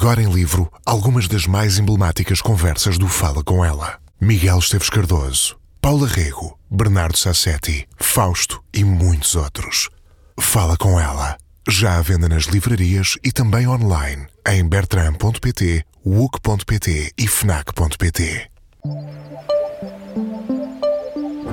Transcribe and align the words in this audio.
Agora 0.00 0.22
em 0.22 0.30
livro, 0.32 0.72
algumas 0.86 1.26
das 1.26 1.44
mais 1.44 1.76
emblemáticas 1.76 2.40
conversas 2.40 2.96
do 2.98 3.08
Fala 3.08 3.42
com 3.42 3.64
ela. 3.64 3.98
Miguel 4.20 4.60
Esteves 4.60 4.88
Cardoso, 4.88 5.58
Paula 5.80 6.06
Rego, 6.06 6.56
Bernardo 6.70 7.18
Sassetti, 7.18 7.84
Fausto 7.96 8.62
e 8.72 8.84
muitos 8.84 9.34
outros. 9.34 9.90
Fala 10.38 10.76
com 10.76 11.00
ela. 11.00 11.36
Já 11.68 11.98
à 11.98 12.00
venda 12.00 12.28
nas 12.28 12.44
livrarias 12.44 13.18
e 13.24 13.32
também 13.32 13.66
online 13.66 14.28
em 14.46 14.64
bertram.pt, 14.64 15.84
wook.pt 16.06 17.12
e 17.18 17.26
fnac.pt 17.26 18.50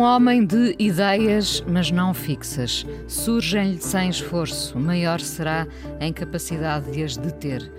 Um 0.00 0.04
homem 0.04 0.46
de 0.46 0.74
ideias, 0.78 1.62
mas 1.68 1.90
não 1.90 2.14
fixas. 2.14 2.86
Surgem-lhe 3.06 3.82
sem 3.82 4.08
esforço, 4.08 4.78
maior 4.78 5.20
será 5.20 5.66
a 6.00 6.06
incapacidade 6.06 6.90
de 6.90 7.04
as 7.04 7.18
deter. 7.18 7.70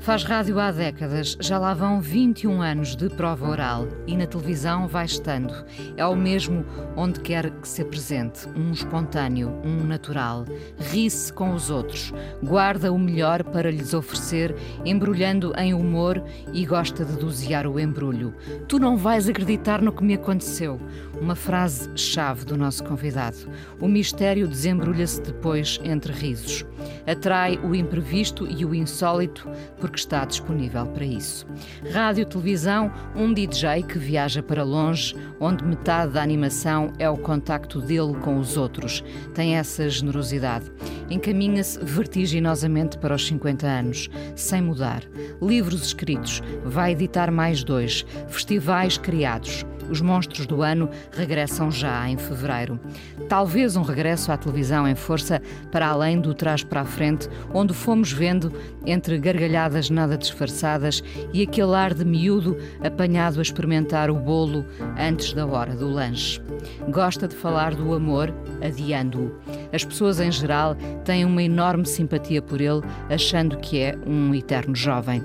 Faz 0.00 0.24
rádio 0.24 0.58
há 0.58 0.72
décadas, 0.72 1.36
já 1.38 1.58
lá 1.58 1.74
vão 1.74 2.00
21 2.00 2.62
anos 2.62 2.96
de 2.96 3.10
prova 3.10 3.46
oral 3.46 3.86
e 4.06 4.16
na 4.16 4.26
televisão 4.26 4.88
vai 4.88 5.04
estando. 5.04 5.52
É 5.94 6.06
o 6.06 6.16
mesmo 6.16 6.64
onde 6.96 7.20
quer 7.20 7.50
que 7.50 7.68
se 7.68 7.82
apresente, 7.82 8.48
um 8.56 8.72
espontâneo, 8.72 9.52
um 9.62 9.84
natural. 9.84 10.46
Ri-se 10.78 11.30
com 11.30 11.52
os 11.52 11.68
outros, 11.68 12.14
guarda 12.42 12.90
o 12.90 12.98
melhor 12.98 13.44
para 13.44 13.70
lhes 13.70 13.92
oferecer, 13.92 14.56
embrulhando 14.86 15.52
em 15.58 15.74
humor 15.74 16.24
e 16.50 16.64
gosta 16.64 17.04
de 17.04 17.18
dosear 17.18 17.66
o 17.66 17.78
embrulho. 17.78 18.34
Tu 18.66 18.78
não 18.78 18.96
vais 18.96 19.28
acreditar 19.28 19.82
no 19.82 19.92
que 19.92 20.02
me 20.02 20.14
aconteceu. 20.14 20.80
Uma 21.20 21.34
frase-chave 21.34 22.46
do 22.46 22.56
nosso 22.56 22.82
convidado. 22.82 23.36
O 23.78 23.86
mistério 23.86 24.48
desembrulha-se 24.48 25.20
depois 25.20 25.78
entre 25.84 26.12
risos. 26.12 26.64
Atrai 27.06 27.58
o 27.62 27.74
imprevisto 27.74 28.46
e 28.46 28.64
o 28.64 28.74
insólito 28.74 29.46
porque 29.78 29.98
está 29.98 30.24
disponível 30.24 30.86
para 30.86 31.04
isso. 31.04 31.46
Rádio, 31.92 32.24
televisão, 32.24 32.90
um 33.14 33.32
DJ 33.34 33.82
que 33.82 33.98
viaja 33.98 34.42
para 34.42 34.64
longe, 34.64 35.14
onde 35.38 35.64
metade 35.64 36.12
da 36.12 36.22
animação 36.22 36.92
é 36.98 37.08
o 37.08 37.18
contacto 37.18 37.80
dele 37.80 38.14
com 38.22 38.38
os 38.38 38.56
outros. 38.56 39.04
Tem 39.34 39.56
essa 39.56 39.88
generosidade. 39.88 40.72
Encaminha-se 41.10 41.84
vertiginosamente 41.84 42.96
para 42.96 43.14
os 43.14 43.26
50 43.26 43.66
anos, 43.66 44.08
sem 44.34 44.62
mudar. 44.62 45.02
Livros 45.42 45.82
escritos, 45.82 46.42
vai 46.64 46.92
editar 46.92 47.30
mais 47.30 47.62
dois. 47.62 48.06
Festivais 48.28 48.96
criados. 48.96 49.66
Os 49.90 50.00
monstros 50.00 50.46
do 50.46 50.62
ano 50.62 50.88
regressam 51.10 51.70
já 51.70 52.08
em 52.08 52.16
fevereiro. 52.16 52.78
Talvez 53.28 53.76
um 53.76 53.82
regresso 53.82 54.30
à 54.30 54.36
televisão 54.36 54.86
em 54.86 54.94
força 54.94 55.42
para 55.72 55.88
além 55.88 56.20
do 56.20 56.32
trás 56.32 56.62
para 56.62 56.82
a 56.82 56.84
frente, 56.84 57.28
onde 57.52 57.74
fomos 57.74 58.12
vendo 58.12 58.52
entre 58.86 59.18
gargalhadas 59.18 59.90
nada 59.90 60.16
disfarçadas 60.16 61.02
e 61.32 61.42
aquele 61.42 61.74
ar 61.74 61.92
de 61.92 62.04
miúdo 62.04 62.56
apanhado 62.82 63.40
a 63.40 63.42
experimentar 63.42 64.10
o 64.10 64.14
bolo 64.14 64.64
antes 64.98 65.32
da 65.32 65.44
hora 65.46 65.74
do 65.74 65.88
lanche. 65.88 66.40
Gosta 66.88 67.26
de 67.26 67.34
falar 67.34 67.74
do 67.74 67.92
amor, 67.92 68.32
adiando-o. 68.62 69.34
As 69.72 69.84
pessoas 69.84 70.20
em 70.20 70.30
geral 70.30 70.76
têm 71.04 71.24
uma 71.24 71.42
enorme 71.42 71.86
simpatia 71.86 72.40
por 72.40 72.60
ele, 72.60 72.82
achando 73.08 73.56
que 73.58 73.78
é 73.78 73.96
um 74.06 74.34
eterno 74.34 74.74
jovem. 74.74 75.22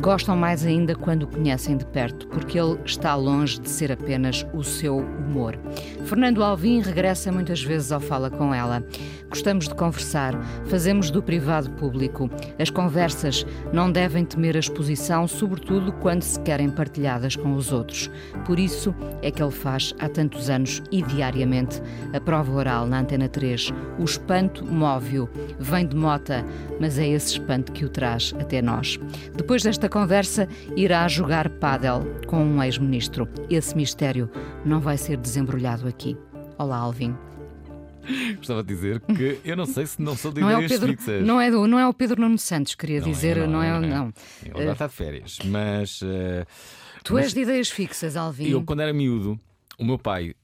Gostam 0.00 0.36
mais 0.36 0.64
ainda 0.64 0.94
quando 0.94 1.22
o 1.22 1.26
conhecem 1.26 1.76
de 1.76 1.86
perto, 1.86 2.26
porque 2.28 2.58
ele 2.58 2.78
está 2.84 3.14
longe 3.14 3.58
de 3.58 3.68
ser 3.68 3.90
apenas 3.90 4.46
o 4.52 4.62
seu 4.62 4.98
humor. 4.98 5.58
Fernando 6.04 6.44
Alvim 6.44 6.80
regressa 6.80 7.32
muitas 7.32 7.62
vezes 7.62 7.90
ao 7.90 8.00
Fala 8.00 8.30
com 8.30 8.54
ela. 8.54 8.84
Gostamos 9.28 9.68
de 9.68 9.74
conversar, 9.74 10.34
fazemos 10.66 11.10
do 11.10 11.22
privado 11.22 11.70
público. 11.72 12.30
As 12.58 12.70
conversas 12.70 13.44
não 13.72 13.90
devem 13.90 14.24
temer 14.24 14.56
a 14.56 14.60
exposição, 14.60 15.26
sobretudo 15.26 15.92
quando 15.92 16.22
se 16.22 16.40
querem 16.40 16.70
partilhadas 16.70 17.36
com 17.36 17.54
os 17.54 17.72
outros. 17.72 18.10
Por 18.44 18.58
isso 18.58 18.94
é 19.22 19.30
que 19.30 19.42
ele 19.42 19.50
faz 19.50 19.94
há 19.98 20.08
tantos 20.08 20.48
anos 20.48 20.82
e 20.90 21.02
diariamente 21.02 21.82
a 22.12 22.20
prova 22.20 22.52
oral 22.52 22.86
na 22.86 23.00
Antena 23.00 23.28
3. 23.28 23.72
O 23.98 24.04
espanto 24.04 24.64
move-o. 24.64 25.28
Vem 25.58 25.86
de 25.86 25.96
mota, 25.96 26.44
mas 26.80 26.98
é 26.98 27.08
esse 27.08 27.32
espanto 27.32 27.72
que 27.72 27.84
o 27.84 27.88
traz 27.88 28.34
até 28.38 28.62
nós. 28.62 28.98
Depois 29.34 29.62
desta 29.62 29.88
conversa, 29.88 30.48
irá 30.76 31.06
jogar 31.08 31.48
pádel 31.48 32.02
com 32.26 32.44
um 32.44 32.62
ex-ministro. 32.62 33.28
Esse 33.50 33.76
mistério 33.76 34.30
não 34.64 34.80
vai 34.80 34.96
ser 34.96 35.16
desembrulhado 35.16 35.88
aqui. 35.88 36.16
Olá, 36.58 36.78
Alvin. 36.78 37.25
Gostava 38.36 38.62
de 38.62 38.74
dizer 38.74 39.00
que 39.00 39.40
eu 39.44 39.56
não 39.56 39.66
sei 39.66 39.86
se 39.86 40.00
não 40.00 40.16
sou 40.16 40.32
de 40.32 40.40
não 40.40 40.50
ideias 40.50 40.70
é 40.70 40.74
Pedro, 40.74 40.88
fixas. 40.96 41.26
Não 41.26 41.40
é, 41.40 41.50
do, 41.50 41.66
não 41.66 41.78
é 41.78 41.86
o 41.88 41.92
Pedro 41.94 42.20
Nuno 42.20 42.38
Santos, 42.38 42.74
queria 42.74 43.00
Não 43.00 43.08
é, 43.08 43.10
dizer, 43.10 43.36
não 43.38 43.46
não 43.48 43.62
é, 43.62 43.68
é, 43.68 43.80
não 43.80 43.84
é. 43.86 43.90
não. 43.90 44.12
Ele 44.44 44.64
já 44.64 44.72
está 44.72 44.86
de 44.86 44.92
férias, 44.92 45.38
mas. 45.44 46.00
eh, 46.02 46.46
Tu 47.04 47.14
mas 47.14 47.24
és 47.24 47.34
de 47.34 47.40
ideias 47.40 47.70
fixas, 47.70 48.16
Alvin. 48.16 48.48
Eu, 48.48 48.64
quando 48.64 48.80
era 48.80 48.92
miúdo, 48.92 49.38
o 49.78 49.84
meu 49.84 49.98
pai 49.98 50.34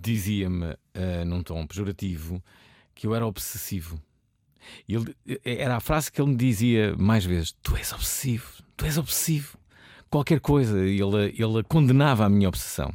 dizia-me, 0.00 0.76
eh, 0.94 1.24
num 1.24 1.42
tom 1.42 1.66
pejorativo, 1.66 2.42
que 2.94 3.06
eu 3.06 3.14
era 3.14 3.26
obsessivo. 3.26 4.00
Ele, 4.88 5.14
eh, 5.26 5.40
era 5.44 5.76
a 5.76 5.80
frase 5.80 6.10
que 6.12 6.20
ele 6.20 6.30
me 6.30 6.36
dizia 6.36 6.94
mais 6.96 7.24
vezes: 7.24 7.54
Tu 7.62 7.76
és 7.76 7.92
obsessivo, 7.92 8.46
tu 8.76 8.84
és 8.84 8.96
obsessivo. 8.98 9.58
Qualquer 10.10 10.40
coisa, 10.40 10.78
ele, 10.78 11.34
ele 11.38 11.62
condenava 11.66 12.26
a 12.26 12.28
minha 12.28 12.48
obsessão. 12.48 12.92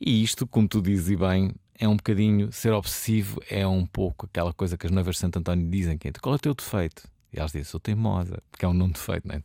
E 0.00 0.22
isto, 0.22 0.46
como 0.46 0.68
tu 0.68 0.80
dizes 0.80 1.10
e 1.10 1.16
bem, 1.16 1.52
é 1.78 1.86
um 1.88 1.96
bocadinho 1.96 2.50
ser 2.52 2.72
obsessivo, 2.72 3.40
é 3.48 3.66
um 3.66 3.86
pouco 3.86 4.26
aquela 4.26 4.52
coisa 4.52 4.76
que 4.76 4.86
as 4.86 4.92
noivas 4.92 5.14
de 5.16 5.20
Santo 5.20 5.38
António 5.38 5.68
dizem: 5.70 5.96
que 5.96 6.08
é, 6.08 6.12
qual 6.12 6.34
é 6.34 6.36
o 6.36 6.40
teu 6.40 6.54
defeito? 6.54 7.08
E 7.32 7.38
elas 7.38 7.52
dizem: 7.52 7.64
sou 7.64 7.78
teimosa, 7.78 8.42
porque 8.50 8.64
é 8.64 8.68
um 8.68 8.72
não 8.74 8.88
defeito, 8.88 9.28
não 9.28 9.34
é? 9.36 9.42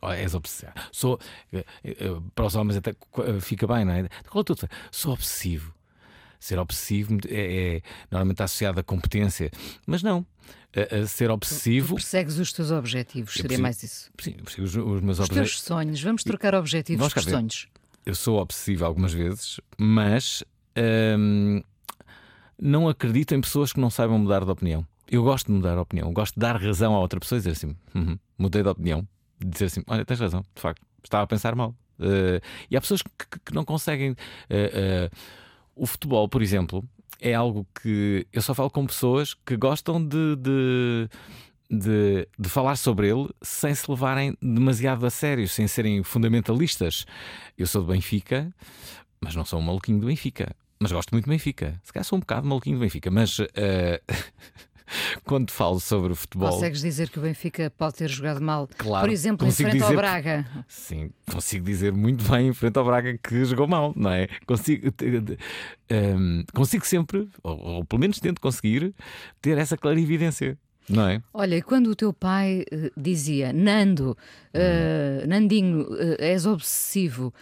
Oh, 0.00 0.10
És 0.12 0.34
obsessivo. 0.34 0.72
Sou, 0.92 1.18
eh, 1.52 1.64
eh, 1.84 1.94
para 2.34 2.46
os 2.46 2.54
homens 2.54 2.76
até 2.78 2.90
eh, 2.90 3.40
fica 3.40 3.66
bem, 3.66 3.84
não 3.84 3.92
é? 3.92 4.08
Qual 4.28 4.40
é 4.40 4.42
o 4.42 4.44
teu 4.44 4.54
defeito? 4.54 4.74
Sou 4.90 5.12
obsessivo. 5.12 5.74
Ser 6.38 6.58
obsessivo 6.58 7.18
é, 7.28 7.76
é 7.76 7.82
normalmente 8.10 8.42
associado 8.42 8.80
à 8.80 8.82
competência, 8.82 9.50
mas 9.86 10.02
não. 10.02 10.24
A- 10.74 11.02
a 11.02 11.06
ser 11.06 11.30
obsessivo. 11.30 11.96
Persegues 11.96 12.38
os 12.38 12.50
teus 12.52 12.70
objetivos, 12.70 13.32
seria 13.34 13.48
persigo- 13.48 13.62
mais 13.62 13.82
isso. 13.82 14.10
Sim, 14.18 14.32
persigo 14.32 14.64
os, 14.64 14.74
os 14.74 15.00
meus 15.02 15.18
Os 15.18 15.24
objetivos. 15.26 15.50
teus 15.56 15.62
sonhos, 15.62 16.00
vamos 16.02 16.24
trocar 16.24 16.54
objetivos 16.54 17.12
por 17.12 17.22
sonhos. 17.22 17.68
eu 18.06 18.14
sou 18.14 18.38
obsessivo 18.40 18.86
algumas 18.86 19.12
vezes, 19.12 19.60
mas 19.76 20.42
hum, 20.76 21.62
não 22.60 22.88
acredito 22.88 23.34
em 23.34 23.40
pessoas 23.40 23.72
que 23.72 23.80
não 23.80 23.90
saibam 23.90 24.18
mudar 24.18 24.44
de 24.44 24.50
opinião. 24.50 24.86
Eu 25.10 25.22
gosto 25.24 25.46
de 25.46 25.52
mudar 25.52 25.74
de 25.74 25.80
opinião, 25.80 26.12
gosto 26.12 26.34
de 26.34 26.40
dar 26.40 26.56
razão 26.60 26.94
a 26.94 27.00
outra 27.00 27.18
pessoa 27.18 27.38
e 27.38 27.40
dizer 27.40 27.50
assim: 27.52 27.74
"Uhum, 27.94 28.18
mudei 28.38 28.62
de 28.62 28.68
opinião. 28.68 29.06
Dizer 29.44 29.64
assim: 29.66 29.82
olha, 29.86 30.04
tens 30.04 30.20
razão, 30.20 30.42
de 30.54 30.60
facto, 30.60 30.82
estava 31.02 31.24
a 31.24 31.26
pensar 31.26 31.54
mal. 31.54 31.74
Eh, 31.98 32.40
e 32.70 32.76
há 32.76 32.80
pessoas 32.80 33.02
que, 33.02 33.38
que- 33.44 33.54
não 33.54 33.64
conseguem. 33.64 34.14
eh, 34.48 34.70
eh, 34.72 35.10
o 35.74 35.86
futebol, 35.86 36.28
por 36.28 36.42
exemplo, 36.42 36.84
é 37.20 37.34
algo 37.34 37.66
que 37.82 38.26
eu 38.32 38.40
só 38.42 38.54
falo 38.54 38.70
com 38.70 38.86
pessoas 38.86 39.34
que 39.34 39.56
gostam 39.56 40.02
de- 40.06 40.36
de, 40.36 41.08
de, 41.70 42.28
de 42.38 42.48
falar 42.48 42.76
sobre 42.76 43.08
ele 43.08 43.28
sem 43.42 43.74
se 43.74 43.90
levarem 43.90 44.36
demasiado 44.40 45.04
a 45.06 45.10
sério, 45.10 45.48
sem 45.48 45.66
serem 45.66 46.02
fundamentalistas. 46.02 47.04
Eu 47.58 47.66
sou 47.66 47.82
do 47.82 47.88
Benfica, 47.92 48.54
mas 49.20 49.34
não 49.34 49.44
sou 49.44 49.58
um 49.58 49.62
maluquinho 49.62 49.98
do 50.00 50.06
Benfica. 50.06 50.54
Mas 50.82 50.92
gosto 50.92 51.10
muito 51.12 51.26
do 51.26 51.30
Benfica. 51.30 51.78
Se 51.84 51.92
calhar 51.92 52.04
sou 52.04 52.16
um 52.16 52.20
bocado 52.20 52.48
maluquinho 52.48 52.78
do 52.78 52.80
Benfica, 52.80 53.10
mas 53.10 53.36
eh, 53.54 54.00
quando 55.24 55.50
falo 55.50 55.78
sobre 55.78 56.10
o 56.12 56.16
futebol. 56.16 56.50
Consegues 56.50 56.80
dizer 56.80 57.10
que 57.10 57.18
o 57.18 57.22
Benfica 57.22 57.70
pode 57.76 57.96
ter 57.96 58.08
jogado 58.08 58.40
mal, 58.40 58.66
Claro, 58.78 59.06
por 59.06 59.12
exemplo, 59.12 59.46
em 59.46 59.50
frente 59.50 59.82
ao 59.82 59.88
dizer- 59.90 59.96
Braga. 59.96 60.46
Sim, 60.66 61.10
consigo 61.30 61.66
dizer 61.66 61.92
muito 61.92 62.24
bem 62.30 62.48
em 62.48 62.54
frente 62.54 62.78
ao 62.78 62.84
Braga 62.86 63.18
que 63.18 63.44
jogou 63.44 63.68
mal, 63.68 63.92
não 63.94 64.10
é? 64.10 64.26
Consigo, 64.46 64.90
te- 64.90 65.20
de- 65.20 65.38
ehm, 65.90 66.44
consigo 66.54 66.86
sempre, 66.86 67.28
ou, 67.42 67.58
ou 67.58 67.84
pelo 67.84 68.00
menos 68.00 68.18
tento 68.18 68.40
conseguir, 68.40 68.94
ter 69.42 69.58
essa 69.58 69.76
clarividência, 69.76 70.56
não 70.90 71.08
é? 71.08 71.22
Olha, 71.32 71.56
e 71.56 71.62
quando 71.62 71.86
o 71.88 71.94
teu 71.96 72.12
pai 72.12 72.64
eh, 72.70 72.90
dizia 72.96 73.52
Nando, 73.52 74.16
eh, 74.52 75.24
Nandinho, 75.26 75.86
eh, 75.98 76.16
és 76.32 76.44
obsessivo, 76.46 77.32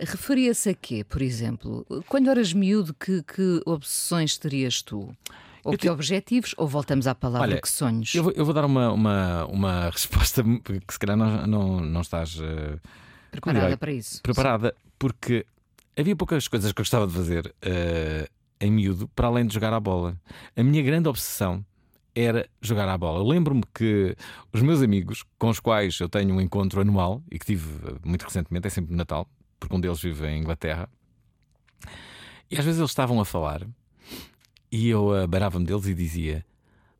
referia-se 0.00 0.70
a 0.70 0.74
quê, 0.74 1.02
por 1.04 1.22
exemplo? 1.22 1.86
Quando 2.08 2.30
eras 2.30 2.52
miúdo, 2.52 2.94
que, 2.94 3.22
que 3.22 3.60
obsessões 3.66 4.36
terias 4.38 4.82
tu? 4.82 5.14
Ou 5.64 5.72
Eu 5.72 5.78
que 5.78 5.86
te- 5.86 5.90
objetivos? 5.90 6.54
Ou 6.58 6.68
voltamos 6.68 7.06
à 7.06 7.14
palavra 7.14 7.48
Olha, 7.48 7.60
que 7.60 7.68
sonhos? 7.68 8.14
Eu 8.14 8.24
vou, 8.24 8.32
eu 8.32 8.44
vou 8.44 8.52
dar 8.52 8.64
uma, 8.66 8.92
uma, 8.92 9.46
uma 9.46 9.88
resposta 9.90 10.42
que 10.42 10.92
se 10.92 10.98
calhar 10.98 11.16
não, 11.16 11.46
não, 11.46 11.80
não 11.80 12.00
estás 12.02 12.38
Preparada 13.30 13.76
para 13.76 13.92
isso. 13.92 14.22
preparada, 14.22 14.74
porque 14.98 15.44
havia 15.96 16.14
poucas 16.14 16.46
coisas 16.48 16.70
que 16.72 16.80
eu 16.80 16.82
gostava 16.82 17.06
de 17.06 17.12
fazer 17.14 17.52
em 18.60 18.70
miúdo 18.70 19.08
para 19.08 19.26
além 19.28 19.46
de 19.46 19.54
jogar 19.54 19.72
à 19.72 19.80
bola. 19.80 20.16
A 20.56 20.62
minha 20.62 20.82
grande 20.82 21.08
obsessão 21.08 21.64
era 22.14 22.48
jogar 22.60 22.88
à 22.88 22.96
bola. 22.96 23.26
Lembro-me 23.26 23.62
que 23.74 24.16
os 24.52 24.62
meus 24.62 24.82
amigos, 24.82 25.24
com 25.38 25.48
os 25.48 25.60
quais 25.60 25.98
eu 25.98 26.08
tenho 26.08 26.34
um 26.34 26.40
encontro 26.40 26.80
anual 26.80 27.22
e 27.30 27.38
que 27.38 27.46
tive 27.46 27.68
eh, 27.86 27.96
muito 28.04 28.22
recentemente, 28.22 28.66
é 28.66 28.70
sempre 28.70 28.92
no 28.92 28.96
Natal, 28.96 29.28
porque 29.58 29.74
um 29.74 29.80
deles 29.80 30.00
vive 30.00 30.26
em 30.26 30.40
Inglaterra, 30.40 30.88
e 32.50 32.56
às 32.56 32.64
vezes 32.64 32.78
eles 32.78 32.90
estavam 32.90 33.20
a 33.20 33.24
falar 33.24 33.66
e 34.70 34.88
eu 34.88 35.14
abarava-me 35.14 35.64
deles 35.64 35.86
e 35.86 35.94
dizia: 35.94 36.44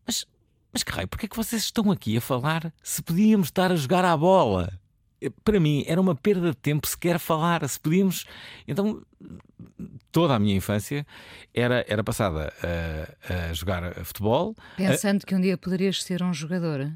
Mas, 0.06 0.26
mas 0.72 0.82
que 0.82 0.93
raio, 0.93 1.08
porquê 1.08 1.26
é 1.26 1.28
que 1.28 1.37
vocês 1.37 1.62
estão 1.62 1.90
aqui 1.90 2.16
a 2.16 2.20
falar 2.20 2.72
se 2.82 3.02
podíamos 3.02 3.49
estar 3.49 3.72
a 3.72 3.76
jogar 3.76 4.05
à 4.05 4.16
bola? 4.16 4.81
Eh, 5.26 5.31
Para 5.44 5.59
mim 5.61 5.85
era 5.87 6.00
uma 6.00 6.15
perda 6.15 6.50
de 6.50 6.56
tempo 6.56 6.87
sequer 6.87 7.19
falar, 7.19 7.67
se 7.69 7.79
podíamos. 7.81 8.25
Então 8.67 9.03
toda 10.12 10.35
a 10.35 10.38
minha 10.38 10.55
infância 10.55 11.06
era, 11.53 11.85
era 11.88 12.03
passada 12.05 12.53
a, 13.29 13.49
a 13.50 13.53
jogar 13.53 13.85
a 13.99 14.05
futebol. 14.05 14.55
Pensando 14.76 15.25
que 15.26 15.35
um 15.35 15.41
dia 15.41 15.56
poderias 15.59 16.03
ser 16.03 16.23
um 16.23 16.32
jogador. 16.32 16.91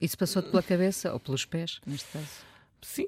Isso 0.00 0.16
passou-te 0.18 0.50
pela 0.50 0.62
cabeça 0.62 1.12
ou 1.12 1.18
pelos 1.20 1.44
pés, 1.44 1.80
neste 1.86 2.06
caso? 2.12 2.28
Sim, 2.82 3.06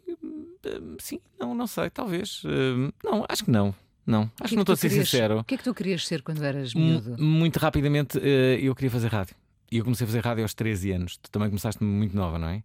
eh, 0.65 0.81
sim, 0.99 1.21
não, 1.39 1.55
não 1.55 1.67
sei, 1.67 1.91
talvez. 1.91 2.43
Eh, 2.47 2.91
Não, 3.05 3.25
acho 3.29 3.45
que 3.45 3.51
não. 3.51 3.75
Não, 4.07 4.23
acho 4.23 4.31
que, 4.41 4.49
que 4.49 4.55
é 4.55 4.57
não 4.57 4.63
estou 4.63 4.73
a 4.73 4.77
ser 4.77 4.89
querias- 4.89 5.11
sincero. 5.11 5.41
O 5.41 5.45
que 5.45 5.55
é 5.55 5.59
que 5.59 5.65
tu 5.65 5.75
querias 5.75 6.07
ser 6.07 6.23
quando 6.23 6.43
eras 6.43 6.75
M- 6.75 6.93
miúdo? 6.93 7.23
Muito 7.23 7.59
rapidamente 7.59 8.19
eh, 8.23 8.59
eu 8.63 8.75
queria 8.75 8.91
fazer 8.91 9.09
rádio. 9.09 9.37
E 9.71 9.77
eu 9.77 9.85
comecei 9.85 10.07
a 10.07 10.09
fazer 10.09 10.25
rádio 10.25 10.45
aos 10.45 10.55
13 10.55 10.91
anos. 10.93 11.19
Tu 11.19 11.31
também 11.31 11.51
começaste 11.51 11.85
muito 11.85 12.17
nova, 12.17 12.39
não 12.39 12.49
é? 12.49 12.63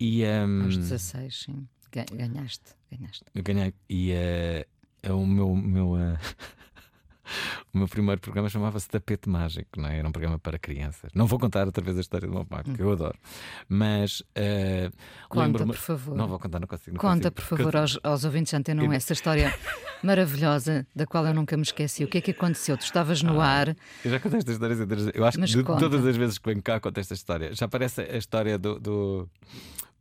E 0.00 0.22
ehm, 0.22 0.62
Aos 0.64 0.76
16, 0.78 1.42
sim. 1.44 1.68
Ga- 1.92 2.06
Ganhaste, 2.12 2.72
ganhaste. 2.90 3.24
eu 3.34 3.42
ganhei. 3.42 3.74
E 3.88 4.12
é 4.12 4.66
o 5.12 5.26
meu. 5.26 5.54
meu 5.54 5.96
eh, 5.98 6.16
O 7.72 7.78
meu 7.78 7.86
primeiro 7.86 8.20
programa 8.20 8.48
chamava-se 8.48 8.88
Tapete 8.88 9.28
Mágico, 9.28 9.80
não 9.80 9.88
é? 9.88 9.98
Era 9.98 10.08
um 10.08 10.10
programa 10.10 10.36
para 10.36 10.58
crianças. 10.58 11.12
Não 11.14 11.28
vou 11.28 11.38
contar 11.38 11.64
outra 11.64 11.84
vez 11.84 11.96
a 11.96 12.00
história 12.00 12.26
do 12.26 12.34
meu 12.34 12.44
pai, 12.44 12.64
porque 12.64 12.82
eu 12.82 12.90
adoro. 12.90 13.16
Mas 13.68 14.20
eh, 14.34 14.90
Conta, 15.28 15.64
por 15.64 15.76
favor. 15.76 16.16
Não 16.16 16.26
vou 16.26 16.40
contar, 16.40 16.58
não 16.58 16.66
consigo. 16.66 16.96
não 16.96 17.00
Conta, 17.00 17.30
consigo. 17.30 17.34
por 17.48 17.58
favor, 17.58 17.76
aos, 17.76 17.98
aos 18.02 18.24
ouvintes 18.24 18.50
de 18.50 18.56
Antena 18.56 18.82
1 18.82 18.86
Eu- 18.86 18.92
essa 18.94 19.12
história 19.12 19.54
maravilhosa 20.02 20.84
da 20.96 21.06
qual 21.06 21.24
eu 21.24 21.32
nunca 21.32 21.56
me 21.56 21.62
esqueci. 21.62 22.02
O 22.02 22.08
que 22.08 22.18
é 22.18 22.20
que 22.20 22.32
aconteceu? 22.32 22.76
Tu 22.76 22.82
estavas 22.82 23.22
no 23.22 23.40
Ah, 23.40 23.46
ar, 23.46 23.76
Eu 24.04 24.10
já 24.10 24.18
contei 24.18 24.40
esta 24.40 24.50
história 24.50 24.74
centenas 24.74 25.04
de- 25.04 25.12
Eu 25.14 25.24
acho 25.24 25.38
que 25.38 25.46
de 25.46 25.62
todas 25.62 26.04
as 26.04 26.16
vezes 26.16 26.36
que 26.36 26.48
venho 26.48 26.60
cá 26.62 26.80
conto 26.80 26.98
esta 26.98 27.14
história. 27.14 27.54
Já 27.54 27.68
parece 27.68 28.00
a 28.00 28.16
história 28.16 28.58
do, 28.58 28.80
do, 28.80 29.30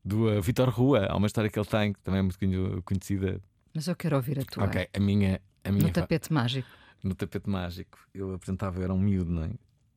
do 0.04 0.30
uh, 0.30 0.42
Vitor 0.42 0.69
Rua. 0.69 1.06
Há 1.10 1.16
uma 1.18 1.28
história 1.28 1.50
que 1.50 1.57
ele 1.60 1.66
tem, 1.68 1.94
que 1.94 2.00
também 2.01 2.19
é 2.19 2.22
muito 2.22 2.38
conhe- 2.40 2.81
conhecida. 2.84 3.42
mas 3.74 3.88
eu 3.88 3.96
quero 3.96 4.16
ouvir 4.16 4.40
a 4.40 4.44
tua. 4.46 4.66
Ok, 4.66 4.88
a 4.94 5.00
minha. 5.00 5.42
A 5.63 5.72
minha 5.72 5.84
No 5.88 5.92
tapete 5.92 6.31
mágico. 6.31 6.68
no 7.04 7.13
tapete 7.13 7.50
mágico. 7.50 7.98
Eu 8.13 8.34
apresentava, 8.34 8.78
eu 8.80 8.84
era 8.84 8.94
um 8.94 9.00
miúdo, 9.00 9.30
não 9.31 9.44
é? 9.44 9.50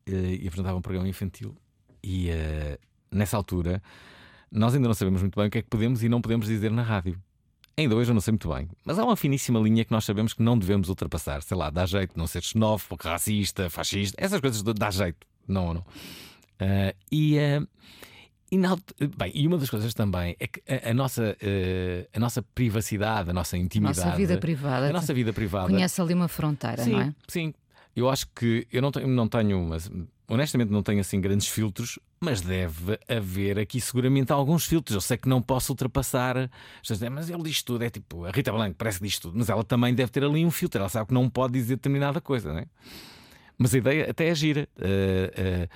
Eh, 0.05 0.39
E 0.41 0.47
apresentava 0.47 0.77
um 0.77 0.81
programa 0.81 1.07
infantil. 1.07 1.55
E 2.03 2.29
eh, 2.29 2.77
nessa 3.09 3.37
altura, 3.37 3.81
nós 4.51 4.75
ainda 4.75 4.87
não 4.87 4.93
sabemos 4.93 5.21
muito 5.21 5.39
bem 5.39 5.47
o 5.47 5.49
que 5.51 5.59
é 5.59 5.61
que 5.61 5.69
podemos 5.69 6.03
e 6.03 6.09
não 6.09 6.21
podemos 6.21 6.47
dizer 6.47 6.69
na 6.71 6.81
rádio. 6.83 7.17
Ainda 7.77 7.95
hoje 7.95 8.11
eu 8.11 8.13
não 8.13 8.21
sei 8.21 8.33
muito 8.33 8.53
bem. 8.53 8.67
Mas 8.85 8.99
há 8.99 9.03
uma 9.05 9.15
finíssima 9.15 9.59
linha 9.59 9.83
que 9.85 9.91
nós 9.91 10.03
sabemos 10.05 10.33
que 10.33 10.43
não 10.43 10.57
devemos 10.59 10.89
ultrapassar. 10.89 11.41
Sei 11.41 11.55
lá, 11.57 11.69
dá 11.69 11.85
jeito 11.85 12.15
não 12.19 12.27
ser 12.27 12.43
xenófobo, 12.43 13.01
racista, 13.01 13.69
fascista, 13.69 14.15
essas 14.23 14.39
coisas 14.41 14.61
dá 14.61 14.91
jeito. 14.91 15.25
Não, 15.47 15.73
não. 15.73 15.85
Eh, 16.59 16.93
e. 17.11 17.37
eh, 17.37 17.61
e, 18.53 18.57
na 18.57 18.77
bem, 19.17 19.31
e 19.33 19.47
uma 19.47 19.57
das 19.57 19.69
coisas 19.69 19.93
também 19.93 20.35
é 20.39 20.47
que 20.47 20.61
a, 20.71 20.91
a 20.91 20.93
nossa, 20.93 21.35
eh, 21.41 22.07
a 22.13 22.19
nossa 22.19 22.41
privacidade, 22.41 23.29
a 23.29 23.33
nossa 23.33 23.57
intimidade, 23.57 23.99
Nossa 24.05 24.15
vida 24.17 24.37
privada. 24.37 24.89
a 24.89 24.93
nossa 24.93 25.13
vida 25.13 25.33
privada, 25.33 25.69
Conhece 25.69 26.01
ali 26.01 26.13
uma 26.13 26.27
fronteira, 26.27 26.83
sim, 26.83 26.91
não 26.91 27.01
é? 27.01 27.15
Sim, 27.27 27.53
eu 27.95 28.09
acho 28.09 28.27
que 28.35 28.67
eu 28.71 28.81
não 28.81 28.91
tenho, 28.91 29.07
não 29.07 29.27
tenho 29.27 29.59
mas, 29.63 29.89
honestamente 30.27 30.69
não 30.71 30.81
tenho 30.81 30.99
assim 31.01 31.19
grandes 31.21 31.47
filtros, 31.47 31.99
mas 32.19 32.41
deve 32.41 32.97
haver 33.07 33.59
aqui 33.59 33.79
seguramente 33.81 34.31
alguns 34.31 34.65
filtros. 34.65 34.95
Eu 34.95 35.01
sei 35.01 35.17
que 35.17 35.27
não 35.27 35.41
posso 35.41 35.73
ultrapassar. 35.73 36.49
Mas 37.11 37.29
ele 37.29 37.43
diz 37.43 37.61
tudo, 37.61 37.83
é 37.83 37.89
tipo, 37.89 38.23
a 38.25 38.31
Rita 38.31 38.51
Blanco 38.51 38.75
parece 38.77 38.99
que 38.99 39.05
diz 39.05 39.19
tudo, 39.19 39.37
mas 39.37 39.49
ela 39.49 39.63
também 39.63 39.93
deve 39.93 40.09
ter 40.11 40.23
ali 40.23 40.45
um 40.45 40.49
filtro, 40.49 40.79
ela 40.79 40.87
sabe 40.89 41.07
que 41.09 41.13
não 41.13 41.29
pode 41.29 41.53
dizer 41.53 41.75
determinada 41.75 42.21
coisa, 42.21 42.53
não 42.53 42.59
é? 42.59 42.65
Mas 43.57 43.75
a 43.75 43.77
ideia 43.77 44.09
até 44.09 44.27
é 44.29 44.33
gira. 44.35 44.67
eh, 44.79 45.31
pa- 45.67 45.69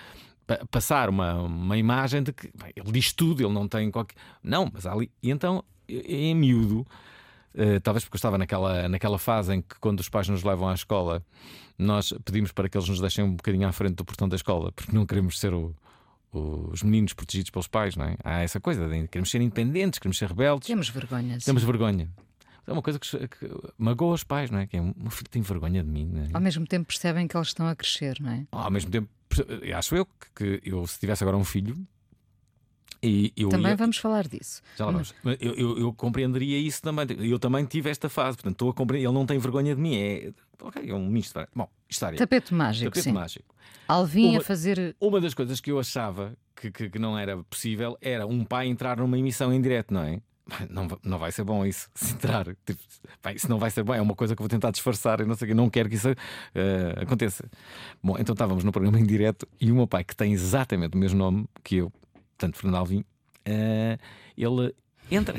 passar 0.72 1.10
uma, 1.10 1.36
uma 1.42 1.78
imagem 1.78 2.24
de 2.24 2.32
que 2.34 2.50
bem, 2.56 2.72
ele 2.76 2.92
diz 2.92 3.12
tudo, 3.12 3.44
ele 3.44 3.54
não 3.54 3.68
tem 3.68 3.90
qualquer. 3.92 4.16
Não, 4.44 4.70
mas 4.74 4.86
ali. 4.86 5.12
E 5.22 5.30
então, 5.30 5.64
em 5.90 6.34
miúdo, 6.36 6.86
eh, 7.54 7.80
talvez 7.80 8.04
porque 8.04 8.16
eu 8.16 8.20
estava 8.20 8.38
naquela, 8.38 8.88
naquela 8.88 9.18
fase 9.20 9.54
em 9.56 9.62
que, 9.62 9.78
quando 9.80 10.00
os 10.00 10.10
pais 10.10 10.28
nos 10.30 10.44
levam 10.44 10.68
à 10.70 10.74
escola, 10.74 11.24
nós 11.78 12.14
pedimos 12.26 12.52
para 12.52 12.68
que 12.70 12.78
eles 12.78 12.88
nos 12.90 13.00
deixem 13.00 13.24
um 13.24 13.36
bocadinho 13.36 13.68
à 13.68 13.72
frente 13.72 13.96
do 13.96 14.06
portão 14.06 14.28
da 14.28 14.36
escola, 14.36 14.72
porque 14.72 14.92
não 14.96 15.06
queremos 15.06 15.40
ser 15.40 15.54
o- 15.54 15.76
o- 16.34 16.70
os 16.72 16.82
meninos 16.84 17.14
protegidos 17.14 17.50
pelos 17.52 17.68
pais, 17.68 17.96
não 17.96 18.06
é? 18.06 18.16
Há 18.24 18.40
essa 18.42 18.60
coisa 18.60 18.88
de 18.88 19.08
queremos 19.08 19.30
ser 19.30 19.42
independentes, 19.42 20.00
queremos 20.00 20.18
ser 20.18 20.28
rebeldes, 20.30 20.68
Temos 20.68 20.90
vergonha. 20.90 21.38
temos 21.44 21.64
vergonha. 21.64 22.10
É 22.66 22.74
uma 22.74 22.82
coisa 22.82 23.00
que, 23.00 23.08
que 23.30 23.50
magoa 23.78 24.14
os 24.14 24.26
pais, 24.26 24.52
não 24.52 24.60
é? 24.60 24.68
Que 24.68 24.76
é, 24.76 24.82
meu 24.82 25.10
filho 25.10 25.30
tem 25.30 25.42
vergonha 25.42 25.82
de 25.82 25.90
mim, 25.90 26.12
é? 26.18 26.30
Ao 26.34 26.42
mesmo 26.42 26.66
tempo 26.68 26.86
percebem 26.88 27.26
que 27.28 27.38
eles 27.38 27.48
estão 27.48 27.66
a 27.66 27.74
crescer, 27.76 28.18
não 28.20 28.30
é? 28.32 28.46
Ao 28.52 28.70
mesmo 28.70 28.92
tempo, 28.92 29.08
acho 29.76 29.96
eu 29.96 30.06
que, 30.36 30.60
que 30.60 30.70
eu, 30.70 30.86
se 30.88 31.00
tivesse 31.00 31.24
agora 31.24 31.38
um 31.38 31.44
filho, 31.44 31.76
e 33.04 33.32
eu 33.38 33.50
Também 33.50 33.72
ia- 33.72 33.76
vamos 33.78 33.98
falar 33.98 34.28
disso. 34.28 34.62
Já 34.76 34.86
lá 34.86 34.92
vamos. 34.92 35.14
Eu, 35.40 35.54
eu, 35.54 35.78
eu 35.80 35.94
compreenderia 35.94 36.58
isso 36.58 36.82
também. 36.82 37.06
Eu 37.30 37.38
também 37.38 37.64
tive 37.66 37.90
esta 37.92 38.10
fase, 38.10 38.38
portanto, 38.38 38.54
estou 38.54 38.70
a 38.70 38.74
compreender. 38.74 39.06
Ele 39.08 39.14
não 39.14 39.26
tem 39.26 39.38
vergonha 39.38 39.76
de 39.76 39.80
mim. 39.82 39.96
É, 39.96 40.32
ok, 40.62 40.90
é 40.90 40.94
um 40.96 41.08
misto. 41.08 41.40
Bom, 41.56 41.70
história. 41.88 42.18
Tapete 42.18 42.54
mágico, 42.56 42.90
Tapete 42.90 43.04
sim. 43.04 43.12
mágico. 43.12 43.54
Alvin 43.88 44.30
Uma- 44.30 44.40
a 44.40 44.44
fazer. 44.44 44.96
Uma 45.00 45.22
das 45.22 45.34
coisas 45.36 45.62
que 45.62 45.70
eu 45.72 45.80
achava 45.80 46.36
que, 46.56 46.72
que, 46.72 46.90
que 46.90 46.98
não 47.00 47.18
era 47.18 47.38
possível 47.44 47.96
era 48.02 48.26
um 48.26 48.44
pai 48.44 48.68
entrar 48.68 48.98
numa 48.98 49.18
emissão 49.18 49.54
em 49.54 49.62
direto, 49.62 49.94
não 49.94 50.02
é? 50.02 50.20
Não, 50.70 50.88
não 51.04 51.20
vai 51.20 51.32
ser 51.32 51.44
bom 51.44 51.66
isso, 51.66 51.90
se 51.96 52.14
entrar. 52.14 52.46
Tipo, 52.66 52.80
bem, 53.24 53.36
isso 53.36 53.50
não 53.50 53.60
vai 53.60 53.70
ser 53.70 53.84
bom, 53.84 53.94
é 53.94 54.02
uma 54.02 54.16
coisa 54.16 54.36
que 54.36 54.42
eu 54.42 54.44
vou 54.44 54.50
tentar 54.50 54.72
disfarçar 54.72 55.20
e 55.20 55.26
não 55.26 55.36
sei 55.36 55.46
o 55.46 55.50
quê, 55.50 55.54
não 55.54 55.70
quero 55.70 55.90
que 55.90 55.96
isso 55.96 56.10
eh, 56.56 56.94
aconteça. 57.02 57.44
Bom, 58.02 58.16
então 58.18 58.34
estávamos 58.34 58.64
no 58.64 58.72
programa 58.72 59.00
em 59.00 59.06
direto 59.06 59.48
e 59.60 59.72
o 59.72 59.76
meu 59.76 59.88
pai, 59.88 60.04
que 60.04 60.16
tem 60.16 60.32
exatamente 60.34 60.96
o 60.96 60.98
mesmo 60.98 61.18
nome 61.20 61.46
que 61.64 61.78
eu, 61.78 61.92
portanto, 62.38 62.56
Fernando 62.58 62.78
Alvim, 62.80 63.04
eh, 63.46 63.98
ele 64.38 64.74
entra. 65.12 65.36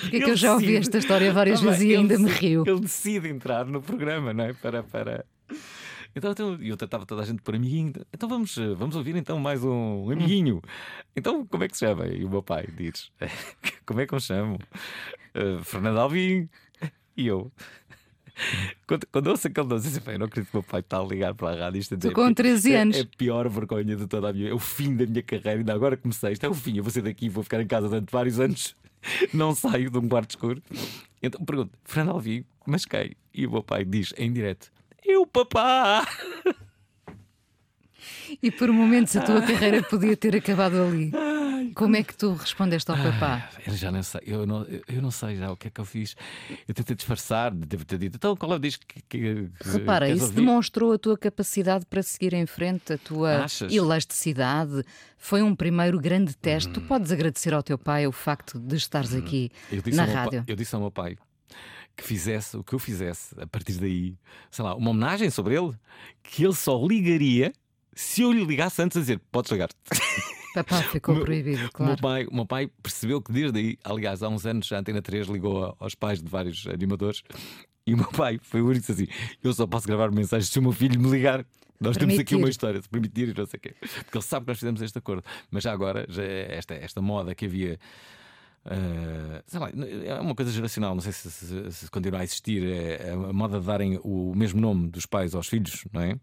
Porque 0.00 0.16
é 0.16 0.20
que 0.20 0.30
eu 0.30 0.36
já 0.36 0.52
ouvi 0.54 0.76
esta 0.76 0.98
história 0.98 1.32
várias 1.32 1.60
Ah, 1.60 1.70
vezes 1.70 1.82
e 1.82 1.94
ainda 1.96 2.18
me 2.18 2.24
decide- 2.24 2.46
rio. 2.46 2.64
Ele 2.66 2.80
decide 2.80 3.28
entrar 3.28 3.66
no 3.66 3.82
programa, 3.82 4.32
não 4.32 4.44
é? 4.44 4.52
Para. 4.54 4.82
para... 4.82 5.24
Então, 6.14 6.32
então 6.32 6.58
eu 6.60 6.76
tratava 6.76 7.06
toda 7.06 7.22
a 7.22 7.24
gente 7.24 7.40
por 7.42 7.54
amiguinho. 7.54 7.92
Então 8.12 8.28
vamos, 8.28 8.56
eh, 8.58 8.74
vamos 8.74 8.96
ouvir 8.96 9.14
então 9.16 9.38
mais 9.38 9.62
um 9.64 10.10
amiguinho. 10.10 10.60
Então, 11.14 11.46
como 11.46 11.62
é 11.64 11.68
que 11.68 11.76
se 11.76 11.86
chama? 11.86 12.06
E 12.08 12.24
o 12.24 12.28
meu 12.30 12.42
pai 12.42 12.66
diz: 12.76 13.10
Como 13.86 14.00
é 14.00 14.06
que 14.06 14.14
eu 14.14 14.20
chamo? 14.20 14.58
"Eh, 15.34 15.58
Fernando 15.62 15.98
Alvim. 15.98 16.48
E 17.16 17.26
eu. 17.26 17.52
Quando, 18.86 19.06
quando 19.12 19.26
eu 19.26 19.32
ouço 19.32 19.46
aquele 19.48 19.66
nome, 19.68 19.82
"Bem, 19.82 20.14
eu 20.14 20.18
não 20.18 20.26
acredito 20.26 20.50
que 20.50 20.56
o 20.56 20.60
meu 20.60 20.68
pai 20.68 20.80
está 20.80 20.98
a 20.98 21.04
ligar 21.04 21.34
para 21.34 21.50
a 21.50 21.64
rádio. 21.66 21.78
Isto 21.80 21.94
é, 21.94 21.98
Tu 21.98 22.08
é 22.08 22.12
com 22.12 22.28
pi- 22.28 22.34
13 22.34 22.72
é- 22.72 22.80
anos. 22.80 22.96
É 22.96 23.00
a 23.02 23.06
pior 23.16 23.48
vergonha 23.48 23.96
de 23.96 24.06
toda 24.06 24.30
a 24.30 24.32
minha 24.32 24.48
É 24.50 24.54
o 24.54 24.58
fim 24.58 24.96
da 24.96 25.06
minha 25.06 25.22
carreira. 25.22 25.58
Ainda 25.60 25.74
agora 25.74 25.96
comecei. 25.96 26.32
Isto 26.32 26.46
é 26.46 26.48
o 26.48 26.54
fim. 26.54 26.76
Eu 26.76 26.82
vou 26.82 26.90
sair 26.90 27.02
daqui, 27.02 27.28
vou 27.28 27.42
ficar 27.44 27.60
em 27.60 27.66
casa 27.66 27.88
durante 27.88 28.10
vários 28.10 28.40
anos. 28.40 28.74
Não 29.34 29.54
saio 29.54 29.90
de 29.90 29.98
um 29.98 30.08
quarto 30.08 30.30
escuro. 30.30 30.62
Então 31.22 31.44
pergunto, 31.44 31.70
Fernando 31.84 32.14
Alvim, 32.14 32.44
mas 32.66 32.84
quem? 32.84 33.14
E 33.34 33.46
o 33.46 33.50
meu 33.50 33.62
pai 33.62 33.84
diz 33.84 34.14
em 34.16 34.32
direto: 34.32 34.72
Eu, 35.04 35.26
papá! 35.26 36.06
E 38.42 38.50
por 38.50 38.70
momentos 38.72 39.16
a 39.16 39.20
tua 39.22 39.42
carreira 39.42 39.82
podia 39.82 40.16
ter 40.16 40.36
acabado 40.36 40.80
ali. 40.80 41.10
Como 41.74 41.94
é 41.96 42.02
que 42.02 42.16
tu 42.16 42.32
respondeste 42.32 42.90
ao 42.90 42.96
papá? 42.96 43.50
Eu 43.66 43.74
já 43.74 43.90
não 43.90 44.02
sei, 44.02 44.20
eu 44.24 44.46
não, 44.46 44.64
eu- 44.88 45.02
não 45.02 45.10
sei 45.10 45.36
já 45.36 45.50
o 45.50 45.56
que 45.56 45.68
é 45.68 45.70
que 45.70 45.80
eu 45.80 45.84
fiz. 45.84 46.14
Eu 46.66 46.72
tentei 46.72 46.96
disfarçar, 46.96 47.50
devo 47.52 47.84
ter 47.84 47.98
dito. 47.98 48.16
Então 48.16 48.34
qual 48.36 48.52
é 48.52 48.56
o 48.56 48.58
disco 48.58 48.84
que, 48.86 49.02
que, 49.02 49.50
que 49.62 49.68
Repara, 49.68 50.08
isso 50.08 50.24
ouvir?" 50.26 50.36
demonstrou 50.36 50.92
a 50.92 50.98
tua 50.98 51.18
capacidade 51.18 51.84
para 51.86 52.02
seguir 52.02 52.32
em 52.32 52.46
frente, 52.46 52.92
a 52.94 52.98
tua 52.98 53.44
Achas? 53.44 53.70
elasticidade. 53.72 54.82
Foi 55.18 55.42
um 55.42 55.54
primeiro 55.54 55.98
grande 56.00 56.34
teste. 56.36 56.72
Tu 56.72 56.80
podes 56.82 57.12
agradecer 57.12 57.52
ao 57.52 57.62
teu 57.62 57.76
pai 57.76 58.06
o 58.06 58.12
facto 58.12 58.58
de 58.58 58.76
estares 58.76 59.12
aqui 59.14 59.50
Eu 59.70 59.82
disse, 59.82 59.96
na 59.96 60.04
rádio. 60.04 60.42
pai, 60.42 60.44
eu 60.46 60.56
disse 60.56 60.74
ao 60.74 60.80
meu 60.80 60.90
pai 60.90 61.16
que 62.00 62.06
fizesse 62.06 62.56
o 62.56 62.64
que 62.64 62.72
eu 62.74 62.78
fizesse 62.78 63.34
a 63.40 63.46
partir 63.46 63.74
daí, 63.74 64.16
sei 64.50 64.64
lá, 64.64 64.74
uma 64.74 64.90
homenagem 64.90 65.30
sobre 65.30 65.54
ele, 65.56 65.72
que 66.22 66.44
ele 66.44 66.54
só 66.54 66.76
ligaria 66.86 67.52
se 67.94 68.22
eu 68.22 68.32
lhe 68.32 68.44
ligasse 68.44 68.80
antes 68.82 68.96
a 68.96 69.00
dizer: 69.00 69.20
Podes 69.30 69.50
ligar. 69.50 69.68
Papá 70.54 70.82
ficou 70.90 71.14
meu- 71.16 71.24
proibido, 71.24 71.58
O 71.58 71.62
meu, 71.62 71.70
claro. 71.72 72.00
pai, 72.00 72.26
o 72.26 72.34
meu 72.34 72.46
pai 72.46 72.70
percebeu 72.82 73.20
que 73.20 73.32
desde 73.32 73.58
aí, 73.58 73.78
aliás, 73.84 74.22
há 74.22 74.28
uns 74.28 74.46
anos 74.46 74.70
a 74.72 74.78
Antena 74.78 75.00
3 75.02 75.28
ligou 75.28 75.76
aos 75.78 75.94
pais 75.94 76.22
de 76.22 76.28
vários 76.28 76.66
animadores 76.66 77.22
E 77.86 77.94
o 77.94 77.96
meu 77.96 78.08
pai 78.08 78.38
foi 78.42 78.60
o 78.62 78.66
único 78.66 78.84
que 78.86 78.92
disse 78.92 79.04
assim: 79.10 79.36
Eu 79.42 79.52
só 79.52 79.66
posso 79.66 79.86
gravar 79.86 80.10
mensagens 80.10 80.48
se 80.50 80.58
o 80.58 80.62
meu 80.62 80.72
filho 80.72 81.00
me 81.00 81.10
ligar. 81.10 81.44
Nós 81.80 81.96
temos 81.96 82.18
aqui 82.18 82.34
uma 82.34 82.50
história, 82.50 82.80
se 82.82 82.88
permitir 82.90 83.28
e 83.30 83.34
não 83.34 83.46
sei 83.46 83.56
o 83.56 83.60
quê. 83.60 83.74
Porque 83.80 84.18
ele 84.18 84.22
sabe 84.24 84.44
que 84.44 84.50
nós 84.50 84.58
fizemos 84.58 84.82
este 84.82 84.98
acordo. 84.98 85.24
Mas 85.50 85.62
já 85.64 85.72
agora, 85.72 86.04
já 86.10 86.22
é 86.22 86.56
esta, 86.58 86.74
esta 86.74 87.00
moda 87.00 87.34
que 87.34 87.46
havia. 87.46 87.78
Uh, 88.66 89.42
sei 89.46 89.58
lá, 89.58 89.70
é 90.04 90.20
uma 90.20 90.34
coisa 90.34 90.52
geracional, 90.52 90.94
não 90.94 91.00
sei 91.00 91.12
se, 91.12 91.30
se, 91.30 91.72
se 91.72 91.90
continua 91.90 92.20
a 92.20 92.24
existir. 92.24 92.62
É, 92.64 93.08
é 93.08 93.12
a 93.12 93.32
moda 93.32 93.58
de 93.58 93.66
darem 93.66 93.98
o 94.02 94.34
mesmo 94.34 94.60
nome 94.60 94.88
dos 94.88 95.06
pais 95.06 95.34
aos 95.34 95.48
filhos, 95.48 95.84
não 95.92 96.02
é? 96.02 96.14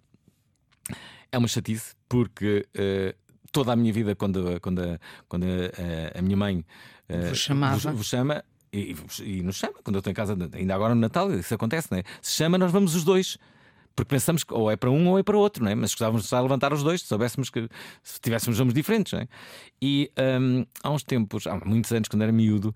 É 1.32 1.38
uma 1.38 1.48
chatice, 1.48 1.96
porque 2.08 2.66
uh, 2.76 3.18
toda 3.52 3.74
a 3.74 3.76
minha 3.76 3.92
vida, 3.92 4.16
quando, 4.16 4.60
quando, 4.62 4.82
a, 4.82 5.00
quando 5.28 5.46
a, 5.46 6.20
a 6.20 6.22
minha 6.22 6.38
mãe 6.38 6.64
uh, 7.10 7.30
vos. 7.30 7.40
Vos, 7.84 7.84
vos 7.98 8.08
chama, 8.08 8.44
e, 8.72 8.96
e, 9.24 9.42
nos 9.42 9.56
chama, 9.56 9.74
quando 9.84 9.96
eu 9.96 10.00
estou 10.00 10.12
em 10.12 10.16
casa, 10.16 10.38
ainda 10.54 10.76
agora 10.76 10.94
no 10.94 11.02
Natal, 11.02 11.34
isso 11.34 11.54
acontece, 11.54 11.88
não 11.92 11.98
é? 11.98 12.04
Se 12.22 12.34
chama, 12.34 12.58
nós 12.58 12.72
vamos 12.72 12.96
os 12.96 13.04
dois. 13.04 13.38
Porque 13.98 14.10
pensamos 14.10 14.44
que 14.44 14.54
ou 14.54 14.70
é 14.70 14.76
para 14.76 14.92
um 14.92 15.10
ou 15.10 15.18
é 15.18 15.24
para 15.24 15.36
outro, 15.36 15.64
não 15.64 15.72
é? 15.72 15.74
Mas 15.76 15.90
gostávamos 15.90 16.30
de 16.30 16.36
levantar 16.36 16.72
os 16.72 16.84
dois, 16.84 17.02
se 17.02 17.08
soubéssemos 17.08 17.50
que 17.50 17.68
se 18.04 18.22
tivéssemos 18.22 18.60
nomes 18.60 18.76
diferentes, 18.76 19.12
não 19.12 19.22
é? 19.22 19.28
E 19.82 20.12
um, 20.40 20.64
há 20.84 20.92
uns 20.92 21.04
tempos, 21.04 21.48
há 21.48 21.60
muitos 21.66 21.92
anos, 21.92 22.08
quando 22.08 22.22
era 22.22 22.32
miúdo, 22.32 22.76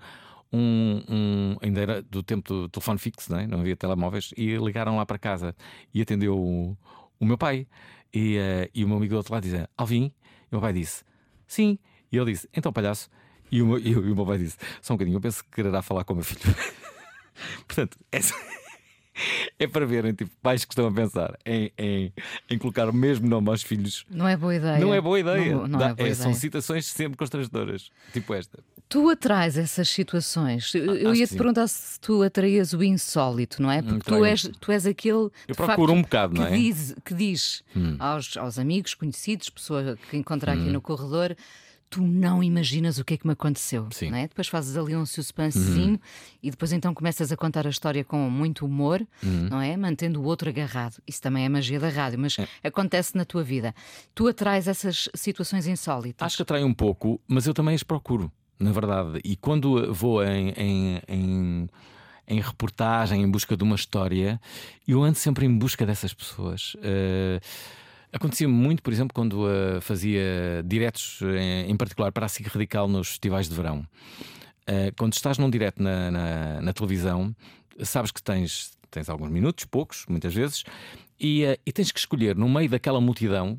um, 0.51 1.03
um, 1.07 1.57
ainda 1.61 1.79
era 1.79 2.01
do 2.01 2.23
tempo 2.23 2.51
do 2.51 2.69
telefone 2.69 2.97
fixo, 2.97 3.31
não, 3.31 3.39
é? 3.39 3.45
não 3.45 3.59
havia 3.59 3.75
telemóveis, 3.75 4.33
e 4.35 4.55
ligaram 4.57 4.97
lá 4.97 5.05
para 5.05 5.19
casa 5.19 5.55
e 5.93 6.01
atendeu 6.01 6.35
o, 6.35 6.75
o 7.19 7.25
meu 7.25 7.37
pai. 7.37 7.67
E, 8.11 8.37
uh, 8.39 8.69
e 8.73 8.83
o 8.83 8.87
meu 8.87 8.97
amigo 8.97 9.13
do 9.13 9.17
outro 9.17 9.31
lado 9.31 9.43
dizia: 9.43 9.69
Alvin. 9.77 10.05
E 10.05 10.47
o 10.49 10.53
meu 10.53 10.61
pai 10.61 10.73
disse: 10.73 11.03
Sim. 11.45 11.77
E 12.11 12.17
ele 12.17 12.31
disse: 12.31 12.49
Então, 12.51 12.73
palhaço. 12.73 13.11
E 13.51 13.61
o, 13.61 13.67
meu, 13.67 13.77
e 13.85 13.95
o 13.95 14.15
meu 14.15 14.25
pai 14.25 14.39
disse: 14.39 14.57
Só 14.81 14.93
um 14.93 14.97
bocadinho, 14.97 15.17
eu 15.17 15.21
penso 15.21 15.43
que 15.43 15.51
quererá 15.51 15.83
falar 15.83 16.03
com 16.03 16.13
o 16.13 16.15
meu 16.15 16.25
filho. 16.25 16.41
Portanto, 17.67 17.95
essa. 18.11 18.33
É 19.59 19.67
para 19.67 19.85
verem, 19.85 20.13
tipo, 20.13 20.31
pais 20.41 20.65
que 20.65 20.73
estão 20.73 20.87
a 20.87 20.91
pensar 20.91 21.37
em, 21.45 21.71
em, 21.77 22.13
em, 22.49 22.57
colocar 22.57 22.89
o 22.89 22.93
mesmo 22.93 23.27
nome 23.27 23.49
aos 23.49 23.61
filhos. 23.63 24.05
Não 24.09 24.27
é 24.27 24.35
boa 24.35 24.55
ideia. 24.55 24.79
Não 24.79 24.93
é 24.93 25.01
boa 25.01 25.19
ideia. 25.19 25.55
Não, 25.55 25.67
não 25.67 25.79
Dá, 25.79 25.89
é 25.89 25.93
boa 25.93 26.07
é, 26.07 26.11
ideia. 26.11 26.15
São 26.15 26.33
situações 26.33 26.85
sempre 26.85 27.17
constrangedoras, 27.17 27.89
tipo 28.13 28.33
esta. 28.33 28.59
Tu 28.89 29.09
atrás 29.09 29.57
essas 29.57 29.87
situações. 29.87 30.73
Eu 30.75 31.15
ia 31.15 31.25
te 31.25 31.35
perguntar 31.35 31.67
se 31.67 31.99
tu 31.99 32.21
atraías 32.23 32.73
o 32.73 32.83
insólito, 32.83 33.61
não 33.61 33.71
é? 33.71 33.81
Porque 33.81 34.03
tu 34.11 34.25
és, 34.25 34.49
tu 34.59 34.71
és 34.71 34.85
aquele 34.85 35.29
Eu 35.47 35.55
procuro 35.55 35.93
facto, 35.93 35.97
um 35.97 36.01
bocado, 36.01 36.33
não 36.35 36.45
é? 36.45 36.49
Que 36.49 36.57
diz, 36.57 36.95
que 37.05 37.13
diz 37.13 37.63
hum. 37.75 37.95
aos, 37.97 38.35
aos 38.35 38.59
amigos, 38.59 38.93
conhecidos, 38.93 39.49
pessoa 39.49 39.97
que 40.09 40.17
encontra 40.17 40.51
aqui 40.51 40.63
hum. 40.63 40.73
no 40.73 40.81
corredor 40.81 41.35
tu 41.91 42.01
não 42.01 42.41
imaginas 42.41 42.97
o 42.97 43.03
que 43.03 43.15
é 43.15 43.17
que 43.17 43.27
me 43.27 43.33
aconteceu. 43.33 43.87
Não 44.09 44.17
é? 44.17 44.27
Depois 44.27 44.47
fazes 44.47 44.77
ali 44.77 44.95
um 44.95 45.05
suspensezinho 45.05 45.91
uhum. 45.91 45.99
e 46.41 46.49
depois 46.49 46.71
então 46.71 46.93
começas 46.93 47.33
a 47.33 47.37
contar 47.37 47.67
a 47.67 47.69
história 47.69 48.03
com 48.03 48.29
muito 48.29 48.65
humor, 48.65 49.05
uhum. 49.21 49.49
não 49.51 49.61
é? 49.61 49.75
Mantendo 49.75 50.21
o 50.21 50.23
outro 50.23 50.49
agarrado. 50.49 50.95
Isso 51.05 51.21
também 51.21 51.43
é 51.43 51.49
magia 51.49 51.81
da 51.81 51.89
rádio, 51.89 52.17
mas 52.17 52.39
é. 52.39 52.47
acontece 52.63 53.15
na 53.17 53.25
tua 53.25 53.43
vida. 53.43 53.75
Tu 54.15 54.25
atrás 54.25 54.69
essas 54.69 55.09
situações 55.13 55.67
insólitas. 55.67 56.25
Acho 56.25 56.37
que 56.37 56.43
atrai 56.43 56.63
um 56.63 56.73
pouco, 56.73 57.19
mas 57.27 57.45
eu 57.45 57.53
também 57.53 57.75
as 57.75 57.83
procuro, 57.83 58.31
na 58.57 58.71
verdade. 58.71 59.19
E 59.25 59.35
quando 59.35 59.93
vou 59.93 60.23
em, 60.23 60.53
em, 60.57 61.01
em 61.09 61.69
em 62.27 62.39
reportagem, 62.39 63.21
em 63.21 63.29
busca 63.29 63.57
de 63.57 63.63
uma 63.63 63.75
história, 63.75 64.39
eu 64.87 65.03
ando 65.03 65.17
sempre 65.17 65.45
em 65.45 65.57
busca 65.57 65.85
dessas 65.85 66.13
pessoas. 66.13 66.75
Uh, 66.75 67.41
Acontecia 68.13 68.47
muito, 68.47 68.83
por 68.83 68.91
exemplo, 68.91 69.13
quando 69.13 69.45
uh, 69.45 69.79
fazia 69.79 70.61
diretos, 70.65 71.21
em, 71.21 71.71
em, 71.71 71.77
particular 71.77 72.11
para 72.11 72.25
a 72.25 72.29
SIC 72.29 72.47
Radical 72.47 72.87
nos 72.87 73.09
festivais 73.09 73.47
de 73.47 73.55
verão. 73.55 73.87
Uh, 74.69 74.93
quando 74.97 75.13
estás 75.13 75.37
num 75.37 75.49
direto 75.49 75.81
na, 75.81 76.11
na, 76.11 76.61
na, 76.61 76.73
televisão, 76.73 77.33
sabes 77.79 78.11
que 78.11 78.21
tens, 78.21 78.77
tens 78.89 79.09
alguns 79.09 79.29
minutos, 79.29 79.63
poucos, 79.63 80.05
muitas 80.09 80.33
vezes, 80.33 80.63
e, 81.17 81.45
uh, 81.45 81.57
e 81.65 81.71
tens 81.71 81.91
que 81.91 81.99
escolher 81.99 82.35
no 82.35 82.49
meio 82.49 82.69
daquela 82.69 82.99
multidão 82.99 83.57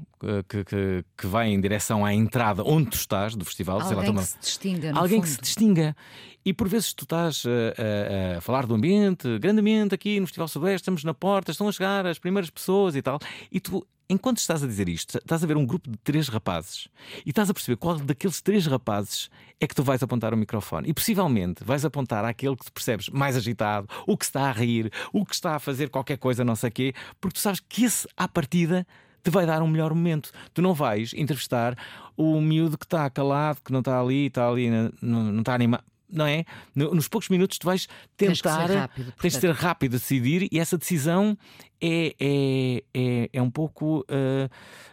que, 0.48 0.64
que, 0.64 1.04
que, 1.16 1.26
vai 1.26 1.48
em 1.48 1.60
direção 1.60 2.04
à 2.04 2.14
entrada 2.14 2.62
onde 2.64 2.90
tu 2.90 2.96
estás 2.96 3.34
do 3.34 3.44
festival. 3.44 3.80
Alguém 3.80 4.14
lá, 4.14 4.22
que 4.22 4.28
se 4.28 4.38
distinga. 4.38 4.92
Alguém 4.94 5.18
fundo. 5.18 5.22
que 5.22 5.28
se 5.28 5.40
distinga. 5.40 5.96
E 6.44 6.52
por 6.52 6.68
vezes 6.68 6.92
tu 6.92 7.04
estás 7.04 7.44
a, 7.46 8.34
a, 8.34 8.38
a, 8.38 8.40
falar 8.40 8.66
do 8.66 8.74
ambiente, 8.74 9.38
grandemente 9.38 9.94
aqui 9.94 10.18
no 10.18 10.26
Festival 10.26 10.48
Sudeste, 10.48 10.82
estamos 10.82 11.04
na 11.04 11.14
porta, 11.14 11.52
estão 11.52 11.68
a 11.68 11.72
chegar 11.72 12.04
as 12.06 12.18
primeiras 12.18 12.50
pessoas 12.50 12.96
e 12.96 13.02
tal, 13.02 13.18
e 13.50 13.60
tu 13.60 13.86
enquanto 14.12 14.38
estás 14.38 14.62
a 14.62 14.66
dizer 14.66 14.88
isto, 14.88 15.16
estás 15.16 15.42
a 15.42 15.46
ver 15.46 15.56
um 15.56 15.64
grupo 15.64 15.90
de 15.90 15.96
três 15.98 16.28
rapazes 16.28 16.88
e 17.24 17.30
estás 17.30 17.48
a 17.48 17.54
perceber 17.54 17.76
qual 17.76 17.98
daqueles 17.98 18.42
três 18.42 18.66
rapazes 18.66 19.30
é 19.58 19.66
que 19.66 19.74
tu 19.74 19.82
vais 19.82 20.02
apontar 20.02 20.34
o 20.34 20.36
microfone. 20.36 20.88
E 20.88 20.92
possivelmente 20.92 21.64
vais 21.64 21.84
apontar 21.84 22.24
àquele 22.24 22.56
que 22.56 22.66
te 22.66 22.72
percebes 22.72 23.08
mais 23.08 23.36
agitado, 23.36 23.88
o 24.06 24.16
que 24.16 24.24
está 24.24 24.48
a 24.48 24.52
rir, 24.52 24.92
o 25.12 25.24
que 25.24 25.34
está 25.34 25.54
a 25.54 25.58
fazer 25.58 25.88
qualquer 25.88 26.18
coisa, 26.18 26.44
não 26.44 26.56
sei 26.56 26.68
o 26.68 26.72
quê, 26.72 26.94
porque 27.20 27.34
tu 27.34 27.40
sabes 27.40 27.60
que 27.60 27.84
esse, 27.84 28.06
à 28.16 28.28
partida, 28.28 28.86
te 29.22 29.30
vai 29.30 29.46
dar 29.46 29.62
um 29.62 29.68
melhor 29.68 29.94
momento. 29.94 30.30
Tu 30.52 30.60
não 30.60 30.74
vais 30.74 31.12
entrevistar 31.14 31.76
o 32.16 32.40
miúdo 32.40 32.76
que 32.76 32.84
está 32.84 33.08
calado, 33.08 33.60
que 33.64 33.72
não 33.72 33.80
está 33.80 34.00
ali, 34.00 34.26
está 34.26 34.48
ali, 34.48 34.70
não, 34.70 34.90
não 35.00 35.40
está 35.40 35.54
animado 35.54 35.84
não 36.12 36.26
é? 36.26 36.44
Nos 36.74 37.08
poucos 37.08 37.28
minutos 37.28 37.58
tu 37.58 37.64
vais 37.64 37.88
tentar. 38.16 38.66
Tens, 38.68 38.76
rápido, 38.76 39.12
tens 39.20 39.32
de 39.32 39.40
ser 39.40 39.52
rápido 39.52 39.94
a 39.94 39.98
decidir 39.98 40.48
e 40.52 40.58
essa 40.58 40.76
decisão 40.76 41.36
é, 41.80 42.14
é, 42.20 42.82
é, 42.94 43.30
é 43.32 43.42
um 43.42 43.50
pouco 43.50 44.00
uh, 44.00 44.46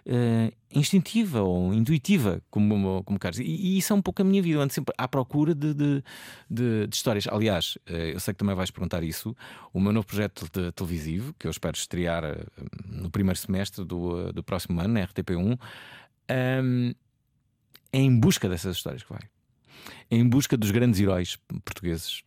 uh, 0.08 0.54
instintiva 0.72 1.42
ou 1.42 1.72
intuitiva, 1.72 2.42
como, 2.50 3.04
como 3.04 3.20
queres. 3.20 3.38
E, 3.38 3.44
e, 3.44 3.78
isso 3.78 3.94
é 3.94 3.96
um 3.96 4.02
pouco 4.02 4.22
a 4.22 4.26
minha 4.26 4.42
vida. 4.42 4.58
Eu 4.58 4.62
ando 4.62 4.74
sempre 4.74 4.94
à 4.98 5.08
procura 5.08 5.54
de, 5.54 5.74
de, 5.74 6.04
de, 6.50 6.88
de 6.88 6.96
histórias. 6.96 7.28
Aliás, 7.28 7.78
uh, 7.90 7.94
eu 7.94 8.20
sei 8.20 8.34
que 8.34 8.40
também 8.40 8.56
vais 8.56 8.72
perguntar 8.72 9.04
isso. 9.04 9.36
O 9.72 9.80
meu 9.80 9.92
novo 9.94 10.08
projeto 10.08 10.50
de, 10.52 10.72
televisivo, 10.72 11.36
que 11.38 11.46
eu 11.46 11.52
espero 11.52 11.76
estrear 11.76 12.24
no 12.88 13.12
primeiro 13.12 13.38
semestre 13.38 13.86
do, 13.86 14.34
do 14.34 14.44
próximo 14.44 14.80
ano, 14.82 14.96
na 14.96 15.06
RTP1, 15.06 15.60
um, 16.64 16.94
é 17.92 18.00
em 18.00 18.20
busca 18.20 18.50
dessas 18.50 18.78
histórias 18.78 19.04
que 19.04 19.10
vai 19.12 19.22
em 20.10 20.28
busca 20.28 20.58
dos 20.58 20.72
grandes 20.72 21.00
heróis 21.00 21.38
portugueses. 21.64 22.24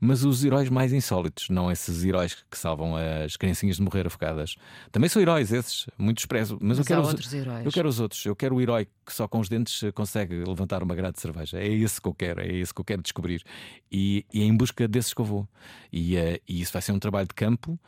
Mas 0.00 0.24
os 0.24 0.44
heróis 0.44 0.68
mais 0.68 0.92
insólitos, 0.92 1.48
não 1.48 1.70
esses 1.70 2.04
heróis 2.04 2.34
que 2.50 2.58
salvam 2.58 2.94
as 2.96 3.36
criancinhas 3.36 3.76
de 3.76 3.82
morrer 3.82 4.06
afogadas. 4.06 4.56
Também 4.90 5.08
são 5.08 5.20
heróis 5.20 5.52
esses, 5.52 5.86
muito 5.98 6.18
expresso. 6.18 6.58
Mas, 6.60 6.78
mas 6.78 6.78
eu 6.78 6.84
quero 6.84 7.00
os, 7.02 7.08
outros 7.08 7.34
heróis. 7.34 7.66
Eu 7.66 7.72
quero 7.72 7.88
os 7.88 8.00
outros. 8.00 8.24
Eu 8.24 8.36
quero 8.36 8.54
o 8.56 8.60
herói 8.60 8.86
que 9.04 9.12
só 9.12 9.26
com 9.26 9.40
os 9.40 9.48
dentes 9.48 9.82
consegue 9.94 10.44
levantar 10.44 10.82
uma 10.82 10.94
grade 10.94 11.16
de 11.16 11.20
cerveja. 11.20 11.58
É 11.58 11.68
esse 11.68 12.00
que 12.00 12.08
eu 12.08 12.14
quero, 12.14 12.40
é 12.40 12.48
esse 12.48 12.72
que 12.72 12.80
eu 12.80 12.84
quero 12.84 13.02
descobrir. 13.02 13.42
E, 13.90 14.24
e 14.32 14.42
é 14.42 14.44
em 14.44 14.56
busca 14.56 14.86
desses 14.88 15.12
que 15.12 15.20
eu 15.20 15.24
vou. 15.24 15.48
E, 15.92 16.16
uh, 16.16 16.40
e, 16.48 16.60
isso 16.60 16.72
vai 16.72 16.80
ser 16.80 16.92
um 16.92 16.98
trabalho 16.98 17.28
de 17.28 17.34
campo 17.34 17.78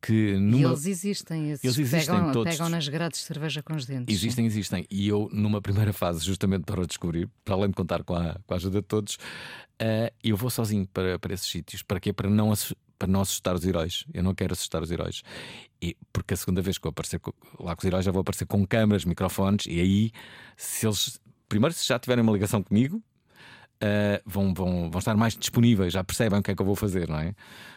que. 0.00 0.34
Numa... 0.34 0.58
E 0.58 0.64
eles 0.64 0.86
existem, 0.86 1.50
esses 1.52 1.64
eles 1.64 1.78
existem 1.78 2.16
pegam, 2.16 2.32
todos. 2.32 2.52
pegam 2.52 2.68
nas 2.68 2.88
grades 2.88 3.20
de 3.20 3.26
cerveja 3.26 3.62
com 3.62 3.74
os 3.74 3.86
dentes. 3.86 4.14
Existem, 4.14 4.46
existem. 4.46 4.86
E 4.90 5.06
eu, 5.06 5.28
numa 5.32 5.62
primeira 5.62 5.92
fase, 5.92 6.24
justamente 6.24 6.64
para 6.64 6.80
o 6.80 6.86
descobrir, 6.86 7.28
para 7.44 7.54
além 7.54 7.68
de 7.68 7.74
contar 7.74 8.02
com 8.02 8.14
a, 8.14 8.36
com 8.46 8.54
a 8.54 8.56
ajuda 8.56 8.80
de 8.80 8.86
todos, 8.88 9.18
uh, 9.82 10.14
eu 10.22 10.36
vou 10.36 10.48
sozinho 10.50 10.86
para, 10.86 11.18
para 11.18 11.34
esses 11.34 11.48
sítios. 11.48 11.82
Para 11.82 12.00
quê? 12.00 12.12
Para 12.12 12.30
não, 12.30 12.52
para 12.98 13.08
não 13.08 13.20
assustar 13.20 13.54
os 13.54 13.64
heróis. 13.64 14.04
Eu 14.14 14.22
não 14.22 14.34
quero 14.34 14.52
assustar 14.52 14.82
os 14.82 14.90
heróis. 14.90 15.22
E, 15.80 15.96
porque 16.12 16.34
a 16.34 16.36
segunda 16.36 16.62
vez 16.62 16.78
que 16.78 16.86
eu 16.86 16.90
aparecer 16.90 17.20
lá 17.58 17.74
com 17.74 17.80
os 17.80 17.84
heróis 17.84 18.04
já 18.04 18.12
vou 18.12 18.20
aparecer 18.20 18.46
com 18.46 18.66
câmaras, 18.66 19.04
microfones, 19.04 19.66
e 19.66 19.80
aí, 19.80 20.12
se 20.56 20.86
eles. 20.86 21.20
Primeiro, 21.48 21.74
se 21.74 21.86
já 21.86 21.98
tiverem 21.98 22.22
uma 22.22 22.32
ligação 22.32 22.62
comigo, 22.62 23.02
Uh, 23.82 24.22
vão, 24.24 24.54
vão, 24.54 24.88
vão 24.88 25.00
estar 25.00 25.16
mais 25.16 25.34
disponíveis, 25.34 25.92
já 25.92 26.04
percebem 26.04 26.38
o 26.38 26.42
que 26.42 26.52
é 26.52 26.54
que 26.54 26.62
eu 26.62 26.66
vou 26.66 26.76
fazer, 26.76 27.08
não 27.08 27.18
é? 27.18 27.34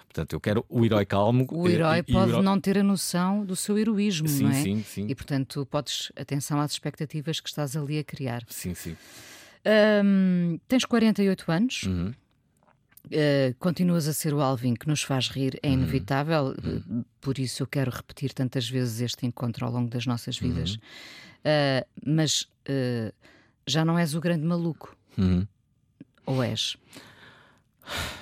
Portanto, 0.08 0.34
eu 0.34 0.40
quero 0.40 0.64
o 0.70 0.86
herói 0.86 1.04
calmo. 1.04 1.48
O 1.52 1.68
herói 1.68 1.98
e, 1.98 2.04
pode 2.04 2.32
e 2.32 2.36
o 2.36 2.44
não 2.44 2.60
ter 2.60 2.78
a 2.78 2.84
noção 2.84 3.44
do 3.44 3.56
seu 3.56 3.76
heroísmo, 3.76 4.28
sim, 4.28 4.44
não 4.44 4.52
é? 4.52 4.62
Sim, 4.62 4.84
sim. 4.84 5.08
E 5.10 5.16
portanto, 5.16 5.66
podes, 5.66 6.12
atenção 6.16 6.60
às 6.62 6.74
expectativas 6.74 7.40
que 7.40 7.50
estás 7.50 7.76
ali 7.76 7.98
a 7.98 8.04
criar. 8.04 8.44
Sim, 8.48 8.76
sim. 8.76 8.96
Um, 9.66 10.60
tens 10.68 10.86
48 10.86 11.52
anos. 11.52 11.84
Uhum. 11.84 12.14
Uh, 13.06 13.54
continuas 13.60 14.08
a 14.08 14.14
ser 14.14 14.34
o 14.34 14.42
Alvin 14.42 14.74
que 14.74 14.88
nos 14.88 15.04
faz 15.04 15.30
rir, 15.30 15.60
é 15.62 15.68
uhum. 15.68 15.74
inevitável, 15.74 16.56
uhum. 16.64 17.06
por 17.22 17.38
isso 17.38 17.62
eu 17.62 17.68
quero 17.68 17.92
repetir 17.92 18.34
tantas 18.34 18.68
vezes 18.68 19.00
este 19.00 19.28
encontro 19.28 19.64
ao 19.64 19.72
longo 19.72 19.90
das 19.90 20.08
nossas 20.08 20.38
vidas. 20.40 20.72
Uhum. 20.72 20.80
Uh, 21.46 21.86
mas 22.04 22.42
uh, 22.68 23.14
já 23.68 23.86
não 23.86 23.98
és 23.98 24.16
o 24.16 24.22
grande 24.22 24.44
maluco. 24.44 24.96
Uhum. 25.18 25.48
Ou 26.26 26.44
és? 26.44 26.78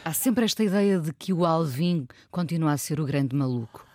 Há 0.04 0.12
sempre 0.12 0.44
esta 0.44 0.64
ideia 0.64 1.00
de 1.00 1.14
que 1.14 1.32
o 1.32 1.46
Alvin 1.46 2.06
continua 2.30 2.74
a 2.74 2.78
ser 2.78 3.00
o 3.00 3.06
grande 3.06 3.34
maluco. 3.34 3.88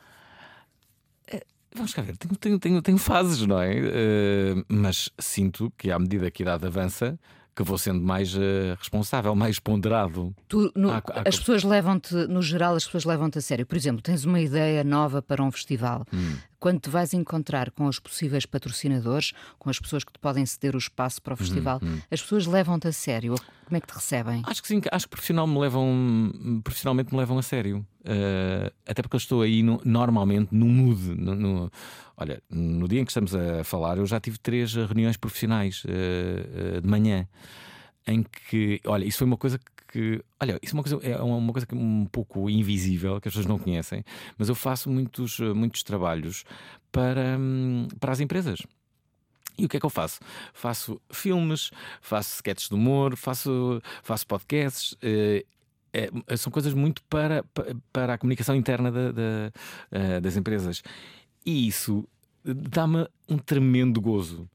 É, 1.27 1.45
vamos 1.75 1.93
cá 1.93 2.01
ver, 2.01 2.17
tenho, 2.17 2.37
tenho, 2.37 2.59
tenho, 2.59 2.83
tenho 2.83 2.99
fases, 2.99 3.47
não 3.47 3.61
é? 3.61 3.75
Uh, 3.77 4.65
mas 4.69 5.11
sinto 5.19 5.71
que 5.77 5.91
à 5.91 5.99
medida 5.99 6.31
que 6.31 6.43
a 6.43 6.45
idade 6.45 6.67
avança, 6.67 7.19
que 7.59 7.63
vou 7.65 7.77
sendo 7.77 8.01
mais 8.01 8.37
uh, 8.37 8.77
responsável, 8.79 9.35
mais 9.37 9.59
ponderado. 9.59 10.33
Tu, 10.47 10.71
no. 10.77 10.91
As 10.93 11.39
pessoas 11.39 11.65
levam-te, 11.65 12.15
no 12.29 12.41
geral, 12.41 12.77
as 12.77 12.85
pessoas 12.85 13.05
levam-te 13.05 13.39
a 13.39 13.41
sério. 13.41 13.67
Por 13.67 13.77
exemplo, 13.77 14.01
tens 14.01 14.25
uma 14.25 14.41
ideia 14.41 14.85
nova 14.85 15.21
para 15.21 15.43
um 15.43 15.51
festival. 15.51 16.07
Hum. 16.15 16.37
Quando 16.61 16.81
te 16.81 16.91
vais 16.91 17.15
encontrar 17.15 17.71
com 17.71 17.87
os 17.87 17.99
possíveis 17.99 18.45
patrocinadores, 18.45 19.33
com 19.59 19.71
as 19.71 19.79
pessoas 19.79 20.05
que 20.05 20.13
te 20.13 20.19
podem 20.19 20.45
ceder 20.45 20.75
o 20.75 20.79
espaço 20.79 21.23
para 21.23 21.35
o 21.35 21.37
festival, 21.37 21.81
uhum. 21.83 22.01
as 22.11 22.21
pessoas 22.21 22.47
levam-te 22.47 22.89
a 22.89 22.93
sério? 22.93 23.35
Como 23.65 23.77
é 23.77 23.81
que 23.81 23.87
te 23.87 23.95
recebem? 23.95 24.43
Acho 24.47 24.63
que 24.63 24.69
sim, 24.69 24.81
acho 24.91 25.07
que 25.07 25.11
profissional 25.11 25.47
me 25.47 25.59
levam, 25.59 26.61
profissionalmente 26.65 27.13
me 27.13 27.19
levam 27.19 27.39
a 27.39 27.43
sério. 27.43 27.87
Uh, 28.01 28.73
até 28.87 29.03
porque 29.03 29.17
eu 29.17 29.19
estou 29.19 29.43
aí 29.43 29.63
no, 29.63 29.81
normalmente 29.85 30.55
no 30.55 30.67
mood. 30.67 31.15
No, 31.15 31.35
no, 31.35 31.71
olha, 32.17 32.43
no 32.51 32.89
dia 32.89 33.01
em 33.01 33.05
que 33.05 33.11
estamos 33.11 33.35
a 33.35 33.63
falar, 33.65 33.99
eu 33.99 34.07
já 34.07 34.19
tive 34.19 34.39
três 34.39 34.75
reuniões 34.75 35.17
profissionais 35.17 35.85
uh, 35.85 36.79
uh, 36.79 36.81
de 36.81 36.89
manhã 36.89 37.29
em 38.07 38.23
que, 38.23 38.81
olha, 38.87 39.05
isso 39.05 39.19
foi 39.19 39.27
uma 39.27 39.37
coisa 39.37 39.59
que, 39.59 39.65
olha, 40.41 40.59
isso 40.63 40.75
é 40.75 40.77
uma 40.77 40.83
coisa, 40.83 40.99
é 41.07 41.23
uma 41.23 41.53
coisa 41.53 41.67
um 41.73 42.07
pouco 42.07 42.49
invisível 42.49 43.21
que 43.21 43.29
as 43.29 43.35
pessoas 43.35 43.47
não 43.47 43.59
conhecem, 43.59 44.05
mas 44.37 44.49
eu 44.49 44.55
faço 44.55 44.91
muitos, 44.91 45.39
muitos 45.41 45.83
trabalhos 45.83 46.45
para, 46.91 47.37
hum, 47.39 47.89
para 48.01 48.13
as 48.13 48.21
empresas. 48.21 48.61
E 49.59 49.65
o 49.65 49.69
que 49.69 49.77
é 49.77 49.81
que 49.81 49.87
eu 49.87 49.91
faço? 49.91 50.21
Faço 50.55 51.01
filmes, 51.11 51.71
faço 52.01 52.37
sketches 52.37 52.69
de 52.69 52.75
humor, 52.75 53.17
faço, 53.17 53.83
faço 54.05 54.25
podcasts. 54.27 54.97
Eh, 55.03 55.45
é, 55.93 56.37
são 56.37 56.53
coisas 56.53 56.75
muito 56.75 57.03
para, 57.05 57.45
para 57.93 58.15
a 58.15 58.19
comunicação 58.19 58.55
interna 58.55 58.93
da, 58.93 59.11
da, 59.11 59.53
uh, 59.91 60.21
das 60.21 60.37
empresas. 60.37 60.83
E 61.45 61.67
isso 61.67 62.07
dá-me 62.45 63.09
um 63.29 63.39
tremendo 63.39 64.01
gozo, 64.01 64.49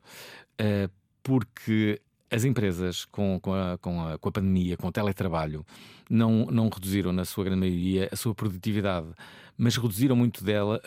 porque 1.22 2.00
as 2.34 2.44
empresas, 2.44 3.06
com, 3.06 3.40
com, 3.40 3.54
a, 3.54 3.78
com, 3.78 4.08
a, 4.08 4.18
com 4.18 4.30
a 4.30 4.32
pandemia, 4.32 4.76
com 4.76 4.88
o 4.88 4.92
teletrabalho, 4.92 5.64
não, 6.10 6.48
não 6.48 6.68
reduziram, 6.68 7.12
na 7.14 7.26
sua 7.26 7.44
grande 7.44 7.60
maioria, 7.60 8.10
a 8.12 8.16
sua 8.16 8.34
produtividade, 8.34 9.08
mas 9.56 9.78
reduziram 9.78 10.16
muito 10.16 10.44
dela, 10.44 10.82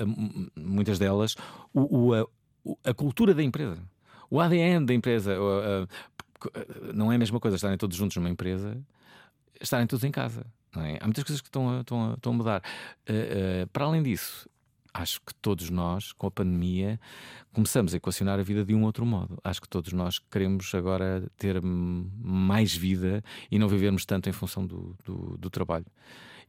muitas 0.57 0.99
delas 0.99 1.37
o, 1.73 2.09
o, 2.09 2.15
a, 2.15 2.27
a 2.91 2.93
cultura 2.93 3.33
da 3.33 3.45
empresa. 3.45 3.81
O 4.29 4.41
ADN 4.41 4.85
da 4.85 4.93
empresa. 4.93 5.37
Não 6.93 7.13
é 7.13 7.15
a 7.15 7.19
mesma 7.19 7.39
coisa 7.39 7.57
estarem 7.57 7.79
todos 7.79 7.97
juntos 7.97 8.17
numa 8.17 8.29
empresa, 8.29 8.77
estarem 9.61 9.87
todos 9.87 10.05
em 10.05 10.11
casa. 10.11 10.45
É? 10.77 10.99
Há 11.01 11.05
muitas 11.05 11.23
coisas 11.23 11.41
que 11.41 11.49
estão 11.49 11.79
a, 11.79 11.81
estão 11.81 12.11
a, 12.11 12.15
estão 12.15 12.33
a 12.33 12.37
mudar. 12.37 12.63
Uh, 13.09 13.65
uh, 13.65 13.67
para 13.69 13.85
além 13.85 14.03
disso, 14.03 14.49
acho 14.97 15.21
que 15.21 15.35
todos 15.35 15.71
nós, 15.71 16.13
com 16.13 16.27
a 16.27 16.31
pandemia, 16.31 16.99
começamos 17.53 17.93
a 17.93 17.97
equacionar 17.97 18.39
a 18.39 18.43
vida 18.43 18.65
de 18.65 18.75
um 18.75 18.85
outro 18.85 19.05
modo. 19.05 19.39
Acho 19.45 19.61
que 19.61 19.69
todos 19.69 19.93
nós 19.93 20.19
queremos 20.19 20.75
agora 20.75 21.31
ter 21.37 21.61
mais 21.63 22.75
vida 22.75 23.23
e 23.51 23.59
não 23.59 23.69
vivermos 23.69 24.05
tanto 24.05 24.29
em 24.29 24.33
função 24.33 24.67
do, 24.67 24.97
do, 25.05 25.37
do 25.39 25.51
trabalho. 25.51 25.87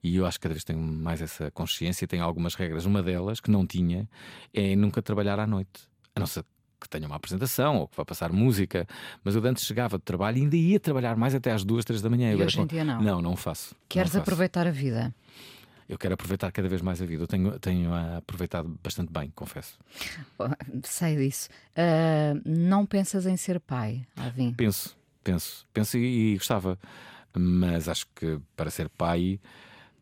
E 0.04 0.16
eu 0.16 0.26
acho 0.26 0.38
que 0.38 0.44
cada 0.44 0.54
vez 0.54 0.64
tenho 0.64 0.80
mais 0.80 1.22
essa 1.22 1.52
consciência. 1.52 2.08
Tenho 2.08 2.24
algumas 2.24 2.56
regras. 2.56 2.86
Uma 2.86 3.02
delas, 3.02 3.40
que 3.40 3.50
não 3.50 3.66
tinha, 3.66 4.08
é 4.54 4.76
nunca 4.76 5.02
trabalhar 5.02 5.40
à 5.40 5.48
noite. 5.48 5.88
A 6.16 6.20
não 6.20 6.28
ser 6.28 6.46
que 6.80 6.88
tenha 6.88 7.08
uma 7.08 7.16
apresentação 7.16 7.78
ou 7.78 7.88
que 7.88 7.98
vá 7.98 8.06
passar 8.06 8.32
música, 8.32 8.88
mas 9.24 9.36
eu 9.36 9.44
antes 9.46 9.66
chegava 9.66 9.98
do 9.98 10.04
trabalho 10.04 10.38
e 10.38 10.42
ainda 10.42 10.56
ia 10.56 10.80
trabalhar 10.80 11.18
mais 11.18 11.34
até 11.34 11.52
às 11.52 11.64
duas, 11.64 11.84
três 11.84 12.02
da 12.02 12.10
manhã. 12.10 12.32
E 12.32 12.36
hoje 12.36 12.62
em 12.62 12.68
dia 12.68 12.86
não? 12.86 13.02
Não, 13.02 13.22
não 13.22 13.36
faço. 13.36 13.76
Queres 13.90 14.14
não 14.14 14.20
faço. 14.20 14.30
aproveitar 14.30 14.68
a 14.68 14.72
vida? 14.72 15.14
Eu 15.88 15.98
quero 15.98 16.14
aproveitar 16.14 16.52
cada 16.52 16.68
vez 16.68 16.82
mais 16.82 17.02
a 17.02 17.06
vida. 17.06 17.24
Eu 17.24 17.28
tenho, 17.28 17.60
tenho 17.60 17.94
aproveitado 17.94 18.78
bastante 18.84 19.12
bem, 19.12 19.32
confesso. 19.34 19.80
Sei 20.84 21.16
disso. 21.16 21.50
Uh, 21.72 22.42
não 22.46 22.86
pensas 22.86 23.26
em 23.26 23.38
ser 23.38 23.60
pai, 23.60 24.06
Alvin? 24.16 24.54
Penso, 24.54 24.98
penso, 25.24 25.66
penso 25.74 25.98
e, 25.98 26.34
e, 26.34 26.38
gostava, 26.38 26.78
mas 27.34 27.88
acho 27.88 28.08
que 28.16 28.40
para 28.56 28.70
ser 28.70 28.90
pai 28.90 29.40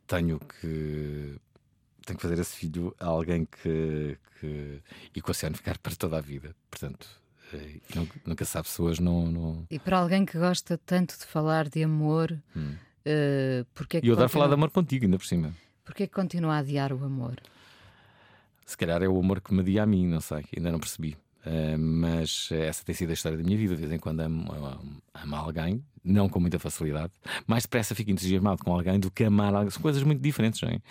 tenho 0.07 0.39
que 0.39 1.39
tenho 2.05 2.17
que 2.17 2.21
fazer 2.21 2.39
esse 2.39 2.55
filho 2.55 2.95
a 2.99 3.07
alguém 3.07 3.45
que, 3.45 4.17
que 4.39 4.81
equacione 5.15 5.55
ficar 5.55 5.77
para 5.79 5.95
toda 5.95 6.17
a 6.17 6.21
vida. 6.21 6.55
Portanto, 6.69 7.07
eh, 7.51 7.79
nunca, 7.95 8.19
nunca 8.25 8.45
sabe 8.45 8.67
se 8.69 8.79
hoje 8.79 9.01
não, 9.01 9.25
não, 9.25 9.67
E 9.69 9.79
para 9.79 9.97
alguém 9.97 10.23
que 10.23 10.37
gosta 10.37 10.77
tanto 10.77 11.17
de 11.17 11.25
falar 11.25 11.67
de 11.67 11.83
amor, 11.83 12.39
hum. 12.55 12.75
uh, 13.05 13.65
porque 13.73 13.97
é 13.97 14.01
que. 14.01 14.07
E 14.07 14.09
eu 14.09 14.13
adoro 14.13 14.29
falar 14.29 14.47
de 14.47 14.53
amor 14.53 14.69
contigo, 14.69 15.05
ainda 15.05 15.17
por 15.17 15.25
cima. 15.25 15.51
Porquê 15.85 16.07
que 16.07 16.13
continua 16.13 16.55
a 16.55 16.57
adiar 16.57 16.91
o 16.91 17.03
amor? 17.05 17.35
Se 18.65 18.75
calhar 18.75 19.01
é 19.03 19.07
o 19.07 19.19
amor 19.19 19.39
que 19.39 19.53
me 19.53 19.61
adia 19.61 19.83
a 19.83 19.85
mim, 19.85 20.07
não 20.07 20.19
sei, 20.19 20.43
ainda 20.57 20.71
não 20.71 20.79
percebi. 20.79 21.15
Uh, 21.45 21.77
mas 21.77 22.49
essa 22.51 22.83
tem 22.83 22.95
sido 22.95 23.11
a 23.11 23.13
história 23.13 23.37
da 23.37 23.43
minha 23.43 23.55
vida. 23.55 23.75
De 23.75 23.81
vez 23.81 23.93
em 23.93 23.99
quando 23.99 24.21
amo, 24.21 24.51
amo, 24.51 24.97
amo 25.13 25.35
alguém, 25.35 25.83
não 26.03 26.27
com 26.27 26.39
muita 26.39 26.57
facilidade. 26.57 27.13
Mais 27.45 27.63
depressa 27.63 27.93
fico 27.93 28.09
entusiasmado 28.09 28.63
com 28.63 28.73
alguém 28.73 28.99
do 28.99 29.11
que 29.11 29.23
amar 29.23 29.53
alguém. 29.53 29.69
São 29.69 29.81
coisas 29.81 30.01
muito 30.01 30.21
diferentes, 30.21 30.59
não 30.61 30.69
é? 30.69 30.81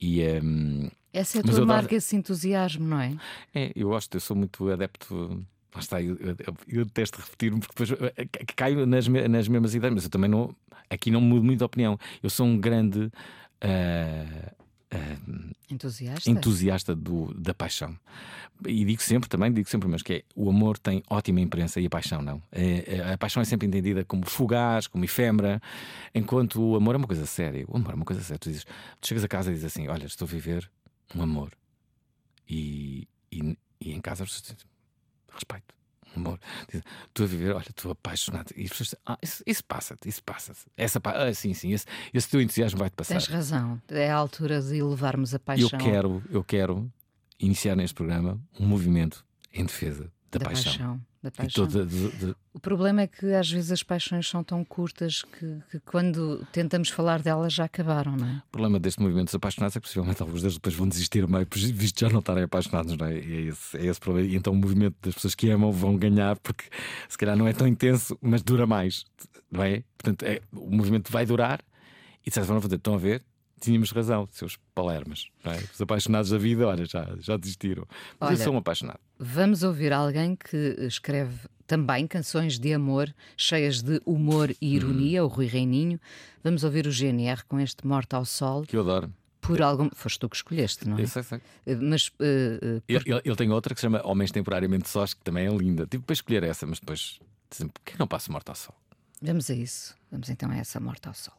E, 0.00 0.22
um, 0.40 0.88
essa 1.12 1.38
é 1.38 1.40
a 1.40 1.44
tua 1.44 1.66
marca, 1.66 1.94
esse 1.96 2.14
entusiasmo, 2.14 2.86
não 2.86 3.00
é? 3.00 3.16
É, 3.52 3.72
eu 3.74 3.88
gosto, 3.88 4.14
eu 4.14 4.20
sou 4.20 4.36
muito 4.36 4.70
adepto. 4.70 5.44
Lá 5.74 5.80
está, 5.80 6.00
eu, 6.00 6.16
eu, 6.16 6.56
eu 6.68 6.84
detesto 6.84 7.20
repetir-me 7.20 7.60
porque 7.60 7.84
depois 7.84 8.12
eh, 8.16 8.26
caio 8.56 8.86
nas, 8.86 9.08
nas 9.08 9.48
mesmas 9.48 9.74
ideias, 9.74 9.94
mas 9.94 10.04
eu 10.04 10.10
também 10.10 10.30
não. 10.30 10.54
Aqui 10.90 11.10
não 11.10 11.20
mudo 11.20 11.44
muito 11.44 11.58
de 11.58 11.64
opinião. 11.64 11.98
Eu 12.22 12.30
sou 12.30 12.46
um 12.46 12.58
grande 12.58 13.10
Uh, 13.64 14.54
uh, 14.94 15.54
entusiasta, 15.70 16.30
entusiasta 16.30 16.94
do, 16.94 17.32
da 17.34 17.52
paixão. 17.54 17.98
E 18.66 18.84
digo 18.84 19.02
sempre 19.02 19.28
também, 19.28 19.52
digo 19.52 19.68
sempre, 19.68 19.88
mas 19.88 20.02
que 20.02 20.12
é, 20.12 20.22
o 20.34 20.48
amor 20.48 20.78
tem 20.78 21.02
ótima 21.08 21.40
imprensa 21.40 21.80
e 21.80 21.86
a 21.86 21.90
paixão 21.90 22.20
não. 22.20 22.42
É, 22.50 22.96
é, 22.96 23.12
a 23.12 23.18
paixão 23.18 23.40
é 23.40 23.44
sempre 23.44 23.68
entendida 23.68 24.04
como 24.04 24.26
fugaz, 24.26 24.86
como 24.86 25.04
efêmera, 25.04 25.60
enquanto 26.14 26.60
o 26.60 26.76
amor 26.76 26.94
é 26.94 26.98
uma 26.98 27.06
coisa 27.06 27.26
séria. 27.26 27.64
O 27.68 27.76
amor 27.76 27.92
é 27.92 27.94
uma 27.94 28.04
coisa 28.04 28.22
séria. 28.22 28.38
Tu, 28.38 28.48
dizes, 28.48 28.64
tu 29.00 29.06
chegas 29.06 29.24
a 29.24 29.28
casa 29.28 29.50
e 29.50 29.54
dizes 29.54 29.66
assim: 29.66 29.86
Olha, 29.88 30.06
estou 30.06 30.26
a 30.26 30.30
viver 30.30 30.68
um 31.14 31.22
amor. 31.22 31.52
E, 32.48 33.06
e, 33.30 33.56
e 33.80 33.92
em 33.92 34.00
casa 34.00 34.24
respeito 34.24 35.77
amor. 36.16 36.40
Estou 36.72 37.24
a 37.24 37.28
viver, 37.28 37.54
olha, 37.54 37.68
estou 37.68 37.92
apaixonado. 37.92 38.52
E 38.56 38.64
as 38.64 38.70
pessoas 38.70 38.94
ah, 39.06 39.18
isso, 39.22 39.42
isso 39.46 39.64
passa-te, 39.64 40.08
isso 40.08 40.22
passa-te. 40.22 40.60
Essa, 40.76 41.00
ah, 41.04 41.32
sim, 41.34 41.54
sim, 41.54 41.72
esse, 41.72 41.86
esse 42.12 42.28
teu 42.28 42.40
entusiasmo 42.40 42.78
vai-te 42.78 42.94
passar. 42.94 43.14
Tens 43.14 43.26
razão, 43.26 43.80
é 43.88 44.10
a 44.10 44.16
altura 44.16 44.60
de 44.60 44.78
elevarmos 44.78 45.34
a 45.34 45.38
paixão. 45.38 45.68
Eu 45.72 45.78
quero, 45.78 46.22
eu 46.30 46.44
quero 46.44 46.92
iniciar 47.38 47.76
neste 47.76 47.94
programa 47.94 48.40
um 48.58 48.66
movimento 48.66 49.24
em 49.52 49.64
defesa 49.64 50.10
da, 50.30 50.38
da 50.38 50.44
paixão. 50.44 50.72
paixão 50.72 51.07
da 51.22 51.30
paixão. 51.30 51.66
De, 51.66 51.84
de, 51.84 52.10
de... 52.10 52.36
O 52.52 52.60
problema 52.60 53.02
é 53.02 53.06
que 53.06 53.34
às 53.34 53.50
vezes 53.50 53.72
as 53.72 53.82
paixões 53.82 54.28
são 54.28 54.42
tão 54.44 54.64
curtas 54.64 55.22
que, 55.22 55.58
que, 55.70 55.80
quando 55.80 56.46
tentamos 56.52 56.88
falar 56.88 57.22
delas 57.22 57.52
já 57.52 57.64
acabaram, 57.64 58.16
não 58.16 58.26
é? 58.26 58.42
O 58.48 58.50
problema 58.52 58.78
deste 58.78 59.00
movimento 59.00 59.26
dos 59.26 59.34
apaixonados 59.34 59.76
é 59.76 59.80
que 59.80 59.86
possivelmente 59.86 60.22
alguns 60.22 60.42
deles 60.42 60.54
depois 60.54 60.74
vão 60.74 60.88
desistir 60.88 61.26
meio, 61.28 61.46
visto 61.50 62.00
já 62.00 62.08
não 62.08 62.20
estarem 62.20 62.44
apaixonados, 62.44 62.96
não 62.96 63.06
é? 63.06 63.18
E 63.18 63.32
é 63.32 63.40
esse, 63.50 63.76
é 63.76 63.86
esse 63.86 64.00
problema. 64.00 64.28
E 64.28 64.36
então 64.36 64.52
o 64.52 64.56
movimento 64.56 64.96
das 65.02 65.14
pessoas 65.14 65.34
que 65.34 65.50
amam 65.50 65.72
vão 65.72 65.96
ganhar 65.96 66.36
porque 66.38 66.64
se 67.08 67.18
calhar 67.18 67.36
não 67.36 67.46
é 67.46 67.52
tão 67.52 67.66
intenso, 67.66 68.16
mas 68.20 68.42
dura 68.42 68.66
mais, 68.66 69.04
não 69.50 69.62
é? 69.62 69.82
Portanto, 69.96 70.22
é, 70.24 70.40
o 70.52 70.70
movimento 70.70 71.10
vai 71.10 71.26
durar 71.26 71.60
e 72.24 72.30
de 72.30 72.34
certa 72.34 72.46
forma 72.52 72.74
estão 72.74 72.94
a 72.94 72.98
ver, 72.98 73.22
tínhamos 73.60 73.90
razão, 73.90 74.28
seus 74.30 74.56
palermas. 74.74 75.28
É? 75.44 75.56
Os 75.72 75.80
apaixonados 75.80 76.30
da 76.30 76.38
vida, 76.38 76.66
olha, 76.66 76.84
já, 76.86 77.08
já 77.20 77.36
desistiram. 77.36 77.86
Mas 78.18 78.30
olha, 78.30 78.38
eu 78.38 78.44
sou 78.44 78.54
um 78.54 78.58
apaixonado. 78.58 79.00
Vamos 79.18 79.62
ouvir 79.62 79.92
alguém 79.92 80.36
que 80.36 80.76
escreve 80.80 81.48
também 81.66 82.06
canções 82.06 82.58
de 82.58 82.72
amor, 82.72 83.14
cheias 83.36 83.82
de 83.82 84.00
humor 84.06 84.50
e 84.60 84.74
ironia, 84.74 85.22
hum. 85.22 85.26
o 85.26 85.28
Rui 85.28 85.46
Reininho. 85.46 86.00
Vamos 86.42 86.64
ouvir 86.64 86.86
o 86.86 86.90
GNR 86.90 87.44
com 87.46 87.60
este 87.60 87.86
Morto 87.86 88.14
ao 88.14 88.24
Sol. 88.24 88.62
Que 88.62 88.76
eu 88.76 88.80
adoro. 88.80 89.12
Por 89.40 89.62
algum. 89.62 89.88
Foste 89.90 90.18
tu 90.18 90.28
que 90.28 90.36
escolheste, 90.36 90.88
não 90.88 90.98
é? 90.98 91.02
Eu 91.02 91.08
sei, 91.08 91.22
sei. 91.22 91.40
Eh, 91.66 91.76
mas. 91.76 92.08
Uh, 92.08 92.76
uh, 92.76 92.80
por... 92.80 92.92
ele, 92.92 93.22
ele, 93.24 93.36
tem 93.36 93.50
outra 93.50 93.74
que 93.74 93.80
se 93.80 93.86
chama 93.86 94.00
Homens 94.04 94.30
Temporariamente 94.30 94.88
Sós, 94.88 95.14
que 95.14 95.22
também 95.22 95.46
é 95.46 95.50
linda. 95.50 95.86
Tive 95.86 96.02
para 96.02 96.12
escolher 96.12 96.42
essa, 96.42 96.66
mas 96.66 96.80
depois. 96.80 97.20
Dizem, 97.50 97.68
por 97.68 97.80
que 97.82 97.98
não 97.98 98.06
passo 98.06 98.30
Morto 98.32 98.48
ao 98.48 98.54
Sol? 98.54 98.74
Vamos 99.22 99.50
a 99.50 99.54
isso. 99.54 99.94
Vamos 100.10 100.28
então 100.28 100.50
a 100.50 100.56
essa 100.56 100.78
Morto 100.80 101.06
ao 101.06 101.14
Sol. 101.14 101.37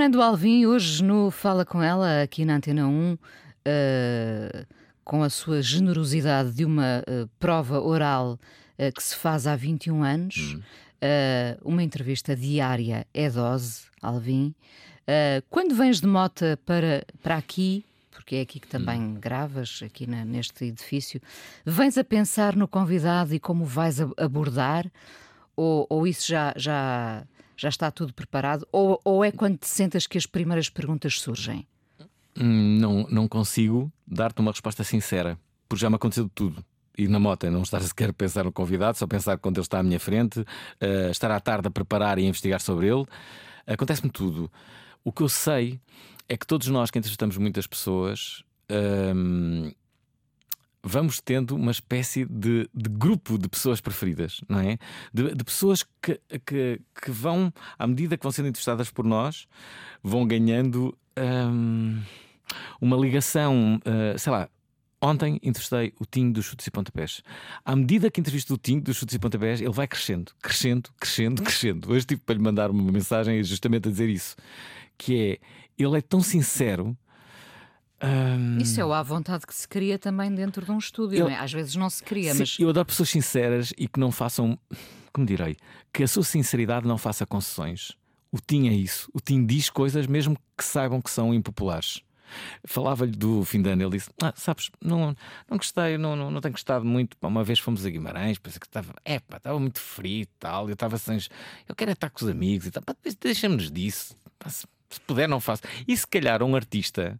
Fernando 0.00 0.22
Alvim, 0.22 0.64
hoje 0.64 1.04
no 1.04 1.30
Fala 1.30 1.62
Com 1.62 1.82
Ela, 1.82 2.22
aqui 2.22 2.44
na 2.46 2.56
Antena 2.56 2.86
1, 2.86 3.12
uh, 3.12 3.18
eh, 3.66 4.66
com 5.04 5.22
a 5.22 5.28
sua 5.28 5.60
generosidade 5.60 6.52
de 6.52 6.64
uma 6.64 7.04
uh, 7.06 7.28
prova 7.38 7.78
oral 7.78 8.38
uh, 8.78 8.92
que 8.94 9.02
se 9.02 9.14
faz 9.14 9.46
há 9.46 9.54
21 9.54 10.02
anos, 10.02 10.54
uhum. 10.54 10.62
uma 11.62 11.82
entrevista 11.82 12.34
diária 12.34 13.06
é 13.12 13.28
dose, 13.28 13.82
Alvim. 14.00 14.54
quando 15.50 15.74
vens 15.74 16.00
de 16.00 16.06
mota 16.06 16.58
para, 16.64 17.04
para 17.22 17.36
aqui, 17.36 17.84
porque 18.30 18.36
é 18.36 18.40
aqui 18.42 18.60
que 18.60 18.68
também 18.68 19.00
uhum. 19.00 19.14
gravas, 19.14 19.80
aqui 19.84 20.06
na, 20.06 20.24
neste 20.24 20.64
edifício, 20.64 21.20
vens 21.66 21.98
a 21.98 22.04
pensar 22.04 22.54
no 22.54 22.68
convidado 22.68 23.34
e 23.34 23.40
como 23.40 23.64
vais 23.64 24.00
abordar? 24.16 24.88
Ou, 25.56 25.84
ou 25.90 26.06
isso 26.06 26.28
já, 26.28 26.54
já 26.56 27.24
já 27.56 27.68
está 27.68 27.90
tudo 27.90 28.14
preparado? 28.14 28.64
Ou, 28.70 29.00
ou 29.04 29.24
é 29.24 29.32
quando 29.32 29.58
te 29.58 29.66
sentas 29.66 30.06
que 30.06 30.16
as 30.16 30.26
primeiras 30.26 30.70
perguntas 30.70 31.20
surgem? 31.20 31.66
Hum, 32.38 32.78
não, 32.78 33.06
não 33.10 33.26
consigo 33.26 33.92
dar-te 34.06 34.40
uma 34.40 34.52
resposta 34.52 34.84
sincera, 34.84 35.36
porque 35.68 35.82
já 35.82 35.90
me 35.90 35.96
aconteceu 35.96 36.24
de 36.24 36.30
tudo. 36.30 36.64
ir 36.96 37.08
na 37.08 37.18
moto 37.18 37.46
e 37.46 37.50
não 37.50 37.62
estar 37.62 37.80
sequer 37.80 38.10
a 38.10 38.12
pensar 38.12 38.44
no 38.44 38.52
convidado, 38.52 38.96
só 38.96 39.08
pensar 39.08 39.38
quando 39.38 39.56
ele 39.56 39.64
está 39.64 39.80
à 39.80 39.82
minha 39.82 39.98
frente, 39.98 40.38
uh, 40.38 41.10
estar 41.10 41.32
à 41.32 41.40
tarde 41.40 41.66
a 41.66 41.70
preparar 41.70 42.16
e 42.16 42.22
a 42.22 42.28
investigar 42.28 42.60
sobre 42.60 42.86
ele. 42.86 43.04
Acontece-me 43.66 44.10
tudo. 44.10 44.48
O 45.02 45.10
que 45.10 45.22
eu 45.22 45.28
sei 45.28 45.80
é 46.30 46.36
que 46.36 46.46
todos 46.46 46.68
nós 46.68 46.92
que 46.92 46.98
entrevistamos 46.98 47.36
muitas 47.36 47.66
pessoas. 47.66 48.44
Um, 48.70 49.72
vamos 50.80 51.20
tendo 51.20 51.56
uma 51.56 51.72
espécie 51.72 52.24
de, 52.24 52.70
de, 52.72 52.88
grupo 52.88 53.36
de 53.36 53.48
pessoas 53.48 53.80
preferidas, 53.80 54.40
não 54.48 54.60
é? 54.60 54.78
De, 55.12 55.34
de 55.34 55.44
pessoas 55.44 55.82
que, 56.00 56.20
que, 56.46 56.80
que, 57.02 57.10
vão, 57.10 57.52
à 57.76 57.84
medida 57.84 58.16
que 58.16 58.22
vão 58.22 58.30
sendo 58.30 58.46
entrevistadas 58.46 58.90
por 58.90 59.04
nós, 59.04 59.48
vão 60.04 60.24
ganhando 60.24 60.96
um, 61.18 62.00
uma 62.80 62.96
ligação, 62.96 63.80
uh, 63.84 64.16
sei 64.16 64.32
lá. 64.32 64.48
Ontem 65.02 65.40
entrevistei 65.42 65.94
o 65.98 66.04
Tinho 66.04 66.30
dos 66.30 66.44
Chutes 66.44 66.66
e 66.66 66.70
Pontapés. 66.70 67.22
À 67.64 67.74
medida 67.74 68.10
que 68.10 68.20
entrevisto 68.20 68.54
o 68.54 68.58
Tinho 68.58 68.82
dos 68.82 68.98
Chutes 68.98 69.16
e 69.16 69.18
Pontapés, 69.18 69.60
ele 69.60 69.70
vai 69.70 69.88
crescendo, 69.88 70.30
crescendo, 70.40 70.90
crescendo, 71.00 71.42
crescendo. 71.42 71.90
Hoje 71.90 72.06
tive 72.06 72.20
para 72.20 72.34
lhe 72.36 72.42
mandar 72.42 72.70
uma 72.70 72.92
mensagem 72.92 73.42
justamente 73.42 73.88
a 73.88 73.90
dizer 73.90 74.10
isso: 74.10 74.36
que 75.00 75.38
é 75.78 75.82
ele 75.82 75.96
é 75.96 76.02
tão 76.02 76.20
sincero 76.20 76.94
um... 78.02 78.58
Isso 78.58 78.80
é 78.80 78.82
à 78.82 79.02
vontade 79.02 79.46
que 79.46 79.54
se 79.54 79.68
cria 79.68 79.98
também 79.98 80.34
dentro 80.34 80.64
de 80.64 80.70
um 80.70 80.78
estúdio, 80.78 81.18
eu... 81.18 81.28
é? 81.28 81.36
Às 81.36 81.52
vezes 81.52 81.76
não 81.76 81.90
se 81.90 82.02
cria, 82.02 82.32
Sim, 82.32 82.38
mas. 82.38 82.56
Eu 82.58 82.70
adoro 82.70 82.86
pessoas 82.86 83.10
sinceras 83.10 83.74
e 83.76 83.86
que 83.86 84.00
não 84.00 84.10
façam. 84.10 84.58
Como 85.12 85.26
direi? 85.26 85.56
Que 85.92 86.02
a 86.02 86.08
sua 86.08 86.22
sinceridade 86.22 86.86
não 86.88 86.96
faça 86.96 87.26
concessões. 87.26 87.92
O 88.32 88.38
Tim 88.40 88.68
é 88.68 88.72
isso. 88.72 89.10
O 89.12 89.20
Tim 89.20 89.44
diz 89.44 89.68
coisas 89.68 90.06
mesmo 90.06 90.34
que 90.56 90.64
saibam 90.64 91.02
que 91.02 91.10
são 91.10 91.34
impopulares. 91.34 92.00
Falava-lhe 92.64 93.12
do 93.12 93.44
fim 93.44 93.60
de 93.60 93.68
ano, 93.68 93.82
ele 93.82 93.90
disse: 93.90 94.08
ah, 94.22 94.32
Sabes, 94.34 94.70
não, 94.80 95.14
não 95.50 95.58
gostei, 95.58 95.98
não, 95.98 96.16
não, 96.16 96.30
não 96.30 96.40
tenho 96.40 96.52
gostado 96.52 96.86
muito. 96.86 97.18
Uma 97.20 97.44
vez 97.44 97.58
fomos 97.58 97.84
a 97.84 97.90
Guimarães, 97.90 98.38
pensei 98.38 98.60
que 98.60 98.66
estava, 98.66 98.94
é 99.04 99.18
pá, 99.18 99.36
estava 99.36 99.58
muito 99.60 99.78
frio 99.78 100.22
e 100.22 100.26
tal. 100.38 100.68
Eu 100.68 100.74
estava 100.74 100.96
sem. 100.96 101.18
Eu 101.68 101.74
quero 101.74 101.90
estar 101.90 102.08
com 102.08 102.24
os 102.24 102.30
amigos 102.30 102.66
e 102.66 102.70
tal. 102.70 102.82
Deixa-me-nos 103.20 103.70
disso. 103.70 104.16
Se, 104.46 104.66
se 104.90 105.00
puder, 105.00 105.28
não 105.28 105.40
faço. 105.40 105.62
E 105.86 105.96
se 105.96 106.06
calhar 106.06 106.42
um 106.42 106.54
artista 106.54 107.18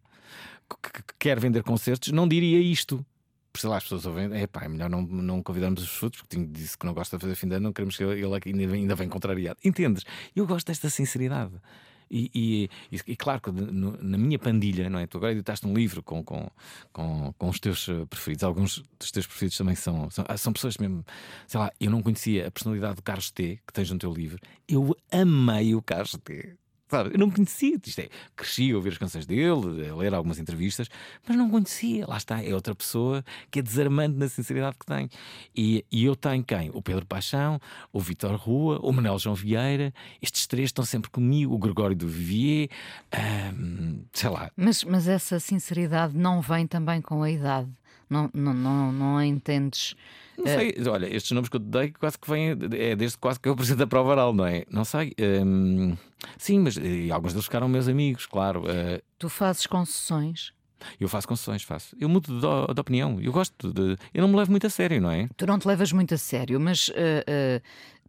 que 0.83 1.03
quer 1.19 1.41
vender 1.41 1.63
concertos 1.63 2.13
não 2.13 2.29
diria 2.29 2.59
isto. 2.61 3.05
Por 3.53 3.61
sei 3.61 3.69
lá, 3.69 3.79
as 3.79 3.83
pessoas 3.83 4.07
ouvem, 4.07 4.33
é 4.33 4.47
pá, 4.47 4.65
é 4.65 4.69
melhor 4.69 4.89
não, 4.89 5.03
não 5.03 5.43
convidarmos 5.43 5.83
os 5.83 5.91
frutos, 5.91 6.21
porque 6.23 6.37
disse 6.47 6.79
que 6.79 6.87
não 6.87 6.95
gosta 6.95 7.17
de 7.17 7.23
fazer 7.23 7.35
fim 7.35 7.49
de 7.49 7.57
ano, 7.57 7.65
não 7.65 7.73
queremos 7.73 7.97
que 7.97 8.05
ele 8.05 8.25
ainda, 8.25 8.75
ainda 8.75 8.95
vem 8.95 9.09
contrariado. 9.09 9.59
Entendes? 9.65 10.05
Eu 10.37 10.47
gosto 10.47 10.69
desta 10.69 10.89
sinceridade. 10.89 11.53
E, 12.11 12.31
e, 12.35 12.71
e, 12.91 13.01
e 13.13 13.17
claro 13.17 13.41
que 13.41 13.53
no, 13.53 13.97
na 14.03 14.19
minha 14.19 14.39
pandilha, 14.39 14.91
não 14.91 14.99
é? 14.99 15.07
Tu 15.07 15.17
agora 15.17 15.33
editaste 15.33 15.65
um 15.67 15.73
livro 15.73 16.03
com, 16.03 16.25
com, 16.25 16.51
com, 16.93 17.33
com, 17.39 17.49
os 17.49 17.61
teus 17.61 17.89
eh, 17.89 18.05
preferidos, 18.07 18.43
alguns 18.43 18.85
dos 18.99 19.13
teus 19.13 19.27
preferidos 19.29 19.57
também 19.57 19.77
são, 19.77 20.11
são, 20.11 20.25
ah, 20.27 20.37
são 20.37 20.53
pessoas 20.53 20.77
mesmo, 20.77 21.05
sei 21.47 21.61
lá, 21.61 21.71
eu 21.79 21.89
não 21.89 22.03
conhecia 22.03 22.49
a 22.49 22.51
personalidade 22.51 22.97
do 22.97 23.03
Carlos 23.03 23.31
T, 23.31 23.61
que 23.65 23.73
tens 23.73 23.93
no 23.93 23.99
teu 23.99 24.13
livro, 24.13 24.41
eu 24.69 24.97
amei 25.13 25.73
o 25.77 25.81
Carlos 25.81 26.17
T. 26.25 26.57
Sabe? 26.91 27.11
Eu 27.15 27.19
não 27.21 27.31
conhecia, 27.31 27.79
isto 27.87 28.01
é, 28.01 28.09
cresci 28.35 28.73
a 28.73 28.77
ouvir 28.77 28.89
as 28.89 28.99
canções 28.99 29.25
dele, 29.25 29.89
a 29.89 29.95
ler 29.95 30.13
algumas 30.13 30.41
entrevistas, 30.41 30.89
mas 31.27 31.37
não 31.37 31.49
conhecia. 31.49 32.05
Lá 32.05 32.17
está, 32.17 32.43
é 32.43 32.53
outra 32.53 32.75
pessoa 32.75 33.25
que 33.49 33.61
é 33.61 33.63
desarmante 33.63 34.17
na 34.17 34.29
sinceridade 34.29 34.77
que 34.77 34.87
tem. 34.87 35.09
E, 35.55 35.85
e 35.91 36.05
eu 36.05 36.17
tenho 36.17 36.43
quem? 36.43 36.69
O 36.75 36.83
Pedro 36.83 37.07
Paixão, 37.07 37.61
o 37.93 38.01
Vitor 38.01 38.35
Rua, 38.35 38.81
o 38.83 38.93
Manuel 38.93 39.21
João 39.21 39.37
Vieira, 39.37 39.95
estes 40.21 40.49
três 40.49 40.71
estão 40.71 40.85
sempre 40.85 41.09
comigo, 41.11 41.55
o 41.55 41.59
Gregório 41.59 41.95
do 41.95 42.09
Vivier, 42.09 42.69
hum, 43.55 44.03
sei 44.13 44.31
lá. 44.31 44.51
Mas, 44.57 44.83
mas 44.83 45.07
essa 45.07 45.39
sinceridade 45.39 46.17
não 46.17 46.41
vem 46.41 46.67
também 46.67 47.01
com 47.01 47.23
a 47.23 47.31
idade. 47.31 47.71
Não, 48.11 48.29
não, 48.35 48.53
não, 48.53 48.93
não 48.93 49.23
entendes 49.23 49.95
não 50.41 50.47
sei, 50.47 50.75
olha, 50.89 51.15
estes 51.15 51.33
nomes 51.33 51.49
que 51.49 51.57
eu 51.57 51.61
te 51.61 51.67
dei 51.67 51.93
quase 51.93 52.19
que 52.19 52.29
vêm, 52.29 52.57
é 52.73 52.97
desde 52.97 53.19
quase 53.19 53.39
que 53.39 53.49
eu 53.49 53.53
apresento 53.53 53.83
a 53.83 53.87
prova 53.87 54.11
oral, 54.11 54.33
não 54.33 54.47
é? 54.47 54.65
Não 54.71 54.85
sei. 54.85 55.13
Um, 55.45 55.97
sim, 56.39 56.59
mas 56.59 56.77
alguns 57.13 57.33
deles 57.33 57.45
ficaram 57.45 57.69
meus 57.69 57.89
amigos, 57.89 58.27
claro. 58.27 58.63
Uh, 58.63 59.03
tu 59.19 59.29
fazes 59.29 59.67
concessões? 59.67 60.53
Eu 60.99 61.09
faço 61.09 61.29
concessões, 61.29 61.63
faço. 61.63 61.95
Eu 62.01 62.09
mudo 62.09 62.33
de, 62.33 62.75
de, 62.75 62.81
opinião. 62.81 63.21
Eu 63.21 63.33
gosto 63.33 63.71
de. 63.71 63.99
Eu 64.15 64.23
não 64.23 64.29
me 64.29 64.37
levo 64.37 64.51
muito 64.51 64.67
a 64.67 64.71
sério, 64.71 64.99
não 65.01 65.11
é? 65.11 65.29
Tu 65.37 65.47
não 65.47 65.59
te 65.59 65.69
levas 65.69 65.93
muito 65.93 66.15
a 66.15 66.19
sério, 66.19 66.59
mas 66.59 66.89
uh, 66.89 66.93
uh, 66.93 67.63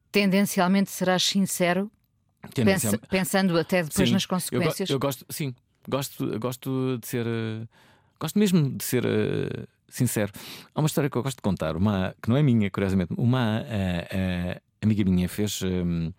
tendencialmente 0.10 0.90
serás 0.90 1.24
sincero, 1.24 1.92
Pensa, 2.56 2.98
pensando 3.10 3.60
até 3.60 3.84
depois 3.84 4.08
sim, 4.08 4.14
nas 4.14 4.26
consequências. 4.26 4.90
Eu, 4.90 4.96
eu, 4.96 5.00
gosto, 5.00 5.26
sim, 5.30 5.54
gosto, 5.88 6.40
gosto 6.40 6.98
de 6.98 7.08
ser. 7.08 7.26
gosto 8.20 8.40
mesmo 8.40 8.70
de 8.70 8.84
ser 8.84 9.06
sincero. 9.92 10.32
Há 10.74 10.80
uma 10.80 10.88
história 10.88 11.10
que 11.10 11.18
eu 11.18 11.24
gosto 11.24 11.38
de 11.38 11.42
contar, 11.42 11.76
uma, 11.76 12.16
que 12.22 12.30
não 12.30 12.38
é 12.38 12.44
minha, 12.44 12.70
curiosamente. 12.70 13.14
Uma 13.18 13.62
uh, 13.62 14.58
uh, 14.58 14.62
amiga 14.82 15.04
minha 15.04 15.30
fez. 15.30 15.62
Um, 15.62 16.12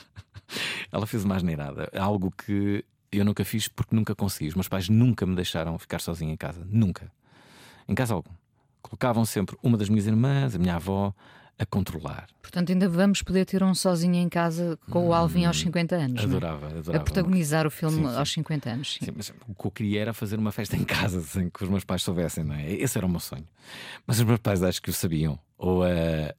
ela 0.92 1.06
fez 1.06 1.24
uma 1.24 1.36
asneirada, 1.36 1.90
algo 1.98 2.30
que 2.30 2.84
eu 3.10 3.24
nunca 3.24 3.44
fiz 3.44 3.68
porque 3.68 3.94
nunca 3.94 4.14
consegui. 4.14 4.48
Os 4.48 4.54
meus 4.54 4.68
pais 4.68 4.88
nunca 4.88 5.26
me 5.26 5.34
deixaram 5.34 5.78
ficar 5.78 6.00
sozinho 6.00 6.32
em 6.32 6.36
casa. 6.36 6.66
Nunca. 6.68 7.10
Em 7.88 7.94
casa 7.94 8.14
algum. 8.14 8.32
Colocavam 8.82 9.24
sempre 9.24 9.56
uma 9.62 9.76
das 9.76 9.88
minhas 9.88 10.06
irmãs, 10.06 10.54
a 10.54 10.58
minha 10.58 10.76
avó, 10.76 11.12
a 11.58 11.64
controlar. 11.64 12.26
Portanto, 12.42 12.70
ainda 12.70 12.88
vamos 12.88 13.22
poder 13.22 13.44
ter 13.46 13.62
um 13.62 13.74
sozinho 13.74 14.16
em 14.16 14.28
casa 14.28 14.78
com 14.90 15.08
o 15.08 15.14
Alvin 15.14 15.46
aos 15.46 15.58
50 15.58 15.96
anos. 15.96 16.22
Adorava, 16.22 16.66
é? 16.66 16.78
adorava. 16.78 16.96
A 16.96 17.00
protagonizar 17.00 17.66
o 17.66 17.70
filme 17.70 17.96
sim, 17.96 18.08
sim. 18.08 18.16
aos 18.16 18.32
50 18.32 18.70
anos. 18.70 18.94
Sim. 18.94 19.06
sim. 19.06 19.12
mas 19.16 19.32
o 19.48 19.54
que 19.54 19.66
eu 19.66 19.70
queria 19.70 20.02
era 20.02 20.12
fazer 20.12 20.38
uma 20.38 20.52
festa 20.52 20.76
em 20.76 20.84
casa 20.84 21.20
sem 21.22 21.48
que 21.48 21.62
os 21.62 21.68
meus 21.68 21.84
pais 21.84 22.02
soubessem, 22.02 22.44
não 22.44 22.54
é? 22.54 22.72
Esse 22.72 22.98
era 22.98 23.06
o 23.06 23.10
meu 23.10 23.20
sonho. 23.20 23.46
Mas 24.06 24.18
os 24.18 24.24
meus 24.24 24.38
pais 24.38 24.62
acho 24.62 24.82
que 24.82 24.90
o 24.90 24.92
sabiam. 24.92 25.38
Ou 25.58 25.82
uh, 25.84 25.86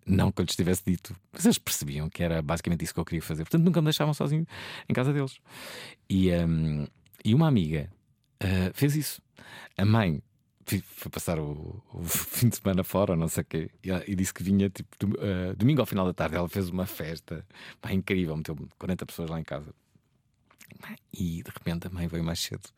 não 0.06 0.32
que 0.32 0.42
eu 0.42 0.46
lhes 0.46 0.56
tivesse 0.56 0.84
dito, 0.86 1.16
mas 1.34 1.44
eles 1.44 1.58
percebiam 1.58 2.08
que 2.08 2.22
era 2.22 2.40
basicamente 2.40 2.84
isso 2.84 2.94
que 2.94 3.00
eu 3.00 3.06
queria 3.06 3.22
fazer. 3.22 3.44
Portanto, 3.44 3.64
nunca 3.64 3.82
me 3.82 3.86
deixavam 3.86 4.14
sozinho 4.14 4.46
em 4.88 4.94
casa 4.94 5.12
deles. 5.12 5.40
E, 6.08 6.32
um, 6.32 6.86
e 7.26 7.34
uma 7.34 7.48
amiga 7.48 7.90
uh, 8.44 8.72
fez 8.76 8.96
isso. 8.96 9.20
A 9.76 9.84
mãe 9.84 10.22
foi 10.82 11.12
passar 11.12 11.40
o, 11.40 11.82
o, 11.94 12.04
fim 12.04 12.50
de 12.50 12.58
semana 12.58 12.84
fora, 12.84 13.16
não 13.16 13.28
sei 13.28 13.42
o 13.42 13.46
quê, 13.46 13.72
e, 13.84 13.90
e, 14.12 14.16
disse 14.16 14.34
que 14.34 14.44
vinha 14.44 14.70
tipo 14.70 14.88
uh, 15.06 15.56
domingo 15.56 15.82
ao 15.82 15.86
final 15.86 16.06
da 16.06 16.14
tarde. 16.14 16.36
Ela 16.36 16.50
fez 16.50 16.70
uma 16.70 16.86
festa 16.86 17.46
pá, 17.82 17.94
incrível, 17.94 18.36
meteu 18.36 18.58
40 18.78 19.06
pessoas 19.06 19.30
lá 19.30 19.40
em 19.40 19.44
casa. 19.44 19.74
E 21.14 21.42
de 21.42 21.50
repente 21.50 21.88
a 21.88 21.90
mãe 21.90 22.08
veio 22.08 22.24
mais 22.24 22.40
cedo 22.40 22.70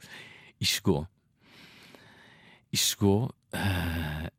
e 0.62 0.66
chegou. 0.66 1.08
E 2.72 2.78
chegou. 2.78 3.34
Uh, 3.54 4.30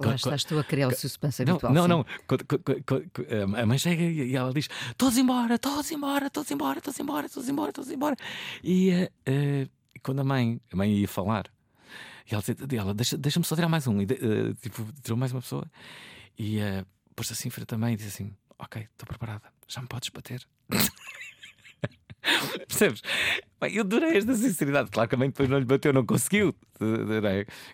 Lá 0.00 0.14
estás 0.14 0.44
tu 0.44 0.58
a 0.58 0.64
criar 0.64 0.88
o 0.88 0.94
suspense 0.94 1.44
não, 1.46 1.54
habitual. 1.54 1.72
Não, 1.72 1.88
não. 1.88 2.06
A 3.56 3.64
mãe 3.64 3.78
chega 3.78 4.02
e 4.02 4.36
ela 4.36 4.52
diz: 4.52 4.68
Todos 4.98 5.16
embora, 5.16 5.58
todos 5.58 5.90
embora, 5.90 6.28
todos 6.28 6.50
embora, 6.50 6.80
todos 6.80 7.00
embora, 7.00 7.28
todos 7.28 7.48
embora, 7.48 7.72
todos 7.72 7.90
embora. 7.90 8.16
E 8.62 8.90
uh, 9.26 9.70
quando 10.02 10.20
a 10.20 10.24
mãe, 10.24 10.60
a 10.70 10.76
mãe 10.76 10.92
ia 10.92 11.08
falar, 11.08 11.46
e 12.30 12.34
ela, 12.34 12.42
ela 12.78 12.94
deixa, 12.94 13.16
deixa-me 13.16 13.44
só 13.44 13.54
tirar 13.54 13.68
mais 13.68 13.86
um. 13.86 14.00
E 14.00 14.04
uh, 14.04 14.54
tipo, 14.54 14.86
tirou 15.02 15.16
mais 15.16 15.32
uma 15.32 15.40
pessoa. 15.40 15.64
E 16.38 16.58
uh, 16.58 16.86
pôs-se 17.14 17.32
assim 17.32 17.50
frente 17.50 17.66
também 17.66 17.94
e 17.94 17.96
disse 17.96 18.08
assim: 18.08 18.34
Ok, 18.58 18.82
estou 18.82 19.06
preparada, 19.06 19.52
já 19.68 19.80
me 19.80 19.88
podes 19.88 20.08
bater. 20.10 20.46
Percebes? 22.68 23.02
Bem, 23.60 23.74
eu 23.74 23.82
adorei 23.82 24.16
esta 24.16 24.34
sinceridade. 24.34 24.90
Claro 24.90 25.08
que 25.08 25.14
a 25.14 25.18
mãe 25.18 25.28
depois 25.28 25.48
não 25.48 25.58
lhe 25.58 25.64
bateu, 25.64 25.92
não 25.92 26.06
conseguiu. 26.06 26.54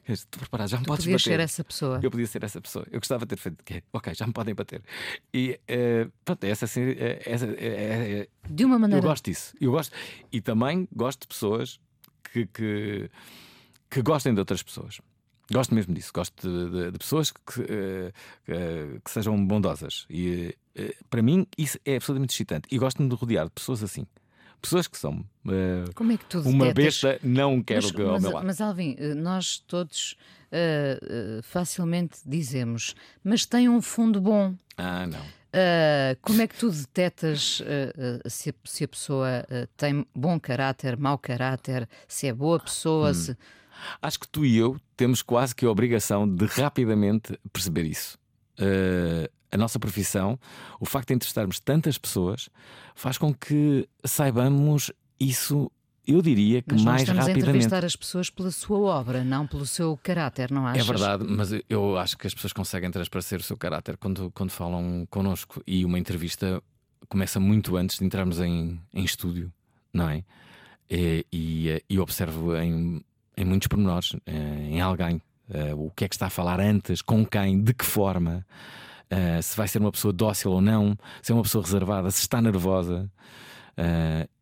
Estou 0.07 0.39
preparado, 0.39 0.69
já 0.69 0.79
me 0.79 0.85
tu 0.85 0.89
podes 0.89 1.05
bater. 1.05 1.19
ser 1.19 1.41
essa 1.41 1.63
pessoa. 1.63 2.01
Eu 2.03 2.11
podia 2.11 2.27
ser 2.27 2.43
essa 2.43 2.61
pessoa. 2.61 2.87
Eu 2.91 2.99
gostava 2.99 3.27
de 3.27 3.29
ter 3.29 3.37
feito. 3.37 3.61
Okay, 3.61 3.83
ok, 3.93 4.15
já 4.15 4.27
me 4.27 4.33
podem 4.33 4.55
bater. 4.55 4.83
E 5.33 5.61
uh, 5.71 6.11
pronto, 6.25 6.45
essa, 6.45 6.65
essa, 6.65 7.47
é, 7.47 8.29
De 8.49 8.65
uma 8.65 8.79
maneira. 8.79 9.05
Eu 9.05 9.09
gosto 9.09 9.25
disso. 9.27 9.55
Eu 9.61 9.73
gosto. 9.73 9.95
E 10.33 10.41
também 10.41 10.89
gosto 10.95 11.23
de 11.23 11.29
pessoas 11.29 11.79
que, 12.33 12.47
que 12.47 13.11
que 13.90 14.03
gostem 14.03 14.35
de 14.35 14.40
outras 14.40 14.62
pessoas. 14.62 15.01
Gosto 15.51 15.74
mesmo 15.74 15.94
disso, 15.94 16.12
gosto 16.14 16.46
de, 16.46 16.70
de, 16.70 16.90
de 16.92 16.98
pessoas 16.98 17.31
que, 17.31 17.61
uh, 17.61 17.64
uh, 17.64 19.01
que, 19.03 19.11
sejam 19.11 19.46
bondosas. 19.46 20.05
E 20.11 20.55
uh, 20.79 21.05
para 21.09 21.22
mim 21.22 21.46
isso 21.57 21.79
é 21.87 21.96
absolutamente 21.96 22.35
excitante. 22.35 22.68
E 22.70 22.79
gosto-me 22.79 23.09
de 23.09 23.14
rodear 23.14 23.46
de 23.46 23.53
pessoas 23.53 23.83
assim. 23.83 24.07
Pessoas 24.61 24.88
que 24.88 24.98
são 24.98 25.24
Como 25.94 26.12
é 26.12 26.16
que 26.16 26.24
tu 26.24 26.40
uma 26.40 26.74
besta, 26.74 27.18
não 27.22 27.62
quero 27.62 27.87
mas, 27.87 28.01
ao 28.01 28.12
mas, 28.12 28.22
meu 28.22 28.33
lado. 28.33 28.46
Mas 28.46 28.61
Alvin, 28.61 28.96
nós 29.16 29.59
todos 29.61 30.16
facilmente 31.44 32.18
dizemos, 32.27 32.96
mas 33.22 33.46
tem 33.46 33.68
um 33.68 33.81
fundo 33.81 34.20
bom. 34.20 34.57
Ah, 34.77 35.07
não. 35.07 35.20
Uh, 35.48 36.18
como 36.20 36.42
é 36.42 36.46
que 36.46 36.57
tu 36.57 36.70
detetas 36.70 37.61
uh, 37.61 37.64
uh, 37.64 38.29
se, 38.31 38.51
a, 38.51 38.55
se, 38.64 38.85
a, 38.85 38.88
pessoa 38.88 39.29
tem 39.79 40.07
bom 40.14 40.38
caráter, 40.38 40.94
mau 40.98 41.16
caráter, 41.16 41.88
se 42.07 42.27
é 42.27 42.33
boa 42.35 42.61
pessoa? 42.61 43.11
Hum. 43.11 43.14
Se... 43.14 43.37
Acho 44.01 44.21
que 44.21 44.29
tu 44.29 44.45
e 44.45 44.57
eu 44.57 44.77
temos 44.97 45.23
quase 45.23 45.55
que 45.55 45.64
a 45.64 45.71
obrigação 45.71 46.29
de 46.29 46.47
rapidamente 46.47 47.38
perceber 47.53 47.85
isso. 47.85 48.19
Uh, 48.59 49.31
a 49.51 49.57
nossa 49.57 49.79
profissão, 49.79 50.38
o 50.79 50.85
facto 50.85 51.09
de 51.09 51.14
entrevistarmos 51.14 51.59
tantas 51.61 51.97
pessoas, 51.97 52.49
faz 52.95 53.17
com 53.17 53.33
que 53.33 53.88
saibamos 54.05 54.93
isso 55.19 55.71
eu 56.09 56.23
diria 56.23 56.62
que 56.62 56.73
Mas 56.73 56.83
nós 56.83 56.85
mais 56.85 57.03
estamos 57.03 57.19
a 57.19 57.27
rapidamente. 57.27 57.51
entrevistar 57.51 57.85
as 57.85 57.95
pessoas 57.95 58.31
pela 58.31 58.51
sua 58.51 58.79
obra, 58.79 59.23
não 59.23 59.47
pelo 59.47 59.67
seu 59.67 59.95
caráter, 60.03 60.51
não 60.51 60.67
achas? 60.67 60.88
É 60.88 60.91
verdade, 60.91 61.25
mas 61.29 61.51
eu 61.69 61.99
acho 61.99 62.17
que 62.17 62.27
as 62.27 62.33
pessoas 62.33 62.55
conseguem 62.55 62.91
transparecer 62.91 63.38
o 63.38 63.43
seu 63.43 63.59
caráter 63.59 63.99
quando, 63.99 64.31
quando 64.31 64.51
falam 64.51 65.07
connosco. 65.11 65.62
E 65.67 65.85
uma 65.85 65.99
entrevista 65.99 66.62
começa 67.11 67.38
muito 67.38 67.77
antes 67.77 67.99
de 67.99 68.07
entrarmos 68.07 68.41
em, 68.41 68.81
em 68.95 69.05
estúdio, 69.05 69.53
não 69.93 70.09
é? 70.09 70.25
E, 70.91 71.27
e, 71.31 71.85
e 71.91 71.99
observo 71.99 72.57
em, 72.57 73.05
em 73.40 73.44
muitos 73.44 73.68
pormenores, 73.68 74.14
eh, 74.27 74.68
em 74.70 74.81
alguém, 74.81 75.22
eh, 75.51 75.72
o 75.74 75.90
que 75.96 76.05
é 76.05 76.09
que 76.09 76.14
está 76.14 76.27
a 76.27 76.31
falar 76.31 76.61
antes, 76.61 77.01
com 77.03 77.24
quem, 77.24 77.62
de 77.62 77.72
que 77.72 77.85
forma, 77.85 78.44
eh, 79.09 79.40
se 79.40 79.57
vai 79.57 79.68
ser 79.68 79.79
uma 79.79 79.92
pessoa 79.92 80.12
dócil 80.12 80.51
ou 80.51 80.61
não, 80.61 80.96
se 81.22 81.33
é 81.33 81.35
uma 81.35 81.42
pessoa 81.42 81.62
reservada, 81.64 82.11
se 82.11 82.20
está 82.20 82.42
nervosa. 82.42 83.11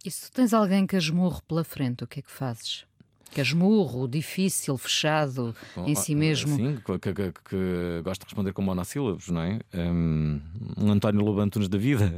E 0.04 0.10
se 0.10 0.30
tu 0.30 0.34
tens 0.36 0.54
alguém 0.54 0.86
que 0.86 0.96
asmurro 0.96 1.42
pela 1.46 1.62
frente, 1.62 2.02
o 2.04 2.06
que 2.06 2.20
é 2.20 2.22
que 2.22 2.30
fazes? 2.30 2.86
Que 3.30 3.40
asmurro, 3.42 4.08
difícil, 4.08 4.78
fechado, 4.78 5.54
em 5.86 5.94
si 5.94 6.14
mesmo. 6.14 6.56
Sim, 6.56 6.78
que, 6.84 6.98
que, 6.98 7.12
que- 7.12 7.32
que 7.44 8.00
gosta 8.02 8.24
de 8.24 8.28
responder 8.30 8.52
com 8.54 8.62
monossílabos, 8.62 9.28
não 9.28 9.42
é? 9.42 9.58
Um, 9.74 10.40
um 10.78 10.90
António 10.92 11.20
Lobo 11.22 11.40
Antunes 11.40 11.68
da 11.68 11.76
vida. 11.76 12.10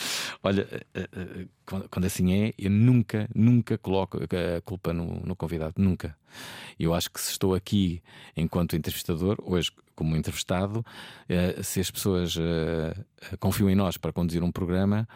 Eh, 0.00 0.38
olha, 0.42 0.86
eh, 0.94 1.08
eh, 1.12 1.46
quando, 1.66 1.88
quando 1.88 2.04
assim 2.04 2.32
é, 2.32 2.54
eu 2.58 2.70
nunca, 2.70 3.28
nunca 3.34 3.78
coloco 3.78 4.18
a 4.18 4.60
culpa 4.62 4.92
no, 4.92 5.20
no 5.20 5.36
convidado, 5.36 5.74
nunca. 5.78 6.16
Eu 6.78 6.94
acho 6.94 7.10
que 7.10 7.20
se 7.20 7.32
estou 7.32 7.54
aqui 7.54 8.02
enquanto 8.36 8.76
entrevistador, 8.76 9.36
hoje 9.42 9.70
como 9.94 10.16
entrevistado, 10.16 10.84
eh, 11.28 11.62
se 11.62 11.80
as 11.80 11.90
pessoas 11.90 12.34
eh, 12.38 12.94
confiam 13.38 13.68
em 13.68 13.74
nós 13.74 13.98
para 13.98 14.12
conduzir 14.12 14.42
um 14.42 14.50
programa 14.50 15.06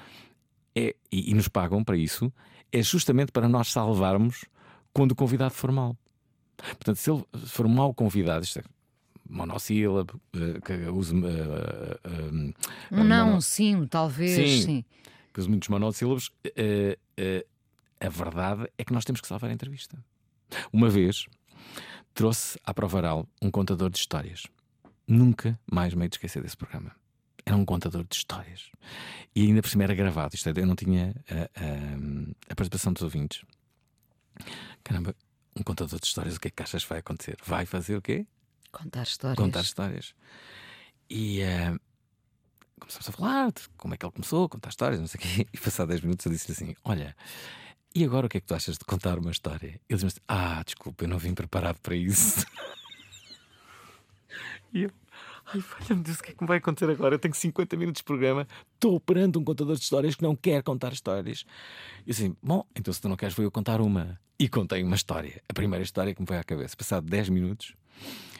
é, 0.74 0.94
e, 1.10 1.32
nos 1.34 1.48
pagam 1.48 1.82
para 1.82 1.96
isso, 1.96 2.32
é 2.70 2.82
justamente 2.82 3.32
para 3.32 3.48
nós 3.48 3.68
salvarmos 3.68 4.44
quando 4.92 5.12
o 5.12 5.14
convidado 5.14 5.54
for 5.54 5.72
mau. 5.72 5.96
Portanto, 6.56 6.96
se 6.96 7.10
ele 7.10 7.24
for 7.46 7.66
mau 7.66 7.94
convidado, 7.94 8.44
isto 8.44 8.58
é 8.58 8.62
monossílabo, 9.28 10.20
eh, 10.34 10.60
que 10.64 10.72
use, 10.90 11.14
eh, 11.16 12.00
eh, 12.04 12.54
Um 12.92 13.04
não, 13.04 13.26
mono- 13.28 13.42
sim, 13.42 13.86
talvez, 13.86 14.34
Sim. 14.34 14.62
sim. 14.62 14.84
que 15.32 15.40
use 15.40 15.48
muitos 15.48 15.68
monossílabos, 15.68 16.30
a 18.00 18.08
verdade 18.08 18.68
é 18.78 18.84
que 18.84 18.92
nós 18.92 19.04
temos 19.04 19.20
que 19.20 19.26
salvar 19.28 19.50
a 19.50 19.52
entrevista. 19.52 19.96
Uma 20.72 20.88
vez 20.88 21.26
trouxe 22.12 22.58
à 22.64 22.72
prova 22.74 22.98
oral 22.98 23.28
um 23.42 23.50
contador 23.50 23.90
de 23.90 23.98
histórias. 23.98 24.44
Nunca 25.06 25.58
mais 25.70 25.94
me 25.94 26.06
esquecer 26.06 26.42
desse 26.42 26.56
programa. 26.56 26.92
Era 27.46 27.56
um 27.56 27.64
contador 27.64 28.04
de 28.04 28.14
histórias. 28.16 28.70
E 29.34 29.42
ainda 29.42 29.60
por 29.60 29.68
cima 29.68 29.84
era 29.84 29.94
gravado. 29.94 30.34
Isto 30.34 30.48
é, 30.48 30.52
eu 30.56 30.66
não 30.66 30.74
tinha 30.76 31.14
a, 31.28 31.34
a- 31.60 32.52
a 32.52 32.54
participação 32.54 32.92
dos 32.92 33.02
ouvintes. 33.02 33.42
Caramba, 34.82 35.14
um 35.58 35.62
contador 35.62 35.98
de 36.00 36.06
histórias, 36.06 36.36
o 36.36 36.40
que 36.40 36.48
é 36.48 36.50
que 36.50 36.62
achas 36.62 36.82
que 36.84 36.88
vai 36.88 36.98
acontecer? 37.00 37.36
Vai 37.44 37.66
fazer 37.66 37.96
o 37.96 38.02
quê? 38.02 38.26
Contar 38.74 39.02
histórias. 39.04 39.38
contar 39.38 39.60
histórias. 39.60 40.14
E 41.08 41.40
eh, 41.40 41.74
começámos 42.80 43.08
a 43.08 43.12
falar 43.12 43.52
de 43.52 43.68
como 43.76 43.94
é 43.94 43.96
que 43.96 44.04
ele 44.04 44.12
começou 44.12 44.48
contar 44.48 44.70
histórias, 44.70 45.00
não 45.00 45.06
sei 45.06 45.18
o 45.18 45.22
quê. 45.22 45.46
E 45.54 45.58
passado 45.58 45.88
10 45.88 46.00
minutos 46.02 46.26
eu 46.26 46.32
disse 46.32 46.50
assim: 46.52 46.74
Olha, 46.84 47.16
e 47.94 48.04
agora 48.04 48.26
o 48.26 48.28
que 48.28 48.38
é 48.38 48.40
que 48.40 48.46
tu 48.46 48.54
achas 48.54 48.76
de 48.76 48.84
contar 48.84 49.18
uma 49.18 49.30
história? 49.30 49.80
Ele 49.88 50.00
disse: 50.00 50.20
Ah, 50.26 50.62
desculpa, 50.64 51.04
eu 51.04 51.08
não 51.08 51.18
vim 51.18 51.34
preparado 51.34 51.78
para 51.80 51.94
isso. 51.94 52.44
e 54.72 54.82
eu. 54.82 54.90
Ai, 55.46 55.60
valha-me 55.60 56.02
Deus, 56.02 56.18
o 56.18 56.22
que 56.22 56.30
é 56.30 56.34
que 56.34 56.42
me 56.42 56.48
vai 56.48 56.56
acontecer 56.56 56.90
agora? 56.90 57.14
Eu 57.14 57.18
tenho 57.18 57.34
50 57.34 57.76
minutos 57.76 58.00
de 58.00 58.04
programa, 58.04 58.48
estou 58.74 58.98
perante 58.98 59.38
um 59.38 59.44
contador 59.44 59.76
de 59.76 59.82
histórias 59.82 60.14
que 60.14 60.22
não 60.22 60.34
quer 60.34 60.62
contar 60.62 60.92
histórias. 60.92 61.44
E 62.06 62.10
assim, 62.10 62.34
bom, 62.42 62.64
então 62.74 62.92
se 62.92 63.00
tu 63.00 63.10
não 63.10 63.16
queres, 63.16 63.34
vou 63.34 63.44
eu 63.44 63.50
contar 63.50 63.80
uma. 63.80 64.18
E 64.38 64.48
contei 64.48 64.82
uma 64.82 64.96
história, 64.96 65.42
a 65.48 65.52
primeira 65.52 65.82
história 65.84 66.14
que 66.14 66.20
me 66.20 66.26
veio 66.26 66.40
à 66.40 66.44
cabeça. 66.44 66.74
Passado 66.76 67.06
10 67.06 67.28
minutos, 67.28 67.74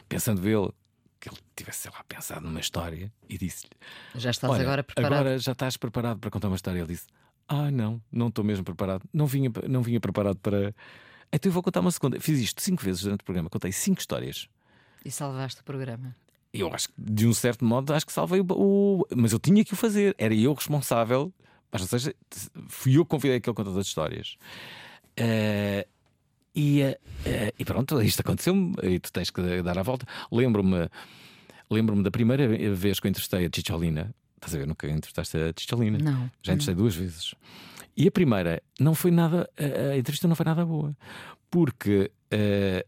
pensando 0.07 0.41
vê-lo, 0.41 0.73
que 1.19 1.29
ele 1.29 1.37
tivesse, 1.55 1.79
sei 1.79 1.91
lá, 1.91 2.03
pensado 2.07 2.45
numa 2.45 2.59
história 2.59 3.11
e 3.29 3.37
disse-lhe: 3.37 3.71
Já 4.15 4.31
estás 4.31 4.51
Olha, 4.51 4.61
agora 4.63 4.83
preparado. 4.83 5.13
Agora 5.13 5.39
já 5.39 5.51
estás 5.53 5.77
preparado 5.77 6.19
para 6.19 6.29
contar 6.29 6.47
uma 6.47 6.55
história. 6.55 6.79
Ele 6.79 6.87
disse: 6.87 7.07
Ah, 7.47 7.69
não, 7.71 8.01
não 8.11 8.27
estou 8.27 8.43
mesmo 8.43 8.63
preparado. 8.63 9.03
Não 9.13 9.25
vinha, 9.25 9.51
não 9.67 9.81
vinha 9.81 9.99
preparado 9.99 10.37
para. 10.37 10.73
Então 11.31 11.49
eu 11.49 11.53
vou 11.53 11.63
contar 11.63 11.79
uma 11.81 11.91
segunda. 11.91 12.19
Fiz 12.19 12.39
isto 12.39 12.61
cinco 12.61 12.83
vezes 12.83 13.01
durante 13.01 13.21
o 13.21 13.25
programa, 13.25 13.49
contei 13.49 13.71
cinco 13.71 13.99
histórias. 13.99 14.47
E 15.03 15.11
salvaste 15.11 15.61
o 15.61 15.63
programa. 15.63 16.15
Eu 16.53 16.73
acho 16.73 16.87
que, 16.87 16.93
de 16.97 17.27
um 17.27 17.33
certo 17.33 17.65
modo, 17.65 17.93
acho 17.93 18.05
que 18.05 18.13
salvei 18.13 18.39
o, 18.39 18.45
o- 18.49 19.05
Mas 19.15 19.33
eu 19.33 19.39
tinha 19.39 19.63
que 19.65 19.73
o 19.73 19.75
fazer. 19.75 20.15
Era 20.17 20.33
eu 20.33 20.53
responsável. 20.53 21.33
Mas, 21.71 21.81
ou 21.81 21.87
seja, 21.87 22.15
fui 22.69 22.97
eu 22.97 23.03
que 23.03 23.09
convidei 23.09 23.37
aquele 23.37 23.53
contador 23.55 23.81
de 23.81 23.87
histórias. 23.87 24.37
Eh, 25.17 25.85
e, 26.55 26.81
eh, 27.25 27.53
e 27.59 27.65
pronto, 27.65 28.01
isto 28.01 28.21
aconteceu-me. 28.21 28.73
E 28.83 28.99
tu 28.99 29.11
tens 29.11 29.29
que 29.29 29.61
dar 29.61 29.77
a 29.77 29.83
volta. 29.83 30.05
Lembro-me 30.31 30.89
lembro-me 31.69 32.03
da 32.03 32.11
primeira 32.11 32.47
vez 32.73 32.99
que 32.99 33.07
eu 33.07 33.09
entrevistei 33.09 33.45
a 33.45 33.49
Chicholina. 33.53 34.13
Estás 34.35 34.53
a 34.55 34.57
ver? 34.59 34.67
Nunca 34.67 34.87
entrevistaste 34.87 35.37
a 35.37 35.51
Chicholina? 35.57 35.97
Não. 35.97 36.29
Já 36.43 36.53
entrevistei 36.53 36.75
duas 36.75 36.95
vezes. 36.95 37.33
E 37.97 38.07
a 38.07 38.11
primeira 38.11 38.61
não 38.79 38.93
foi 38.93 39.09
nada. 39.11 39.49
A, 39.57 39.97
entrevista 39.97 40.27
não 40.27 40.35
foi 40.35 40.45
nada 40.45 40.65
boa. 40.65 40.95
Porque 41.49 42.11
eh, 42.29 42.85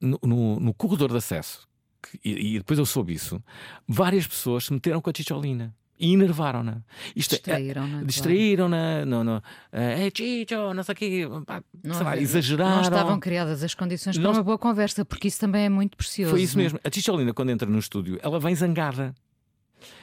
no, 0.00 0.18
no, 0.22 0.60
no 0.60 0.74
corredor 0.74 1.10
de 1.10 1.16
acesso, 1.16 1.66
que- 2.02 2.18
e, 2.24 2.54
e 2.54 2.58
depois 2.58 2.78
eu 2.78 2.84
soube 2.86 3.12
isso, 3.14 3.42
várias 3.86 4.26
pessoas 4.26 4.64
se 4.66 4.72
meteram 4.72 5.00
com 5.00 5.08
a 5.10 5.12
Chicholina 5.16 5.74
e 5.98 6.12
enervaram-na. 6.12 6.82
Isto 7.16 7.34
é- 7.34 7.38
Distraíram-na, 7.38 7.88
claro. 7.90 8.06
Distraíram-na. 8.06 9.04
Não, 9.06 9.24
não. 9.24 9.42
É 9.72 10.10
Chicho, 10.14 10.72
não 10.74 10.82
sei 10.82 10.92
o 10.92 10.96
quê. 10.96 11.26
Pá, 11.46 11.62
Não, 11.82 11.94
sei 11.94 12.04
lá, 12.04 12.16
exageraram. 12.16 12.74
não 12.76 12.82
estavam 12.82 13.20
criadas 13.20 13.62
as 13.62 13.74
condições 13.74 14.16
para 14.16 14.22
Não- 14.24 14.32
uma 14.32 14.42
boa 14.42 14.58
conversa, 14.58 15.04
porque 15.04 15.28
isso 15.28 15.40
também 15.40 15.64
é 15.64 15.68
muito 15.68 15.96
precioso. 15.96 16.30
Foi 16.30 16.42
isso 16.42 16.56
não 16.56 16.62
é? 16.62 16.64
mesmo. 16.64 16.80
A 16.84 16.90
Chicholina, 16.90 17.32
quando 17.34 17.50
entra 17.50 17.68
no 17.68 17.78
estúdio, 17.78 18.18
ela 18.22 18.38
vem 18.38 18.54
zangada. 18.54 19.14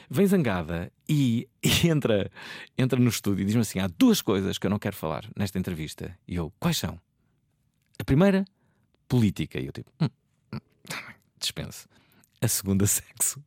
Vem 0.08 0.26
zangada 0.26 0.90
e, 1.08 1.48
e 1.62 1.88
entra, 1.88 2.30
entra 2.78 2.98
no 2.98 3.08
estúdio 3.08 3.42
e 3.42 3.44
diz-me 3.46 3.60
assim: 3.62 3.78
há 3.78 3.86
duas 3.88 4.22
coisas 4.22 4.56
que 4.58 4.66
eu 4.66 4.70
não 4.70 4.78
quero 4.78 4.96
falar 4.96 5.24
nesta 5.36 5.58
entrevista. 5.58 6.16
E 6.26 6.36
eu, 6.36 6.52
quais 6.60 6.76
são? 6.78 6.98
A 7.98 8.04
primeira, 8.04 8.44
política. 9.08 9.58
E 9.58 9.66
eu 9.66 9.72
tipo, 9.72 9.90
hum, 10.00 10.08
hum, 10.52 10.58
tá 10.88 11.14
dispenso. 11.38 11.88
A 12.40 12.48
segunda, 12.48 12.86
sexo. 12.86 13.42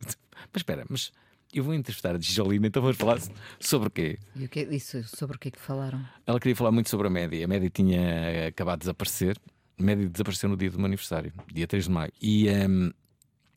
Mas 0.52 0.58
espera, 0.62 0.86
mas 0.90 1.12
eu 1.54 1.64
vou 1.64 1.74
entrevistar 1.74 2.16
a 2.16 2.22
Chicholina, 2.22 2.68
então 2.68 2.82
vamos 2.82 2.98
falar 2.98 3.20
sobre 3.60 3.88
o 3.88 3.92
quê? 3.92 4.20
E 4.36 4.46
o 4.46 4.50
que, 4.50 4.62
isso, 4.62 5.04
sobre 5.04 5.38
o 5.38 5.40
que 5.40 5.48
é 5.48 5.52
que 5.52 5.60
falaram? 5.60 6.06
Ela 6.26 6.40
queria 6.40 6.56
falar 6.56 6.72
muito 6.72 6.90
sobre 6.90 7.08
a 7.08 7.10
média. 7.10 7.44
A 7.44 7.48
média 7.48 7.70
tinha 7.70 8.48
acabado 8.48 8.80
de 8.80 8.84
desaparecer. 8.84 9.38
A 9.80 9.84
média 9.84 10.08
desapareceu 10.08 10.50
no 10.50 10.58
dia 10.58 10.70
do 10.70 10.78
meu 10.78 10.86
aniversário, 10.86 11.34
dia 11.52 11.66
3 11.66 11.86
de 11.86 11.90
maio. 11.90 12.12
E 12.22 12.50
hum, 12.50 12.92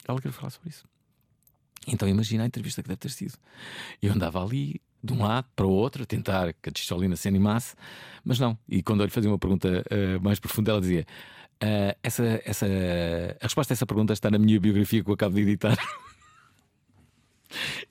ela 0.06 0.18
queria 0.20 0.32
falar 0.32 0.50
sobre 0.50 0.70
isso. 0.70 0.84
Então 1.86 2.08
imagina 2.08 2.44
a 2.44 2.46
entrevista 2.46 2.82
que 2.82 2.88
deve 2.88 2.98
ter 2.98 3.10
sido. 3.10 3.34
Eu 4.00 4.12
andava 4.12 4.42
ali, 4.42 4.80
de 5.02 5.12
um 5.12 5.22
lado 5.22 5.48
para 5.54 5.66
o 5.66 5.70
outro, 5.70 6.04
a 6.04 6.06
tentar 6.06 6.52
que 6.54 6.68
a 6.68 6.72
Tistolina 6.72 7.16
se 7.16 7.28
animasse, 7.28 7.74
mas 8.24 8.38
não. 8.38 8.56
E 8.68 8.82
quando 8.82 9.00
eu 9.00 9.06
lhe 9.06 9.12
fazia 9.12 9.28
uma 9.30 9.38
pergunta 9.38 9.84
eh, 9.90 10.18
mais 10.20 10.38
profunda, 10.38 10.70
ela 10.70 10.80
dizia: 10.80 11.04
"Ah, 11.60 11.96
essa, 12.02 12.40
essa, 12.44 12.66
A 13.40 13.44
resposta 13.44 13.72
a 13.72 13.74
essa 13.74 13.86
pergunta 13.86 14.12
está 14.12 14.30
na 14.30 14.38
minha 14.38 14.60
biografia 14.60 15.02
que 15.02 15.10
eu 15.10 15.14
acabo 15.14 15.34
de 15.34 15.42
editar. 15.42 15.76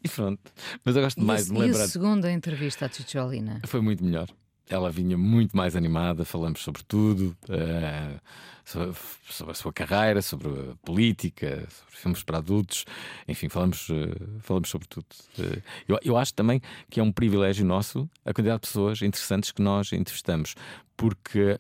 e 0.04 0.08
pronto. 0.10 0.42
Mas 0.84 0.96
eu 0.96 1.02
gosto 1.02 1.20
E, 1.22 1.24
mais 1.24 1.44
a, 1.44 1.46
de 1.46 1.52
me 1.54 1.60
e 1.60 1.62
a 1.62 1.66
lembrar. 1.66 1.88
segunda 1.88 2.32
entrevista 2.32 2.86
à 2.86 2.90
Chicholina? 2.90 3.62
Foi 3.66 3.82
muito 3.82 4.04
melhor. 4.04 4.28
Ela 4.70 4.90
vinha 4.90 5.18
muito 5.18 5.56
mais 5.58 5.76
animada, 5.76 6.24
falamos 6.24 6.62
sobre 6.62 6.82
tudo, 6.84 7.36
eh, 7.50 8.18
sobre, 8.64 8.96
sobre 9.30 9.52
a 9.52 9.56
sua 9.56 9.74
carreira, 9.74 10.22
sobre 10.22 10.48
a 10.48 10.76
política, 10.86 11.68
sobre 11.70 11.96
filmes 11.98 12.24
para 12.24 12.38
adultos, 12.38 12.86
enfim, 13.28 13.50
falamos, 13.50 13.90
eh, 13.90 14.40
falamos 14.40 14.70
sobre 14.70 14.88
tudo. 14.88 15.08
Eh, 15.40 15.62
eu, 15.90 16.00
eu 16.02 16.18
acho 16.18 16.34
também 16.34 16.62
que 16.90 17.02
é 17.02 17.04
um 17.04 17.12
privilégio 17.12 17.66
nosso 17.66 18.10
a 18.24 18.34
quantidade 18.34 18.62
de 18.62 18.68
pessoas 18.68 19.02
interessantes 19.02 19.52
que 19.52 19.62
nós 19.62 19.92
entrevistamos, 19.92 20.56
porque 20.96 21.60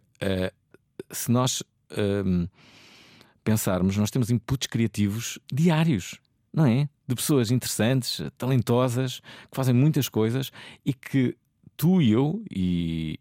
se 1.11 1.29
nós 1.31 1.61
pensarmos, 3.43 3.97
nós 3.97 4.09
temos 4.11 4.29
inputs 4.29 4.67
criativos 4.67 5.37
diários, 5.51 6.19
não 6.53 6.65
é? 6.65 6.87
De 7.11 7.15
pessoas 7.15 7.51
interessantes, 7.51 8.21
talentosas, 8.37 9.19
que 9.49 9.55
fazem 9.55 9.73
muitas 9.73 10.07
coisas 10.07 10.49
e 10.85 10.93
que 10.93 11.35
tu 11.75 12.01
e 12.01 12.11
eu 12.11 12.41
e, 12.49 13.19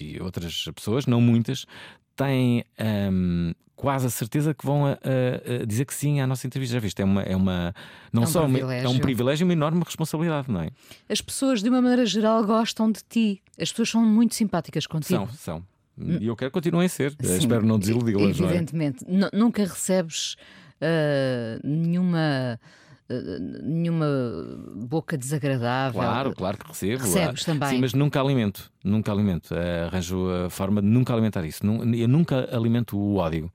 e 0.00 0.20
outras 0.20 0.64
pessoas, 0.74 1.06
não 1.06 1.20
muitas, 1.20 1.66
têm 2.14 2.64
hum, 3.10 3.52
quase 3.74 4.06
a 4.06 4.10
certeza 4.10 4.54
que 4.54 4.64
vão 4.64 4.86
a- 4.86 4.92
a- 4.92 5.62
a 5.62 5.66
dizer 5.66 5.84
que 5.86 5.94
sim 5.94 6.20
à 6.20 6.26
nossa 6.26 6.46
entrevista. 6.46 6.74
Já 6.74 6.80
viste? 6.80 7.02
É 7.02 7.04
uma, 7.04 7.22
é 7.22 7.34
uma 7.34 7.74
não 8.12 8.22
É 8.22 8.26
um 8.26 8.28
só 8.28 8.46
uma, 8.46 8.58
é 8.58 8.62
um 8.62 8.66
privilégio. 8.68 9.00
privilégio 9.00 9.42
e 9.42 9.46
uma 9.46 9.52
enorme 9.54 9.82
responsabilidade, 9.84 10.50
não 10.50 10.60
é? 10.60 10.70
As 11.08 11.20
pessoas, 11.20 11.62
de 11.62 11.68
uma 11.68 11.80
maneira 11.82 12.06
geral, 12.06 12.44
gostam 12.44 12.92
de 12.92 13.00
ti. 13.08 13.42
As 13.60 13.70
pessoas 13.70 13.88
são 13.90 14.04
muito 14.04 14.34
simpáticas 14.36 14.86
contigo. 14.86 15.26
São, 15.32 15.62
são. 15.98 16.18
E 16.20 16.26
eu 16.26 16.36
quero 16.36 16.50
que 16.50 16.54
continuem 16.54 16.86
a 16.86 16.88
ser. 16.88 17.10
Sim, 17.20 17.36
Espero 17.38 17.66
não 17.66 17.78
desiludir-las, 17.78 18.38
não 18.38 18.46
é? 18.46 18.50
Evidentemente. 18.50 19.04
Nu- 19.08 19.30
Nunca 19.32 19.62
recebes 19.64 20.36
ah, 20.80 21.58
nenhuma 21.62 22.58
uh, 22.58 22.81
nenhuma 23.62 24.06
boca 24.74 25.16
desagradável. 25.16 26.00
Claro, 26.00 26.34
claro 26.34 26.58
que 26.58 26.68
recebo. 26.68 27.02
Recebes 27.02 27.44
também. 27.44 27.68
Sim, 27.70 27.80
mas 27.80 27.94
nunca 27.94 28.20
alimento. 28.20 28.70
Nunca 28.82 29.12
alimento. 29.12 29.54
Arranjo 29.86 30.28
a 30.46 30.50
forma 30.50 30.80
de 30.80 30.88
nunca 30.88 31.12
alimentar 31.12 31.44
isso. 31.44 31.62
Eu 31.64 32.08
nunca 32.08 32.48
alimento 32.54 32.98
o 32.98 33.16
ódio. 33.16 33.52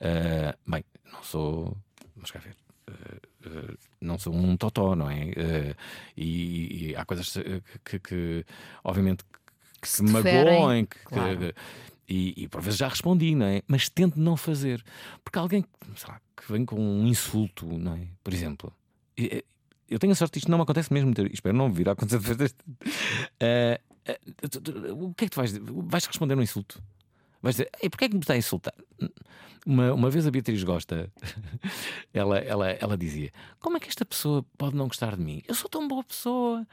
Uh, 0.00 0.70
bem, 0.70 0.84
não 1.12 1.22
sou. 1.22 1.76
Vamos 2.16 2.30
cá 2.30 2.40
ver. 2.40 2.56
Uh, 2.88 3.76
não 4.00 4.18
sou 4.18 4.34
um 4.34 4.56
totó, 4.56 4.94
não 4.94 5.10
é? 5.10 5.24
Uh, 5.24 5.76
e, 6.16 6.90
e, 6.90 6.96
há 6.96 7.04
coisas 7.04 7.36
que, 7.84 7.98
que 7.98 8.46
obviamente, 8.84 9.24
que 9.80 9.88
se 9.88 10.02
magoam, 10.02 10.84
que, 10.84 10.98
claro. 11.04 11.38
que, 11.38 11.54
e, 12.08 12.44
e, 12.44 12.48
por 12.48 12.60
vezes 12.60 12.78
já 12.78 12.88
respondi, 12.88 13.34
não 13.34 13.46
é? 13.46 13.62
Mas 13.66 13.88
tento 13.88 14.18
não 14.18 14.36
fazer. 14.36 14.84
Porque 15.24 15.38
alguém 15.38 15.64
lá, 16.06 16.20
que 16.36 16.52
vem 16.52 16.64
com 16.64 16.78
um 16.78 17.06
insulto, 17.06 17.66
não 17.78 17.94
é? 17.94 18.06
Por 18.22 18.32
exemplo, 18.34 18.72
eu 19.88 19.98
tenho 19.98 20.12
a 20.12 20.16
sorte 20.16 20.38
isto 20.38 20.50
não 20.50 20.58
me 20.58 20.64
acontece 20.64 20.92
mesmo, 20.92 21.12
espero 21.30 21.56
não 21.56 21.72
vir 21.72 21.88
a 21.88 21.92
acontecer. 21.92 22.52
Uh, 23.42 25.04
o 25.06 25.14
que 25.14 25.24
é 25.24 25.28
que 25.28 25.30
tu 25.30 25.36
vais 25.36 25.52
Vais 25.56 26.06
responder 26.06 26.34
um 26.36 26.42
insulto? 26.42 26.82
Vais 27.40 27.54
dizer, 27.54 27.70
e 27.82 27.88
porquê 27.88 28.06
é 28.06 28.08
que 28.08 28.14
me 28.14 28.20
está 28.20 28.34
a 28.34 28.36
insultar? 28.36 28.74
Uma, 29.64 29.92
uma 29.92 30.10
vez 30.10 30.26
a 30.26 30.30
Beatriz 30.30 30.62
Gosta, 30.64 31.08
ela, 32.12 32.38
ela, 32.38 32.70
ela 32.70 32.96
dizia: 32.96 33.30
Como 33.60 33.76
é 33.76 33.80
que 33.80 33.88
esta 33.88 34.04
pessoa 34.04 34.44
pode 34.58 34.74
não 34.74 34.88
gostar 34.88 35.16
de 35.16 35.22
mim? 35.22 35.42
Eu 35.46 35.54
sou 35.54 35.68
tão 35.68 35.86
boa 35.86 36.02
pessoa. 36.02 36.66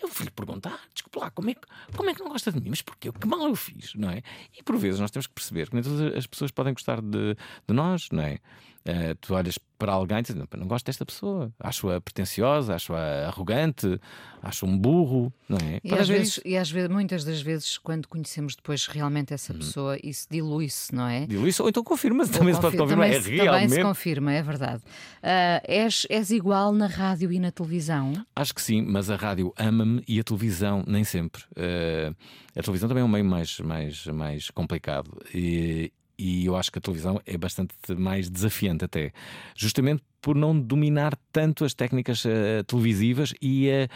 Eu 0.00 0.08
fui-lhe 0.08 0.32
perguntar, 0.32 0.80
desculpa 0.92 1.20
lá, 1.20 1.30
como 1.30 1.50
é, 1.50 1.54
que, 1.54 1.60
como 1.96 2.10
é 2.10 2.14
que 2.14 2.20
não 2.20 2.28
gosta 2.28 2.50
de 2.50 2.60
mim? 2.60 2.70
Mas 2.70 2.82
porquê? 2.82 3.12
Que 3.12 3.26
mal 3.26 3.46
eu 3.46 3.54
fiz, 3.54 3.94
não 3.94 4.10
é? 4.10 4.20
E 4.58 4.60
por 4.60 4.76
vezes 4.76 4.98
nós 4.98 5.12
temos 5.12 5.28
que 5.28 5.32
perceber 5.32 5.68
que 5.68 5.74
nem 5.74 5.84
todas 5.84 6.16
as 6.16 6.26
pessoas 6.26 6.50
podem 6.50 6.72
gostar 6.72 7.00
de, 7.00 7.36
de 7.68 7.72
nós, 7.72 8.08
não 8.10 8.22
é? 8.22 8.40
Uh, 8.86 9.14
tu 9.20 9.34
olhas 9.34 9.58
para 9.78 9.92
alguém 9.92 10.18
e 10.18 10.22
dizes: 10.22 10.36
não, 10.36 10.46
não 10.56 10.66
gosto 10.66 10.86
desta 10.86 11.04
pessoa, 11.04 11.52
acho-a 11.58 12.00
pretenciosa, 12.00 12.74
acho-a 12.74 13.26
arrogante, 13.26 14.00
acho 14.42 14.66
um 14.66 14.78
burro, 14.78 15.32
não 15.48 15.58
é? 15.58 15.80
E 15.82 15.94
às, 15.94 16.08
vezes, 16.08 16.40
e 16.44 16.56
às 16.56 16.70
vezes, 16.70 16.88
muitas 16.88 17.24
das 17.24 17.40
vezes, 17.40 17.78
quando 17.78 18.08
conhecemos 18.08 18.56
depois 18.56 18.86
realmente 18.86 19.34
essa 19.34 19.52
uhum. 19.52 19.58
pessoa, 19.58 19.98
isso 20.02 20.26
dilui-se, 20.30 20.94
não 20.94 21.06
é? 21.06 21.26
Dilui-se, 21.26 21.62
ou 21.62 21.68
então 21.68 21.82
confirma-se, 21.82 22.32
também 22.32 22.54
se 22.54 22.60
pode 22.60 22.76
confirmar. 22.76 23.10
Também, 23.10 23.18
é 23.18 23.42
realmente... 23.42 23.62
também 23.62 23.68
se 23.68 23.82
confirma, 23.82 24.32
é 24.32 24.42
verdade. 24.42 24.82
Uh, 25.22 25.62
és, 25.64 26.06
és 26.08 26.30
igual 26.30 26.72
na 26.72 26.86
rádio 26.86 27.32
e 27.32 27.38
na 27.38 27.50
televisão? 27.50 28.12
Acho 28.34 28.54
que 28.54 28.62
sim, 28.62 28.82
mas 28.82 29.10
a 29.10 29.16
rádio 29.16 29.52
ama-me 29.56 30.02
e 30.06 30.18
a 30.18 30.24
televisão 30.24 30.84
nem 30.86 31.04
sempre. 31.04 31.42
Uh, 31.52 32.14
a 32.56 32.62
televisão 32.62 32.88
também 32.88 33.02
é 33.02 33.04
um 33.04 33.08
meio 33.08 33.24
mais, 33.24 33.58
mais, 33.60 34.06
mais 34.06 34.50
complicado. 34.50 35.10
E, 35.34 35.92
e 36.18 36.46
eu 36.46 36.56
acho 36.56 36.70
que 36.70 36.78
a 36.78 36.82
televisão 36.82 37.20
é 37.26 37.36
bastante 37.36 37.74
mais 37.96 38.28
desafiante, 38.28 38.84
até, 38.84 39.12
justamente 39.56 40.02
por 40.20 40.36
não 40.36 40.58
dominar 40.58 41.18
tanto 41.32 41.64
as 41.64 41.74
técnicas 41.74 42.24
uh, 42.24 42.62
televisivas 42.66 43.34
e, 43.42 43.68
uh, 43.68 43.88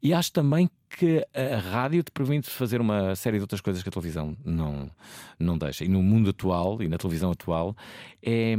e 0.00 0.14
acho 0.14 0.32
também 0.32 0.70
que 0.88 1.26
a 1.34 1.56
rádio 1.56 2.02
te 2.02 2.10
permite 2.10 2.50
fazer 2.50 2.80
uma 2.80 3.16
série 3.16 3.38
de 3.38 3.42
outras 3.42 3.60
coisas 3.60 3.82
que 3.82 3.88
a 3.88 3.92
televisão 3.92 4.36
não, 4.44 4.90
não 5.38 5.56
deixa. 5.56 5.84
E 5.84 5.88
no 5.88 6.02
mundo 6.02 6.30
atual 6.30 6.82
e 6.82 6.88
na 6.88 6.98
televisão 6.98 7.30
atual 7.30 7.74
é, 8.22 8.54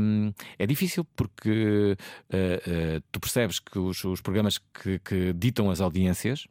é 0.57 0.65
difícil 0.65 1.05
porque 1.15 1.95
uh, 2.29 3.03
tu 3.11 3.19
percebes 3.19 3.59
que 3.59 3.77
os, 3.77 4.03
os 4.03 4.19
programas 4.19 4.57
que, 4.57 4.99
que 4.99 5.31
ditam 5.33 5.69
as 5.69 5.79
audiências 5.79 6.47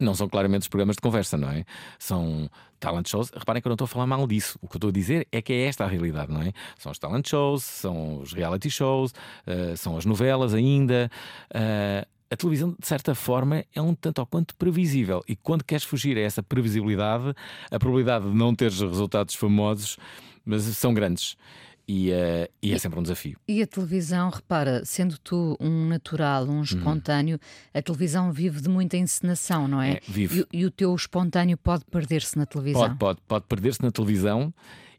não 0.00 0.14
são 0.14 0.28
claramente 0.28 0.62
os 0.62 0.68
programas 0.68 0.96
de 0.96 1.00
conversa, 1.00 1.36
não 1.36 1.50
é? 1.50 1.64
São 1.98 2.50
talent 2.78 3.08
shows. 3.08 3.30
Reparem 3.30 3.62
que 3.62 3.68
eu 3.68 3.70
não 3.70 3.74
estou 3.74 3.86
a 3.86 3.88
falar 3.88 4.06
mal 4.06 4.26
disso. 4.26 4.58
O 4.60 4.68
que 4.68 4.76
eu 4.76 4.78
estou 4.78 4.90
a 4.90 4.92
dizer 4.92 5.26
é 5.32 5.40
que 5.40 5.52
é 5.52 5.66
esta 5.66 5.84
a 5.84 5.86
realidade, 5.86 6.32
não 6.32 6.42
é? 6.42 6.52
São 6.78 6.92
os 6.92 6.98
talent 6.98 7.28
shows, 7.28 7.64
são 7.64 8.20
os 8.20 8.32
reality 8.32 8.70
shows, 8.70 9.12
uh, 9.12 9.76
são 9.76 9.96
as 9.96 10.04
novelas 10.04 10.54
ainda. 10.54 11.10
Uh, 11.50 12.06
a 12.28 12.36
televisão, 12.36 12.74
de 12.78 12.86
certa 12.86 13.14
forma, 13.14 13.64
é 13.74 13.80
um 13.80 13.94
tanto 13.94 14.18
ou 14.18 14.26
quanto 14.26 14.54
previsível. 14.56 15.22
E 15.28 15.36
quando 15.36 15.62
queres 15.62 15.84
fugir 15.84 16.18
a 16.18 16.20
essa 16.20 16.42
previsibilidade, 16.42 17.32
a 17.70 17.78
probabilidade 17.78 18.28
de 18.28 18.36
não 18.36 18.54
teres 18.54 18.80
resultados 18.80 19.34
famosos 19.34 19.96
mas 20.46 20.62
são 20.62 20.94
grandes. 20.94 21.36
E, 21.88 22.10
uh, 22.10 22.50
e, 22.60 22.72
é 22.72 22.78
sempre 22.78 22.98
um 22.98 23.02
desafio. 23.02 23.38
E 23.46 23.62
a 23.62 23.66
televisão, 23.66 24.28
repara, 24.28 24.84
sendo 24.84 25.16
tu 25.18 25.56
um 25.60 25.86
natural, 25.86 26.44
um 26.46 26.56
uhum. 26.56 26.62
espontâneo, 26.62 27.34
uhum. 27.36 27.78
a 27.78 27.82
televisão 27.82 28.32
vive 28.32 28.60
de 28.60 28.68
muita 28.68 28.96
encenação, 28.96 29.68
não 29.68 29.80
é? 29.80 29.92
é 29.92 30.00
vive. 30.08 30.44
E, 30.52 30.60
e, 30.60 30.64
o 30.64 30.70
teu 30.70 30.92
espontâneo 30.92 31.56
pode 31.56 31.84
perder-se 31.84 32.36
na 32.36 32.44
televisão? 32.44 32.82
Pode, 32.82 32.96
pode, 32.98 33.20
pode 33.28 33.44
perder-se 33.44 33.82
na 33.82 33.92
televisão 33.92 34.52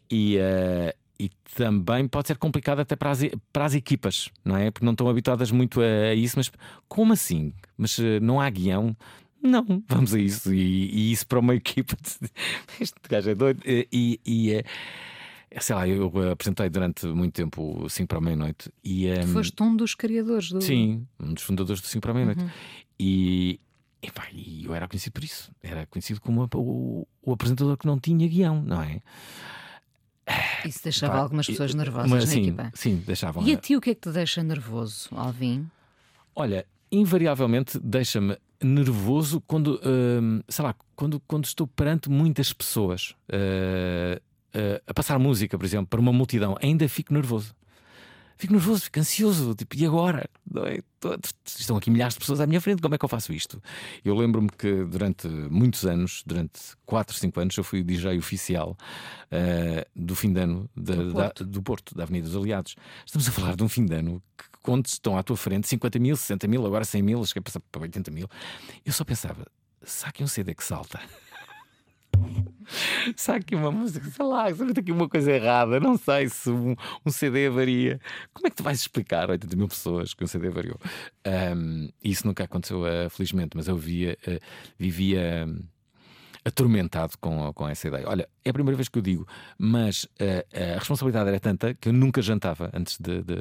e, 0.10 0.38
uh, 0.38 0.96
e 1.20 1.30
também 1.56 2.08
pode 2.08 2.28
ser 2.28 2.38
complicado 2.38 2.80
até 2.80 2.96
para 2.96 3.12
as, 3.12 3.20
para 3.52 3.66
as 3.66 3.74
equipas, 3.74 4.30
não 4.46 4.56
é? 4.56 4.72
Porque 4.72 4.86
não 4.86 4.94
estão 4.94 5.10
habituadas 5.10 5.52
muito 5.52 5.82
a, 5.82 6.12
a 6.12 6.16
isso, 6.16 6.38
mas 6.38 6.50
como 6.88 7.12
assim? 7.12 7.52
Mas 7.78 7.98
uh, 7.98 8.22
não 8.22 8.40
há 8.40 8.50
guião? 8.50 8.96
Não, 9.44 9.84
vamos 9.90 10.16
a 10.16 10.20
isso. 10.20 10.54
E, 10.54 10.90
e 10.90 11.12
isso 11.12 11.28
para 11.28 11.40
uma 11.40 11.54
equipa. 11.56 11.98
este 12.80 12.96
gajo 13.10 13.30
é 13.30 13.36
doido. 13.36 13.62
E. 13.66 14.22
e 14.26 14.64
sei 15.60 15.76
lá, 15.76 15.88
eu 15.88 16.12
apresentei 16.32 16.70
durante 16.70 17.08
muito 17.08 17.34
tempo 17.34 17.84
o 17.84 17.90
5 17.90 18.08
para 18.08 18.18
a 18.18 18.22
meia-noite 18.22 18.72
e. 18.84 19.10
Um, 19.12 19.28
Foste 19.28 19.64
um 19.64 19.76
dos 19.76 19.96
criadores 19.96 20.52
do. 20.52 20.62
Sim, 20.62 21.08
um 21.20 21.34
dos 21.34 21.44
fundadores 21.44 21.82
do 21.82 21.88
5 21.88 22.02
para 22.02 22.12
a 22.12 22.14
meia-noite. 22.14 22.44
Uhum. 22.44 22.50
E, 23.00 23.60
e, 24.02 24.12
pá, 24.12 24.28
e 24.32 24.66
eu 24.66 24.74
era 24.74 24.88
conhecido 24.88 25.14
por 25.14 25.24
isso. 25.24 25.52
Era 25.62 25.86
conhecido 25.86 26.22
como 26.22 26.48
o, 26.54 27.08
o 27.22 27.32
apresentador 27.34 27.78
que 27.78 27.86
não 27.86 28.00
tinha 28.00 28.28
guião, 28.28 28.62
não 28.62 28.82
é? 28.82 29.02
Isso 30.66 30.84
deixava 30.84 31.14
pá, 31.14 31.20
algumas 31.20 31.48
pessoas 31.48 31.74
nervosas 31.74 32.10
mas, 32.10 32.26
na 32.26 32.32
sim, 32.32 32.42
equipa. 32.42 32.72
Sim, 32.74 33.04
deixavam. 33.06 33.44
E 33.44 33.54
a 33.54 33.58
ti 33.58 33.76
o 33.76 33.82
que 33.82 33.92
é 33.92 33.96
que 33.96 34.02
te 34.02 34.12
deixa 34.12 34.44
nervoso, 34.44 35.10
Alvin? 35.16 35.70
Olha, 36.36 36.66
invariavelmente 36.92 37.80
deixa-me 37.80 38.38
nervoso 38.62 39.42
quando, 39.42 39.76
uh, 39.76 40.44
sei 40.50 40.66
lá, 40.66 40.76
quando, 40.96 41.20
quando 41.22 41.46
estou 41.46 41.68
perante 41.68 42.10
muitas 42.10 42.52
pessoas. 42.52 43.16
Uh, 43.30 44.22
uh, 44.56 44.82
a 44.86 44.94
passar 44.94 45.20
música, 45.20 45.58
por 45.58 45.66
exemplo, 45.66 45.88
para 45.88 46.00
uma 46.00 46.14
multidão, 46.14 46.58
ainda 46.62 46.88
fico 46.88 47.14
nervoso. 47.14 47.56
Fico 48.40 48.54
nervoso, 48.54 48.84
fico 48.84 49.00
ansioso, 49.00 49.56
tipo, 49.56 49.76
e 49.76 49.84
agora? 49.84 50.30
É? 50.68 50.80
Estão 51.44 51.76
aqui 51.76 51.90
milhares 51.90 52.14
de 52.14 52.20
pessoas 52.20 52.40
à 52.40 52.46
minha 52.46 52.62
frente, 52.62 52.84
como 52.84 52.94
é 52.94 52.98
que 52.98 53.04
eu 53.04 53.10
faço 53.10 53.34
isto? 53.34 53.62
Eu 54.06 54.16
lembro-me 54.16 54.50
que 54.50 54.84
durante 54.86 55.28
muitos 55.28 55.86
anos, 55.86 56.22
durante 56.24 56.60
4, 56.86 57.18
5 57.18 57.40
anos, 57.40 57.58
eu 57.58 57.64
fui 57.64 57.84
DJ 57.84 58.16
oficial 58.20 58.78
uh, 59.32 59.90
do 59.96 60.16
fim 60.16 60.32
de 60.32 60.40
ano 60.42 60.70
do, 60.76 61.12
Porto. 61.14 61.44
Da, 61.44 61.52
do 61.52 61.64
Porto, 61.64 61.96
da 61.96 62.04
Avenida 62.04 62.28
dos 62.28 62.36
Aliados. 62.36 62.76
Estamos 63.04 63.28
a 63.28 63.32
falar 63.32 63.56
de 63.56 63.64
um 63.64 63.68
fim 63.68 63.86
de 63.86 63.96
ano 63.96 64.22
que, 64.38 64.46
quando 64.62 64.86
estão 64.86 65.18
à 65.18 65.24
tua 65.24 65.36
frente 65.36 65.68
50 65.68 65.98
mil, 65.98 66.16
60 66.16 66.48
mil, 66.48 66.64
agora 66.64 66.86
100 66.86 67.02
mil, 67.02 67.22
acho 67.24 67.34
que 67.34 67.40
é 67.40 67.42
para 67.42 67.82
80 67.82 68.12
mil. 68.12 68.28
Eu 68.86 68.94
só 68.94 69.04
pensava, 69.04 69.48
saque 69.82 70.24
um 70.24 70.28
CD 70.28 70.54
que 70.54 70.64
salta. 70.64 71.00
Sabe 73.16 73.40
aqui 73.40 73.56
uma 73.56 73.72
música, 73.72 74.10
sei 74.10 74.26
lá, 74.26 74.54
se 74.54 74.64
aqui 74.64 74.92
uma 74.92 75.08
coisa 75.08 75.32
errada, 75.32 75.80
não 75.80 75.98
sei 75.98 76.28
se 76.30 76.50
um, 76.50 76.76
um, 77.06 77.10
CD 77.10 77.48
avaria. 77.48 78.00
Como 78.34 78.48
é 78.48 78.50
que 78.50 78.58
tu 78.58 78.64
vais 78.64 78.80
explicar 78.80 79.30
a 79.30 79.34
80 79.34 79.56
mil 79.56 79.68
pessoas 79.68 80.14
que 80.14 80.24
um 80.24 80.28
CD 80.28 80.50
variou? 80.50 80.80
Um, 81.56 81.90
isso 82.04 82.28
nunca 82.28 82.44
aconteceu, 82.44 82.82
uh, 82.82 83.10
felizmente, 83.10 83.56
mas 83.56 83.68
eu 83.68 83.78
via, 83.78 84.18
uh, 84.28 84.40
vivia. 84.78 85.46
Um, 85.48 85.60
atormentado 86.46 87.18
com, 87.20 87.52
com 87.52 87.68
essa 87.68 87.90
ideia. 87.90 88.08
Olha, 88.08 88.30
é 88.46 88.50
a 88.50 88.54
primeira 88.54 88.78
vez 88.78 88.88
que 88.88 88.98
eu 88.98 89.02
digo, 89.02 89.28
mas 89.58 90.06
uh, 90.06 90.76
a 90.76 90.80
responsabilidade 90.80 91.28
era 91.28 91.42
tanta 91.42 91.74
que 91.74 91.90
eu 91.90 91.94
nunca 91.94 92.22
jantava 92.22 92.72
antes 92.74 92.98
de, 92.98 93.22
de, 93.22 93.36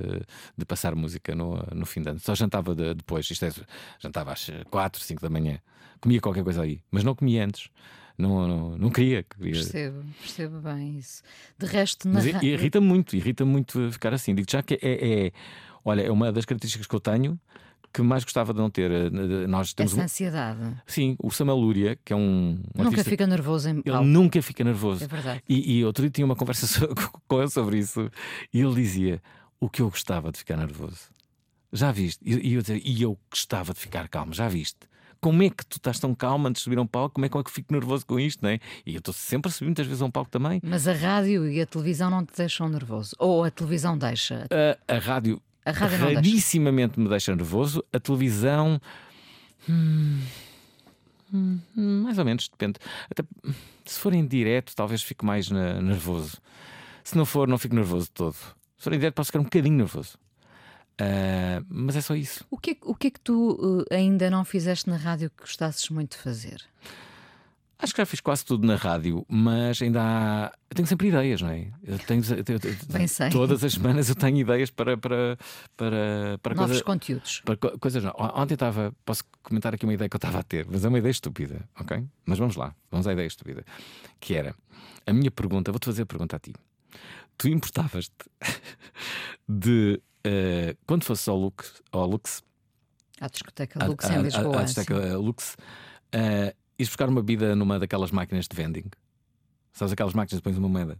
de 0.58 0.64
passar 0.66 0.92
música 0.96 1.32
no, 1.32 1.56
no 1.72 1.86
fim 1.86 2.02
de 2.02 2.10
ano. 2.10 2.18
Só 2.18 2.34
jantava 2.34 2.74
de, 2.74 2.94
depois, 2.94 3.30
isto 3.30 3.44
é, 3.44 3.52
jantava 4.00 4.32
às 4.32 4.50
4, 4.70 5.00
5 5.00 5.22
da 5.22 5.30
manhã. 5.30 5.60
Comia 6.00 6.20
qualquer 6.20 6.42
coisa 6.42 6.62
aí, 6.62 6.82
mas 6.90 7.04
não 7.04 7.14
comia 7.14 7.44
antes 7.44 7.70
não, 8.18 8.48
não, 8.48 8.78
não 8.78 8.90
queria. 8.90 9.22
queria. 9.22 9.52
Percebo, 9.52 10.04
percebo 10.20 10.60
bem 10.60 10.98
isso. 10.98 11.22
De 11.58 11.66
resto, 11.66 12.08
na 12.08 12.14
Mas 12.14 12.26
irrita 12.26 12.80
muito, 12.80 13.16
irrita 13.16 13.44
muito 13.44 13.90
ficar 13.92 14.14
assim. 14.14 14.34
Digo 14.34 14.50
já 14.50 14.62
que 14.62 14.74
é, 14.74 15.26
é, 15.26 15.32
olha, 15.84 16.02
é 16.02 16.10
uma 16.10 16.32
das 16.32 16.44
características 16.44 16.86
que 16.86 16.94
eu 16.94 17.00
tenho 17.00 17.38
que 17.96 18.02
mais 18.02 18.24
gostava 18.24 18.52
de 18.52 18.58
não 18.58 18.68
ter. 18.68 18.90
Eh, 18.90 19.46
nós 19.46 19.72
temos 19.72 19.92
Essa 19.92 20.02
ansiedade. 20.02 20.60
Sim, 20.86 21.16
o 21.22 21.30
Samuel 21.30 21.56
Lúria, 21.56 21.98
que 22.04 22.12
é 22.12 22.16
um. 22.16 22.20
um 22.20 22.62
nunca 22.74 22.88
artista... 22.88 23.10
fica 23.10 23.26
nervoso 23.26 23.70
em. 23.70 23.82
Ele 23.84 24.00
nunca 24.04 24.42
fica 24.42 24.62
nervoso. 24.62 25.02
É 25.02 25.06
verdade. 25.06 25.42
E, 25.48 25.78
e 25.78 25.84
outro 25.84 26.02
dia 26.02 26.10
tinha 26.10 26.26
uma 26.26 26.36
conversa 26.36 26.86
com 27.26 27.40
ele 27.40 27.50
sobre 27.50 27.78
isso 27.78 28.10
e 28.52 28.60
ele 28.60 28.74
dizia 28.74 29.22
o 29.58 29.70
que 29.70 29.80
eu 29.80 29.88
gostava 29.88 30.30
de 30.30 30.38
ficar 30.38 30.58
nervoso. 30.58 31.08
Já 31.72 31.90
viste? 31.90 32.20
E 32.24 32.54
eu, 32.54 32.62
eu, 32.68 32.76
e 32.84 33.02
eu 33.02 33.18
gostava 33.30 33.72
de 33.72 33.80
ficar 33.80 34.08
calmo, 34.08 34.34
já 34.34 34.46
viste? 34.46 34.80
Como 35.20 35.42
é 35.42 35.50
que 35.50 35.64
tu 35.66 35.76
estás 35.76 35.98
tão 35.98 36.14
calmo 36.14 36.48
antes 36.48 36.60
de 36.60 36.64
subir 36.64 36.78
a 36.78 36.82
um 36.82 36.86
palco? 36.86 37.14
Como 37.14 37.26
é 37.26 37.28
que 37.28 37.36
eu 37.36 37.44
fico 37.48 37.72
nervoso 37.72 38.06
com 38.06 38.18
isto, 38.18 38.42
não 38.42 38.50
é? 38.50 38.60
E 38.84 38.94
eu 38.94 38.98
estou 38.98 39.14
sempre 39.14 39.48
a 39.48 39.52
subir 39.52 39.66
muitas 39.66 39.86
vezes 39.86 40.02
a 40.02 40.04
um 40.04 40.10
palco 40.10 40.30
também. 40.30 40.60
Mas 40.62 40.86
a 40.86 40.92
rádio 40.92 41.48
e 41.48 41.60
a 41.60 41.66
televisão 41.66 42.10
não 42.10 42.24
te 42.24 42.36
deixam 42.36 42.68
nervoso? 42.68 43.14
Ou 43.18 43.44
a 43.44 43.50
televisão 43.50 43.96
deixa? 43.96 44.46
A, 44.50 44.94
a 44.94 44.98
rádio, 44.98 45.40
a 45.64 45.70
rádio 45.70 45.98
rarissimamente 46.14 46.94
deixa. 46.94 47.00
me 47.00 47.08
deixa 47.08 47.36
nervoso. 47.36 47.84
A 47.92 47.98
televisão. 47.98 48.80
Hum, 49.68 50.20
hum, 51.32 51.60
mais 51.76 52.18
ou 52.18 52.24
menos, 52.24 52.48
depende. 52.48 52.78
Até, 53.10 53.24
se 53.84 53.98
for 53.98 54.14
em 54.14 54.26
direto, 54.26 54.74
talvez 54.76 55.02
fique 55.02 55.24
mais 55.24 55.50
na, 55.50 55.80
nervoso. 55.80 56.38
Se 57.02 57.16
não 57.16 57.24
for, 57.24 57.48
não 57.48 57.58
fico 57.58 57.74
nervoso 57.74 58.10
todo. 58.12 58.36
Se 58.76 58.84
for 58.84 58.92
em 58.92 58.98
direto, 58.98 59.14
posso 59.14 59.28
ficar 59.28 59.40
um 59.40 59.44
bocadinho 59.44 59.76
nervoso. 59.76 60.18
Uh, 61.00 61.64
mas 61.68 61.96
é 61.96 62.00
só 62.00 62.14
isso. 62.14 62.44
O 62.50 62.56
que 62.58 62.70
é, 62.70 62.76
o 62.82 62.94
que, 62.94 63.08
é 63.08 63.10
que 63.10 63.20
tu 63.20 63.52
uh, 63.52 63.84
ainda 63.94 64.30
não 64.30 64.44
fizeste 64.44 64.88
na 64.88 64.96
rádio 64.96 65.30
que 65.30 65.42
gostasses 65.42 65.88
muito 65.90 66.16
de 66.16 66.22
fazer? 66.22 66.62
Acho 67.78 67.92
que 67.94 68.00
já 68.00 68.06
fiz 68.06 68.20
quase 68.22 68.42
tudo 68.42 68.66
na 68.66 68.74
rádio, 68.76 69.22
mas 69.28 69.82
ainda 69.82 70.00
há. 70.02 70.52
Eu 70.70 70.74
tenho 70.74 70.88
sempre 70.88 71.08
ideias, 71.08 71.42
não 71.42 71.50
é? 71.50 71.70
Eu 71.84 71.98
tenho, 71.98 72.22
eu, 72.24 72.36
eu, 72.48 72.76
Bem 72.88 73.06
sei. 73.06 73.28
Todas 73.28 73.62
as 73.62 73.74
semanas 73.74 74.08
eu 74.08 74.14
tenho 74.14 74.38
ideias 74.38 74.70
para. 74.70 74.96
para, 74.96 75.36
para, 75.76 76.38
para 76.42 76.54
Novos 76.54 76.70
coisa, 76.70 76.84
conteúdos. 76.84 77.42
Para 77.44 77.56
co- 77.58 77.78
coisas 77.78 78.02
não. 78.02 78.14
Ontem 78.34 78.54
estava. 78.54 78.94
Posso 79.04 79.22
comentar 79.42 79.74
aqui 79.74 79.84
uma 79.84 79.92
ideia 79.92 80.08
que 80.08 80.16
eu 80.16 80.18
estava 80.18 80.38
a 80.38 80.42
ter, 80.42 80.66
mas 80.70 80.86
é 80.86 80.88
uma 80.88 80.98
ideia 80.98 81.10
estúpida, 81.10 81.68
ok? 81.78 82.02
Mas 82.24 82.38
vamos 82.38 82.56
lá, 82.56 82.74
vamos 82.90 83.06
à 83.06 83.12
ideia 83.12 83.26
estúpida. 83.26 83.62
Que 84.18 84.34
era 84.34 84.54
a 85.06 85.12
minha 85.12 85.30
pergunta, 85.30 85.70
vou-te 85.70 85.84
fazer 85.84 86.00
a 86.02 86.06
pergunta 86.06 86.36
a 86.36 86.38
ti. 86.38 86.54
Tu 87.36 87.48
importavas-te 87.48 88.14
de. 89.46 90.00
Eh, 90.26 90.76
quando 90.86 91.04
fosse 91.04 91.28
ao 91.30 91.36
Lux, 91.38 91.82
ao 91.92 92.06
Lux 92.06 92.42
À 93.20 93.28
discoteca 93.28 93.84
Lux 93.86 94.04
à- 94.04 94.14
em 94.14 94.22
Lisboa. 94.22 94.60
à 94.60 94.64
discoteca 94.64 95.16
Lux, 95.16 95.56
eh, 96.12 96.54
ires 96.78 96.88
buscar 96.88 97.08
uma 97.08 97.22
bebida 97.22 97.54
numa 97.56 97.78
daquelas 97.78 98.10
máquinas 98.10 98.46
de 98.48 98.56
vending. 98.56 98.84
Sabes 99.72 99.92
aquelas 99.92 100.14
máquinas 100.14 100.40
que 100.40 100.44
pões 100.44 100.56
uma 100.58 100.68
moeda? 100.68 100.98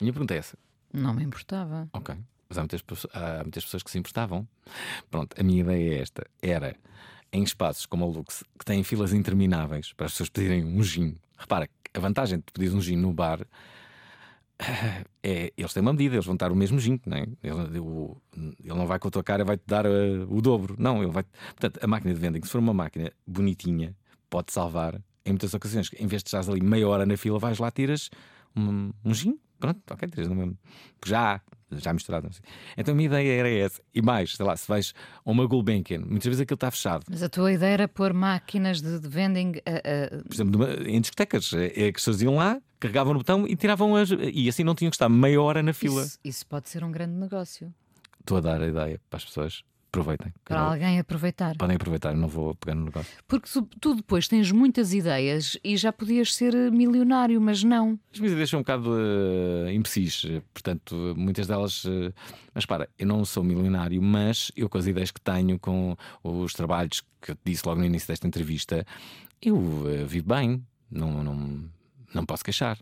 A 0.00 0.02
minha 0.02 0.12
pergunta 0.12 0.34
é 0.34 0.38
essa. 0.38 0.56
Não 0.92 1.14
me 1.14 1.22
importava. 1.24 1.88
Ok. 1.92 2.14
Mas 2.48 2.58
há 2.58 2.60
muitas, 2.62 2.82
há 3.14 3.42
muitas 3.42 3.64
pessoas 3.64 3.82
que 3.82 3.90
se 3.90 3.98
importavam. 3.98 4.46
Pronto, 5.10 5.34
a 5.40 5.42
minha 5.42 5.60
ideia 5.60 5.94
é 5.94 6.02
esta: 6.02 6.26
era 6.42 6.76
em 7.32 7.42
espaços 7.42 7.86
como 7.86 8.04
o 8.06 8.10
Lux, 8.10 8.44
que 8.58 8.64
têm 8.64 8.82
filas 8.84 9.12
intermináveis 9.14 9.92
para 9.94 10.06
as 10.06 10.12
pessoas 10.12 10.28
pedirem 10.28 10.64
um 10.64 10.82
gin. 10.82 11.16
Repara, 11.38 11.68
a 11.94 11.98
vantagem 12.00 12.38
de 12.40 12.44
pedir 12.52 12.74
um 12.74 12.80
gin 12.80 12.96
no 12.96 13.12
bar 13.12 13.40
é 15.22 15.52
eles 15.56 15.72
têm 15.72 15.80
uma 15.80 15.92
medida, 15.92 16.16
eles 16.16 16.26
vão 16.26 16.36
dar 16.36 16.52
o 16.52 16.56
mesmo 16.56 16.78
gin, 16.78 17.00
não 17.06 17.16
é? 17.16 17.26
ele, 17.42 17.78
ele 18.62 18.78
não 18.78 18.86
vai 18.86 18.98
com 18.98 19.08
a 19.08 19.10
tua 19.10 19.22
cara 19.22 19.44
vai-te 19.44 19.64
dar 19.66 19.86
eh, 19.86 20.24
o 20.28 20.40
dobro. 20.40 20.76
Não, 20.78 21.02
ele 21.02 21.12
vai. 21.12 21.24
Portanto, 21.54 21.80
a 21.82 21.86
máquina 21.86 22.14
de 22.14 22.20
vending, 22.20 22.42
se 22.44 22.50
for 22.50 22.58
uma 22.58 22.74
máquina 22.74 23.10
bonitinha, 23.26 23.96
pode 24.28 24.52
salvar 24.52 25.00
em 25.24 25.30
muitas 25.30 25.54
ocasiões. 25.54 25.90
Em 25.98 26.06
vez 26.06 26.22
de 26.22 26.28
estares 26.28 26.48
ali 26.48 26.60
meia 26.62 26.88
hora 26.88 27.06
na 27.06 27.16
fila, 27.16 27.38
vais 27.38 27.58
lá, 27.58 27.70
tiras 27.70 28.10
um, 28.56 28.90
um 29.04 29.14
gin. 29.14 29.38
Pronto, 29.58 29.80
ok, 29.90 30.08
tiras 30.08 30.28
no 30.28 30.34
mesmo. 30.34 30.58
Já, 31.04 31.40
já 31.78 31.92
misturado. 31.92 32.28
Então 32.76 32.92
a 32.92 32.96
minha 32.96 33.06
ideia 33.06 33.40
era 33.40 33.50
essa. 33.50 33.80
E 33.94 34.00
mais, 34.02 34.34
sei 34.34 34.44
lá, 34.46 34.56
se 34.56 34.66
vais 34.68 34.92
a 35.24 35.30
uma 35.30 35.46
Gulbenkian, 35.46 36.00
muitas 36.00 36.24
vezes 36.26 36.40
aquilo 36.40 36.54
está 36.56 36.70
fechado. 36.70 37.04
Mas 37.10 37.22
a 37.22 37.28
tua 37.28 37.52
ideia 37.52 37.72
era 37.74 37.88
pôr 37.88 38.12
máquinas 38.12 38.80
de, 38.82 38.98
de 39.00 39.08
vending 39.08 39.52
a- 39.66 40.16
a- 40.16 40.22
Por 40.24 40.34
exemplo, 40.34 40.52
numa- 40.58 40.88
em 40.88 41.00
discotecas, 41.00 41.52
é 41.52 41.66
é 41.66 41.70
que 41.70 41.82
as 41.88 41.92
pessoas 41.94 42.22
iam 42.22 42.36
lá, 42.36 42.60
carregavam 42.80 43.12
no 43.12 43.20
botão 43.20 43.46
e 43.46 43.54
tiravam 43.56 43.94
as. 43.96 44.10
E 44.10 44.48
assim 44.48 44.64
não 44.64 44.74
tinham 44.74 44.90
que 44.90 44.96
estar 44.96 45.08
meia 45.08 45.40
hora 45.40 45.62
na 45.62 45.72
fila. 45.72 46.02
Isso, 46.02 46.18
isso 46.24 46.46
pode 46.46 46.68
ser 46.68 46.82
um 46.84 46.90
grande 46.90 47.14
negócio. 47.14 47.72
Estou 48.20 48.36
a 48.38 48.40
dar 48.40 48.60
a 48.62 48.66
ideia 48.68 49.00
para 49.10 49.16
as 49.16 49.24
pessoas. 49.24 49.62
Aproveitem. 49.92 50.32
Para 50.46 50.58
alguém 50.58 50.98
aproveitar. 50.98 51.54
Podem 51.58 51.76
aproveitar, 51.76 52.14
não 52.14 52.26
vou 52.26 52.54
pegar 52.54 52.74
no 52.74 52.86
negócio. 52.86 53.12
Porque 53.28 53.46
tu, 53.78 53.94
depois 53.94 54.26
tens 54.26 54.50
muitas 54.50 54.94
ideias 54.94 55.58
e 55.62 55.76
já 55.76 55.92
podias 55.92 56.34
ser 56.34 56.54
eh, 56.54 56.70
milionário, 56.70 57.38
mas 57.38 57.62
não. 57.62 58.00
As 58.10 58.18
minhas 58.18 58.32
ideias 58.32 58.48
são 58.48 58.60
um 58.60 58.62
bocado 58.62 58.90
uh, 58.90 59.70
imbecis, 59.70 60.22
portanto, 60.54 61.12
muitas 61.14 61.46
delas. 61.46 61.84
eh, 61.84 62.10
mas 62.54 62.64
para, 62.64 62.88
eu 62.98 63.06
não 63.06 63.22
sou 63.26 63.44
milionário, 63.44 64.00
mas 64.00 64.50
eu 64.56 64.66
com 64.66 64.78
as 64.78 64.86
ideias 64.86 65.10
que 65.10 65.20
tenho, 65.20 65.58
com 65.58 65.94
os 66.24 66.54
trabalhos 66.54 67.02
que 67.20 67.32
eu 67.32 67.34
te 67.34 67.42
disse 67.44 67.62
logo 67.66 67.78
no 67.78 67.84
início 67.84 68.08
desta 68.08 68.26
entrevista, 68.26 68.86
eu 69.42 69.84
eh, 69.90 70.04
vivo 70.06 70.26
bem, 70.26 70.66
não, 70.90 71.22
não, 71.22 71.70
não 72.14 72.24
posso 72.24 72.42
queixar. 72.42 72.78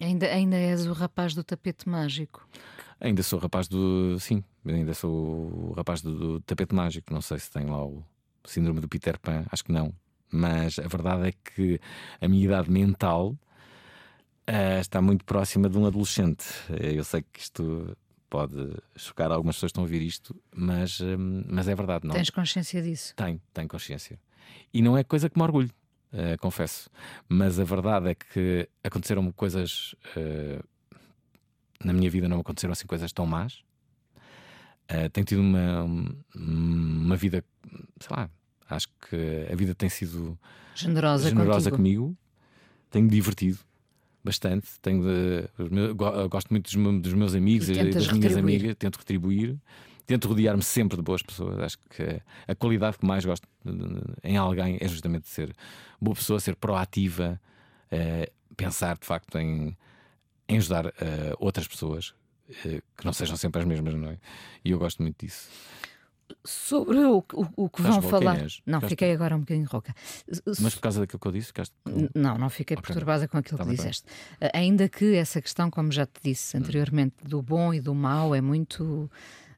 Ainda, 0.00 0.26
ainda 0.28 0.56
és 0.56 0.86
o 0.86 0.94
rapaz 0.94 1.34
do 1.34 1.44
tapete 1.44 1.86
mágico. 1.86 2.48
Ainda 2.98 3.22
sou 3.22 3.38
rapaz 3.38 3.68
do. 3.68 4.18
Sim, 4.18 4.42
ainda 4.66 4.94
sou 4.94 5.70
o 5.70 5.72
rapaz 5.76 6.00
do, 6.02 6.16
do 6.16 6.40
tapete 6.40 6.74
mágico. 6.74 7.12
Não 7.12 7.20
sei 7.20 7.38
se 7.38 7.50
tem 7.50 7.66
lá 7.66 7.84
o 7.84 8.02
síndrome 8.44 8.80
do 8.80 8.88
Peter 8.88 9.18
Pan, 9.18 9.44
acho 9.50 9.64
que 9.64 9.72
não. 9.72 9.92
Mas 10.30 10.78
a 10.78 10.88
verdade 10.88 11.28
é 11.28 11.32
que 11.32 11.80
a 12.20 12.26
minha 12.28 12.44
idade 12.44 12.70
mental 12.70 13.36
ah, 14.46 14.80
está 14.80 15.00
muito 15.00 15.24
próxima 15.24 15.68
de 15.68 15.78
um 15.78 15.86
adolescente. 15.86 16.44
Eh, 16.70 16.94
Eu 16.98 17.04
sei 17.04 17.22
que 17.22 17.40
isto 17.40 17.96
pode 18.28 18.76
chocar 18.96 19.30
algumas 19.30 19.56
pessoas 19.56 19.70
que 19.70 19.72
estão 19.74 19.84
a 19.84 19.86
ouvir 19.86 20.02
isto, 20.02 20.34
mas, 20.54 21.00
hum, 21.00 21.44
mas 21.48 21.68
é 21.68 21.74
verdade, 21.74 22.06
não? 22.06 22.14
Tens 22.14 22.30
consciência 22.30 22.82
disso. 22.82 23.14
Tenho, 23.14 23.40
tenho 23.52 23.68
consciência. 23.68 24.18
E 24.72 24.82
não 24.82 24.98
é 24.98 25.04
coisa 25.04 25.30
que 25.30 25.38
me 25.38 25.44
orgulho, 25.44 25.70
eh, 26.12 26.36
confesso. 26.38 26.90
Mas 27.28 27.60
a 27.60 27.64
verdade 27.64 28.08
é 28.10 28.14
que 28.14 28.68
aconteceram 28.82 29.30
coisas. 29.32 29.94
na 31.84 31.92
minha 31.92 32.10
vida 32.10 32.28
não 32.28 32.40
aconteceram 32.40 32.72
assim 32.72 32.86
coisas 32.86 33.12
tão 33.12 33.26
más. 33.26 33.62
Tenho 35.12 35.24
tido 35.24 35.40
uma, 35.40 35.84
uma 36.34 37.16
vida, 37.16 37.42
sei 38.00 38.16
lá, 38.16 38.30
acho 38.68 38.88
que 39.08 39.46
a 39.50 39.56
vida 39.56 39.74
tem 39.74 39.88
sido 39.88 40.38
Generosa, 40.74 41.28
generosa 41.28 41.70
contigo. 41.70 41.76
comigo. 42.04 42.16
Tenho 42.90 43.08
divertido 43.08 43.58
bastante. 44.22 44.68
Tenho 44.80 45.02
de- 45.02 45.92
gosto 46.28 46.50
muito 46.50 46.64
dos, 46.64 46.74
meus- 46.76 47.02
dos 47.02 47.12
meus 47.14 47.34
amigos 47.34 47.68
E 47.68 47.72
das 47.72 47.82
minhas 47.82 48.06
retribuir. 48.32 48.38
amigas. 48.38 48.76
Tento 48.78 48.96
retribuir. 48.96 49.56
Tento 50.06 50.28
rodear-me 50.28 50.62
sempre 50.62 50.96
de 50.96 51.02
boas 51.02 51.22
pessoas. 51.22 51.58
Acho 51.60 51.78
que 51.78 52.20
a 52.46 52.54
qualidade 52.54 52.98
que 52.98 53.06
mais 53.06 53.24
gosto 53.24 53.48
em 54.22 54.36
alguém 54.36 54.76
é 54.80 54.86
justamente 54.86 55.26
ser 55.28 55.54
boa 56.00 56.14
pessoa, 56.14 56.38
ser 56.38 56.56
proativa, 56.56 57.40
eh, 57.90 58.30
pensar 58.54 58.98
de 58.98 59.06
facto 59.06 59.38
em, 59.38 59.74
em 60.46 60.58
ajudar 60.58 60.86
eh, 60.86 61.34
outras 61.38 61.66
pessoas 61.66 62.14
que 62.96 63.04
não 63.04 63.12
sejam 63.12 63.36
sempre 63.36 63.60
as 63.62 63.66
mesmas, 63.66 63.94
não 63.94 64.10
é? 64.10 64.18
E 64.64 64.70
eu 64.70 64.78
gosto 64.78 65.02
muito 65.02 65.24
disso. 65.24 65.48
Sobre 66.44 66.98
o, 66.98 67.18
o, 67.34 67.46
o 67.64 67.68
que 67.68 67.80
Estás 67.80 67.96
vão 68.02 68.10
falar. 68.10 68.38
Inês? 68.38 68.60
Não, 68.66 68.78
Ficaste- 68.80 68.90
fiquei 68.90 69.12
agora 69.12 69.36
um 69.36 69.40
bocadinho 69.40 69.66
rouca. 69.68 69.94
Mas 70.60 70.74
por 70.74 70.80
causa 70.80 71.00
daquilo 71.00 71.18
que 71.20 71.26
eu 71.28 71.32
disse, 71.32 71.46
ficaste. 71.48 71.74
Não, 72.14 72.36
não 72.38 72.48
fiquei 72.50 72.76
Ok. 72.76 72.86
perturbada 72.86 73.28
com 73.28 73.36
aquilo 73.38 73.58
Tá 73.58 73.64
que 73.64 73.68
bem, 73.68 73.76
tá 73.76 73.82
disseste. 73.82 74.06
Uh, 74.42 74.48
Ainda 74.54 74.88
que 74.88 75.14
essa 75.16 75.40
questão, 75.40 75.70
como 75.70 75.92
já 75.92 76.06
te 76.06 76.20
disse 76.22 76.56
anteriormente, 76.56 77.14
do 77.24 77.40
bom 77.42 77.72
e 77.74 77.80
do 77.80 77.94
mau 77.94 78.34
é 78.34 78.40
muito. 78.40 79.10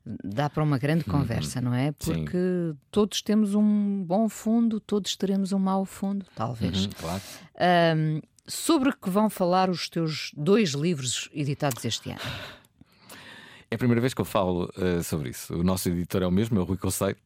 dá 0.04 0.48
para 0.50 0.62
uma 0.62 0.78
grande 0.78 1.04
conversa, 1.04 1.60
não 1.60 1.72
é? 1.74 1.88
Uhum. 1.88 1.94
Sim. 2.00 2.12
Porque 2.24 2.74
todos 2.90 3.22
temos 3.22 3.54
um 3.54 4.04
bom 4.04 4.28
fundo, 4.28 4.78
todos 4.80 5.16
teremos 5.16 5.52
um 5.52 5.58
mau 5.58 5.84
fundo, 5.84 6.24
talvez. 6.34 6.84
Uhum, 6.86 6.90
claro. 7.00 7.22
Um, 7.96 8.20
sobre 8.46 8.90
o 8.90 8.96
que 8.96 9.10
vão 9.10 9.28
falar 9.30 9.68
os 9.70 9.88
teus 9.88 10.30
dois 10.36 10.70
livros 10.70 11.28
editados 11.32 11.84
este 11.84 12.10
ano? 12.10 12.20
É 13.70 13.74
a 13.74 13.78
primeira 13.78 14.00
vez 14.00 14.14
que 14.14 14.20
eu 14.20 14.24
falo 14.24 14.70
eh, 14.76 15.02
sobre 15.02 15.30
isso. 15.30 15.54
O 15.54 15.62
nosso 15.62 15.88
editor 15.88 16.22
é 16.22 16.26
o 16.26 16.30
mesmo, 16.30 16.58
é 16.58 16.60
o 16.62 16.64
Rui 16.64 16.76
Conceito. 16.76 17.20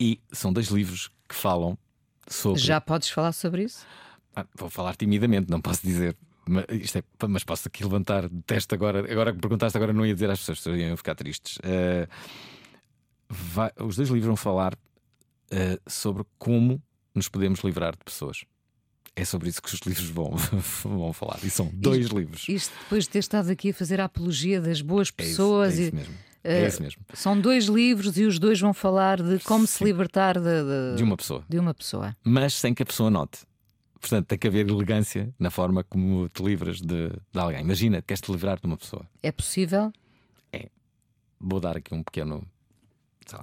E 0.00 0.20
são 0.32 0.52
dois 0.52 0.68
livros 0.68 1.10
que 1.28 1.34
falam 1.34 1.76
sobre. 2.28 2.60
Já 2.60 2.80
podes 2.80 3.08
falar 3.10 3.32
sobre 3.32 3.64
isso? 3.64 3.86
Ah, 4.34 4.46
vou 4.54 4.68
falar 4.70 4.96
timidamente, 4.96 5.50
não 5.50 5.60
posso 5.60 5.82
dizer. 5.82 6.16
Mas, 6.48 6.64
isto 6.70 6.98
é- 6.98 7.04
mas 7.28 7.42
posso 7.44 7.66
aqui 7.68 7.82
levantar 7.82 8.28
de 8.28 8.42
teste 8.42 8.74
agora. 8.74 9.10
Agora 9.10 9.32
que 9.32 9.38
perguntaste, 9.40 9.76
agora 9.76 9.92
não 9.92 10.06
ia 10.06 10.14
dizer 10.14 10.30
às 10.30 10.38
pessoas, 10.38 10.58
as 10.58 10.64
pessoas 10.64 10.80
iam 10.80 10.96
ficar 10.96 11.14
tristes. 11.14 11.58
Eh, 11.62 12.06
vai- 13.28 13.72
os 13.80 13.96
dois 13.96 14.08
livros 14.08 14.26
vão 14.26 14.36
falar 14.36 14.76
eh, 15.50 15.78
sobre 15.86 16.24
como 16.38 16.82
nos 17.14 17.28
podemos 17.28 17.60
livrar 17.60 17.92
de 17.92 18.04
pessoas. 18.04 18.44
É 19.18 19.24
sobre 19.24 19.48
isso 19.48 19.62
que 19.62 19.72
os 19.74 19.80
livros 19.80 20.10
vão, 20.10 20.36
vão 20.84 21.12
falar. 21.12 21.38
E 21.42 21.48
são 21.48 21.70
dois 21.72 22.06
livros. 22.08 22.46
Isto 22.48 22.72
depois 22.82 23.04
de 23.04 23.10
ter 23.10 23.20
estado 23.20 23.50
aqui 23.50 23.70
a 23.70 23.74
fazer 23.74 23.98
a 24.00 24.04
apologia 24.04 24.60
das 24.60 24.82
boas 24.82 25.08
É 25.08 25.22
isso, 25.22 25.30
pessoas 25.30 25.78
é 25.78 25.82
e. 25.82 25.84
isso 25.86 25.94
mesmo. 25.96 26.14
É 26.44 26.66
isso 26.68 26.82
mesmo. 26.82 27.02
São 27.14 27.40
dois 27.40 27.64
livros 27.64 28.16
e 28.18 28.24
os 28.24 28.38
dois 28.38 28.60
vão 28.60 28.72
falar 28.74 29.20
de 29.20 29.38
como 29.40 29.66
se 29.66 29.82
libertar 29.82 30.34
de, 30.38 30.42
de- 30.42 30.96
De 30.98 31.02
uma 31.02 31.16
pessoa. 31.16 31.42
de 31.48 31.58
uma 31.58 31.74
pessoa. 31.74 32.16
mas 32.22 32.54
sem 32.54 32.72
que 32.74 32.82
a 32.82 32.86
pessoa 32.86 33.10
note. 33.10 33.38
Portanto, 33.98 34.26
tem 34.26 34.38
que 34.38 34.46
haver 34.46 34.68
elegância 34.68 35.34
na 35.38 35.50
forma 35.50 35.82
como 35.82 36.28
te 36.28 36.42
livras 36.44 36.80
de, 36.80 37.08
de 37.08 37.40
alguém. 37.40 37.62
Imagina, 37.62 38.00
queres 38.02 38.20
te 38.20 38.30
livrar 38.30 38.60
de 38.60 38.66
uma 38.66 38.76
pessoa. 38.76 39.04
É 39.22 39.32
possível? 39.32 39.90
Vou 41.40 41.58
dar 41.60 41.76
aqui 41.76 41.94
um 41.94 42.02
pequeno. 42.02 42.46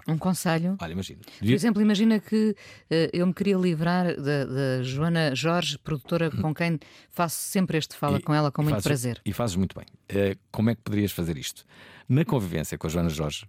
Um 0.08 0.18
conselho? 0.18 0.78
Olha, 0.82 0.92
imagina. 0.94 1.22
Por 1.40 1.48
exemplo, 1.50 1.82
imagina 1.82 2.20
que 2.20 2.56
eh, 2.90 3.10
eu 3.14 3.26
me 3.28 3.34
queria 3.34 3.58
livrar 3.58 4.16
da, 4.16 4.82
Joana 4.84 5.36
Jorge, 5.36 5.78
produtora 5.78 6.32
com 6.32 6.54
quem 6.54 6.80
faço 7.10 7.38
sempre 7.38 7.78
este 7.78 7.96
fala 7.96 8.18
E- 8.18 8.22
com 8.22 8.34
ela 8.34 8.52
com 8.52 8.62
muito 8.62 8.74
fazes- 8.76 8.88
prazer. 8.88 9.22
E 9.26 9.34
fazes 9.34 9.56
muito 9.56 9.76
bem. 9.78 9.86
Eh, 10.10 10.38
como 10.52 10.70
é 10.70 10.76
que 10.76 10.82
poderias 10.82 11.12
fazer 11.12 11.38
isto? 11.38 11.66
Na 12.08 12.24
convivência 12.26 12.78
com 12.78 12.88
a 12.88 12.90
Joana 12.90 13.10
Jorge, 13.10 13.46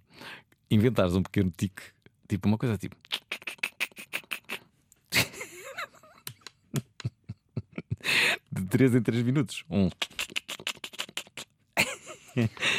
inventares 0.69 1.15
um 1.15 1.23
pequeno 1.23 1.51
tique, 1.55 1.81
tipo 2.27 2.47
uma 2.47 2.57
coisa 2.57 2.77
tipo. 2.77 2.95
De 8.51 8.65
3 8.67 8.95
em 8.95 9.01
3 9.01 9.23
minutos. 9.23 9.63
Um. 9.69 9.89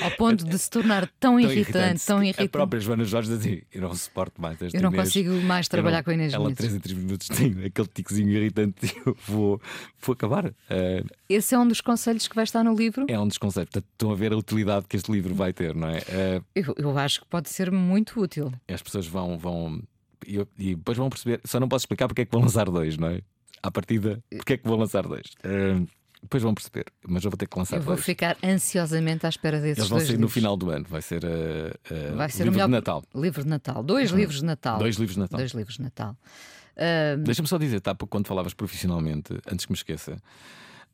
Ao 0.03 0.11
ponto 0.13 0.45
de 0.45 0.59
se 0.59 0.69
tornar 0.71 1.09
tão, 1.21 1.39
irritante, 1.41 2.05
tão 2.05 2.19
A 2.19 2.25
irritante. 2.25 2.49
própria 2.49 2.81
Joana 2.81 3.05
Jorge 3.05 3.29
diz 3.31 3.39
assim: 3.41 3.63
Eu 3.73 3.83
não 3.83 3.95
suporto 3.95 4.41
mais 4.41 4.61
esta 4.61 4.77
Eu 4.77 4.83
não 4.83 4.91
Inês. 4.91 5.05
consigo 5.09 5.33
mais 5.43 5.69
trabalhar 5.69 5.99
não- 5.99 6.05
com 6.05 6.11
a 6.11 6.15
Inês 6.15 6.33
Ela, 6.33 6.45
Menezes. 6.45 6.59
3 6.59 6.75
em 6.75 6.79
3 6.81 6.99
minutos, 6.99 7.29
tem 7.29 7.65
aquele 7.65 7.89
ticozinho 7.89 8.31
irritante. 8.31 8.95
Eu 9.07 9.17
vou, 9.27 9.61
vou 10.01 10.13
acabar. 10.13 10.53
Eh, 10.71 11.05
Esse 11.29 11.55
é 11.55 11.59
um 11.59 11.67
dos 11.67 11.81
conselhos 11.81 12.27
que 12.29 12.35
vai 12.35 12.45
estar 12.45 12.63
no 12.65 12.75
livro. 12.75 13.07
é 13.09 13.19
um 13.19 13.27
dos 13.29 13.39
conceitos. 13.39 13.73
Portanto, 13.73 13.91
estão 13.93 14.11
a 14.11 14.15
ver 14.15 14.33
a 14.33 14.37
utilidade 14.37 14.87
que 14.89 14.97
este 14.97 15.11
livro 15.13 15.35
vai 15.35 15.53
ter, 15.53 15.75
não 15.75 15.89
é? 15.89 15.99
Eh, 16.09 16.41
Eu, 16.55 16.75
eu 16.79 16.99
acho 16.99 17.21
que 17.21 17.27
pode 17.27 17.49
ser 17.49 17.71
muito 17.71 18.21
útil. 18.21 18.53
as 18.69 18.83
pessoas 18.83 19.07
vão. 19.07 19.39
vão 19.39 19.83
e, 20.27 20.39
e 20.59 20.75
depois 20.75 20.99
vão 20.99 21.09
perceber. 21.09 21.41
Só 21.45 21.61
não 21.61 21.69
posso 21.69 21.83
explicar 21.85 22.09
porque 22.09 22.23
é 22.23 22.25
que 22.25 22.33
vão 22.33 22.43
lançar 22.43 22.67
dois, 22.71 22.97
não 22.97 23.09
é? 23.09 23.21
À 23.63 23.71
partida, 23.71 24.23
porque 24.31 24.53
é 24.55 24.57
que 24.57 24.67
vão 24.69 24.77
lançar 24.77 25.03
dois. 25.07 25.27
Eh, 25.43 25.81
depois 26.23 26.43
vão 26.43 26.55
perceber, 26.55 26.87
mas 27.07 27.25
eu 27.25 27.31
vou 27.31 27.37
ter 27.39 27.47
que 27.47 27.59
lançar 27.59 27.77
Eu 27.77 27.83
vou 27.83 27.95
dois. 27.95 28.05
ficar 28.05 28.37
ansiosamente 28.43 29.27
à 29.27 29.29
espera 29.29 29.61
desses 29.61 29.79
Eles 29.79 29.89
vão 29.89 29.99
dois 29.99 30.09
sair 30.09 30.17
no 30.17 30.21
livros. 30.23 30.35
final 30.35 30.57
do 30.57 30.71
ano. 30.71 30.85
Vai 30.89 31.03
ser, 31.03 31.25
eh, 31.25 31.73
eh, 31.91 32.11
Vai 32.17 32.29
ser 32.31 32.45
livro 32.45 32.53
melhor 32.55 32.67
de 32.67 32.73
Natal. 32.73 33.05
livro 33.15 33.43
de 33.43 33.49
Natal. 33.49 33.83
Dois 33.83 34.11
livros 34.11 34.39
de 34.41 34.45
Natal. 34.45 34.79
Dois 34.79 34.97
livros 34.97 35.15
de 35.15 35.21
Natal. 35.21 35.39
Dois 35.39 35.53
livros 35.53 35.77
de 35.77 35.83
Natal. 35.83 36.17
Deixa-me 37.25 37.49
só 37.49 37.59
dizer, 37.59 37.81
tá, 37.81 37.95
quando 37.95 38.27
falavas 38.27 38.53
profissionalmente, 38.55 39.33
antes 39.51 39.65
que 39.67 39.73
me 39.73 39.77
esqueça, 39.77 40.21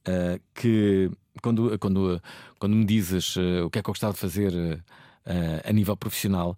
ah, 0.07 0.39
que 0.55 1.11
quando, 1.43 1.79
quando, 1.79 2.23
quando 2.59 2.75
me 2.77 2.85
dizes 2.85 3.35
ah, 3.39 3.65
o 3.65 3.71
que 3.71 3.79
é 3.79 3.83
que 3.83 3.89
eu 3.89 3.93
gostava 3.93 4.13
de 4.13 4.19
fazer 4.19 4.53
ah, 5.27 5.69
a 5.69 5.73
nível 5.73 5.97
profissional, 5.97 6.57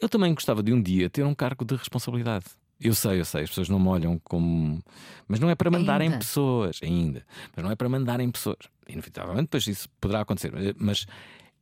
eu 0.00 0.08
também 0.08 0.32
gostava 0.34 0.62
de 0.62 0.72
um 0.72 0.80
dia 0.80 1.08
ter 1.10 1.24
um 1.24 1.34
cargo 1.34 1.64
de 1.64 1.74
responsabilidade. 1.76 2.46
Eu 2.80 2.94
sei, 2.94 3.20
eu 3.20 3.24
sei, 3.24 3.42
as 3.42 3.50
pessoas 3.50 3.68
não 3.68 3.78
me 3.78 3.88
olham 3.88 4.18
como. 4.24 4.82
Mas 5.28 5.38
não 5.38 5.50
é 5.50 5.54
para 5.54 5.70
mandarem 5.70 6.08
Ainda. 6.08 6.18
pessoas, 6.18 6.78
ainda. 6.82 7.24
Mas 7.54 7.64
não 7.64 7.70
é 7.70 7.76
para 7.76 7.88
mandarem 7.88 8.30
pessoas. 8.30 8.58
Inevitavelmente, 8.88 9.42
depois 9.42 9.66
isso 9.66 9.88
poderá 10.00 10.20
acontecer. 10.22 10.52
Mas 10.78 11.06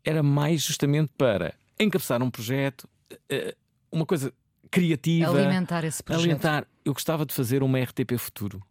era 0.05 0.23
mais 0.23 0.63
justamente 0.63 1.13
para 1.19 1.55
encabeçar 1.79 2.23
um 2.23 2.31
projeto, 2.31 2.89
eh, 3.29 3.55
uma 3.91 4.07
coisa 4.07 4.33
criativa. 4.71 5.31
alimentar 5.31 5.85
esse 5.85 6.03
projeto. 6.03 6.23
Alimentar. 6.23 6.67
Eu 6.85 6.93
gostava 6.93 7.27
de 7.27 7.35
fazer 7.35 7.63
uma 7.63 7.79
RTP 7.79 8.17
Futuro. 8.17 8.63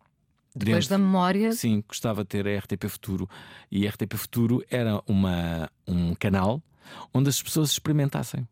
Depois 0.55 0.87
Dentro- 0.87 0.89
da 0.89 0.97
memória, 0.97 1.51
Sim, 1.51 1.83
gostava 1.87 2.23
de 2.23 2.29
ter 2.29 2.47
a 2.47 2.57
RTP 2.57 2.87
Futuro. 2.87 3.29
E 3.69 3.85
a 3.85 3.89
RTP 3.91 4.15
Futuro 4.17 4.63
era 4.71 5.01
uma, 5.05 5.69
um 5.87 6.15
canal 6.15 6.63
onde 7.13 7.29
as 7.29 7.41
pessoas 7.41 7.71
experimentassem. 7.71 8.47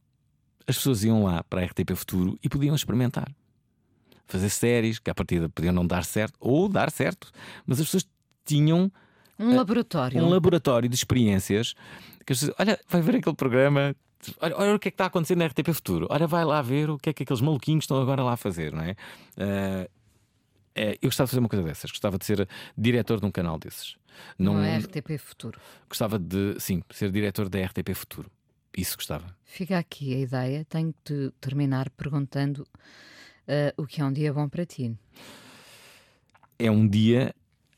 As 0.67 0.75
pessoas 0.77 1.03
iam 1.03 1.23
lá 1.23 1.43
para 1.43 1.61
a 1.61 1.63
RTP 1.65 1.95
Futuro 1.95 2.37
e 2.43 2.49
podiam 2.49 2.75
experimentar. 2.75 3.31
Fazer 4.27 4.49
séries 4.49 4.99
que 4.99 5.09
à 5.09 5.15
partida 5.15 5.47
podiam 5.49 5.73
não 5.73 5.85
dar 5.85 6.03
certo 6.03 6.35
ou 6.39 6.67
dar 6.67 6.91
certo, 6.91 7.31
mas 7.65 7.79
as 7.79 7.85
pessoas 7.85 8.07
tinham 8.43 8.91
um 9.37 9.55
laboratório. 9.55 10.23
um 10.23 10.29
laboratório 10.29 10.89
de 10.89 10.95
experiências 10.95 11.73
que 12.25 12.33
as 12.33 12.39
pessoas, 12.39 12.55
olha, 12.59 12.79
vai 12.87 13.01
ver 13.01 13.17
aquele 13.17 13.35
programa. 13.35 13.95
Olha, 14.39 14.57
olha 14.57 14.75
o 14.75 14.79
que 14.79 14.87
é 14.87 14.91
que 14.91 14.95
está 14.95 15.03
a 15.03 15.07
acontecer 15.07 15.35
na 15.35 15.45
RTP 15.45 15.71
Futuro. 15.73 16.07
Olha, 16.09 16.25
vai 16.25 16.43
lá 16.43 16.61
ver 16.61 16.89
o 16.89 16.97
que 16.97 17.09
é 17.09 17.13
que 17.13 17.23
aqueles 17.23 17.41
maluquinhos 17.41 17.83
estão 17.83 18.01
agora 18.01 18.23
lá 18.23 18.33
a 18.33 18.37
fazer, 18.37 18.73
não 18.73 18.81
é? 18.81 18.95
Ah, 19.37 19.87
é, 20.73 20.97
eu 21.01 21.07
gostava 21.09 21.27
de 21.27 21.31
fazer 21.31 21.39
uma 21.39 21.47
coisa 21.49 21.63
dessas, 21.63 21.89
gostava 21.89 22.17
de 22.17 22.25
ser 22.25 22.47
diretor 22.77 23.19
de 23.19 23.25
um 23.25 23.31
canal 23.31 23.57
desses. 23.57 23.95
Não 24.37 24.55
Não, 24.55 24.63
é 24.63 24.77
RTP 24.79 25.17
Futuro. 25.17 25.59
Gostava 25.87 26.17
de, 26.19 26.55
sim, 26.59 26.81
ser 26.89 27.11
diretor 27.11 27.47
da 27.47 27.63
RTP 27.63 27.93
Futuro. 27.93 28.29
Isso 28.77 28.97
gostava. 28.97 29.25
Fica 29.43 29.77
aqui 29.77 30.13
a 30.13 30.19
ideia. 30.19 30.65
Tenho 30.65 30.93
que 30.93 31.29
te 31.29 31.33
terminar 31.39 31.89
perguntando 31.91 32.67
ah, 33.47 33.73
o 33.77 33.85
que 33.85 34.01
é 34.01 34.05
um 34.05 34.11
dia 34.11 34.33
bom 34.33 34.47
para 34.47 34.65
ti. 34.65 34.95
É 36.57 36.71
um 36.71 36.87
dia 36.87 37.35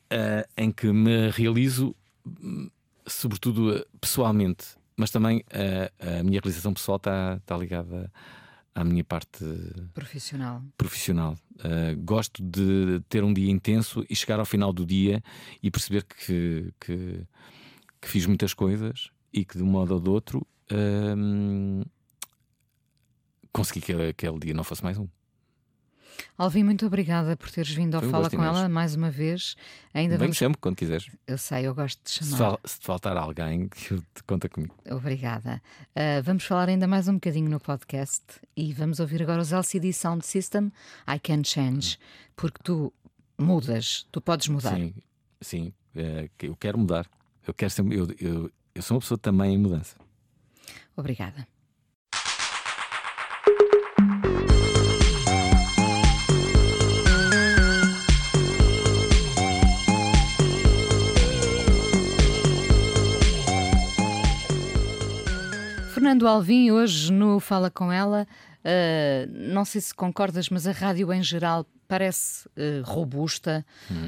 ah, 0.09 0.47
em 0.57 0.71
que 0.71 0.91
me 0.91 1.29
realizo, 1.29 1.95
sobretudo 3.05 3.75
ah, 3.75 3.85
pessoalmente, 3.99 4.75
mas 4.95 5.11
também 5.11 5.43
ah, 5.51 6.19
a 6.19 6.23
minha 6.23 6.39
realização 6.39 6.73
pessoal 6.73 6.97
está, 6.97 7.37
está 7.37 7.57
ligada 7.57 8.11
à 8.73 8.83
minha 8.83 9.03
parte 9.03 9.43
Profissional. 9.93 10.61
profissional. 10.77 11.35
Uh, 11.55 11.99
gosto 12.03 12.43
de 12.43 13.01
ter 13.09 13.23
um 13.23 13.33
dia 13.33 13.49
intenso 13.49 14.05
e 14.07 14.15
chegar 14.15 14.37
ao 14.39 14.45
final 14.45 14.71
do 14.71 14.85
dia 14.85 15.23
e 15.63 15.71
perceber 15.71 16.03
que, 16.03 16.71
que, 16.79 17.23
que 17.99 18.07
fiz 18.07 18.27
muitas 18.27 18.53
coisas 18.53 19.09
e 19.33 19.43
que 19.43 19.57
de 19.57 19.63
um 19.63 19.65
modo 19.65 19.95
ou 19.95 19.99
de 19.99 20.09
outro 20.09 20.47
hum, 20.71 21.81
consegui 23.51 23.81
que 23.81 23.91
aquele 23.93 24.37
dia 24.37 24.53
não 24.53 24.63
fosse 24.63 24.83
mais 24.83 24.99
um. 24.99 25.07
Alvim, 26.37 26.63
muito 26.63 26.85
obrigada 26.85 27.35
por 27.35 27.49
teres 27.51 27.71
vindo 27.71 27.95
ao 27.95 28.01
Foi 28.01 28.09
um 28.09 28.11
Fala 28.11 28.23
gosto 28.25 28.35
com 28.37 28.43
imenso. 28.43 28.59
ela 28.59 28.69
mais 28.69 28.95
uma 28.95 29.09
vez. 29.09 29.55
Ainda 29.93 30.17
vamos. 30.17 30.37
sempre 30.37 30.59
quando 30.59 30.75
quiseres. 30.75 31.09
Eu 31.25 31.37
sei, 31.37 31.67
eu 31.67 31.73
gosto 31.75 31.99
de 32.03 32.09
Se, 32.11 32.19
chamar. 32.25 32.37
fal- 32.37 32.59
se 32.65 32.79
te 32.79 32.85
faltar 32.85 33.17
alguém, 33.17 33.67
te 33.67 34.23
conta 34.25 34.47
comigo. 34.49 34.75
Obrigada. 34.89 35.61
Ah, 35.95 36.21
vamos 36.23 36.43
falar 36.43 36.69
ainda 36.69 36.87
mais 36.87 37.07
um 37.07 37.13
bocadinho 37.15 37.49
no 37.49 37.59
podcast 37.59 38.23
e 38.55 38.71
vamos 38.73 38.99
ouvir 38.99 39.21
agora 39.21 39.41
os 39.41 39.51
LCD 39.51 39.91
Sound 39.93 40.25
System 40.25 40.71
I 41.07 41.19
Can 41.19 41.43
Change, 41.43 41.97
porque 42.35 42.59
tu 42.63 42.93
mudas, 43.37 44.05
tu 44.11 44.19
podes 44.21 44.47
mudar. 44.47 44.75
Sim, 44.75 44.93
sim. 45.41 45.73
que 46.37 46.47
eu 46.47 46.55
quero 46.55 46.77
mudar. 46.77 47.07
Eu 47.47 47.53
quero 47.53 47.71
ser. 47.71 47.81
Eu, 47.91 48.07
eu, 48.19 48.51
eu 48.75 48.81
sou 48.81 48.95
uma 48.95 49.01
pessoa 49.01 49.17
também 49.17 49.53
em 49.55 49.57
mudança. 49.57 49.95
Obrigada. 50.95 51.47
Fernando 66.07 66.25
Alvim, 66.25 66.71
hoje 66.71 67.11
no 67.11 67.37
Fala 67.37 67.69
Com 67.69 67.91
Ela, 67.91 68.25
ah, 68.63 69.27
não 69.29 69.65
sei 69.65 69.81
se 69.81 69.93
concordas, 69.93 70.47
mas 70.47 70.65
a 70.65 70.71
rádio 70.71 71.11
em 71.11 71.21
geral 71.21 71.65
parece 71.85 72.47
ah, 72.55 72.81
robusta. 72.85 73.65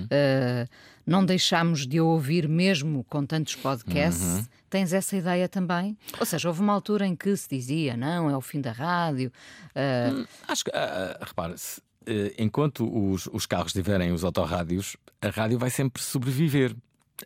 Ah, 0.10 0.66
não 1.06 1.26
deixámos 1.26 1.86
de 1.86 2.00
ouvir 2.00 2.48
mesmo 2.48 3.04
com 3.04 3.26
tantos 3.26 3.56
podcasts. 3.56 4.50
Tens 4.70 4.94
essa 4.94 5.18
ideia 5.18 5.50
também? 5.50 5.98
Ou 6.18 6.26
seja, 6.26 6.48
houve 6.48 6.62
uma 6.62 6.72
altura 6.72 7.06
em 7.06 7.18
que 7.18 7.36
se 7.36 7.50
dizia, 7.50 7.98
não, 7.98 8.30
é 8.30 8.38
o 8.38 8.40
fim 8.40 8.62
da 8.62 8.72
rádio. 8.72 9.30
ah, 9.76 10.26
Acho 10.48 10.64
que, 10.64 10.72
ah, 10.74 11.18
repara, 11.20 11.58
se, 11.58 11.82
eh, 12.06 12.34
enquanto 12.38 12.90
os, 12.90 13.28
os 13.34 13.46
carros 13.46 13.74
tiverem 13.74 14.14
os 14.14 14.24
autorrádios, 14.24 14.96
a 15.22 15.28
rádio 15.28 15.60
vai 15.60 15.70
sempre 15.70 16.02
sobreviver. 16.02 16.74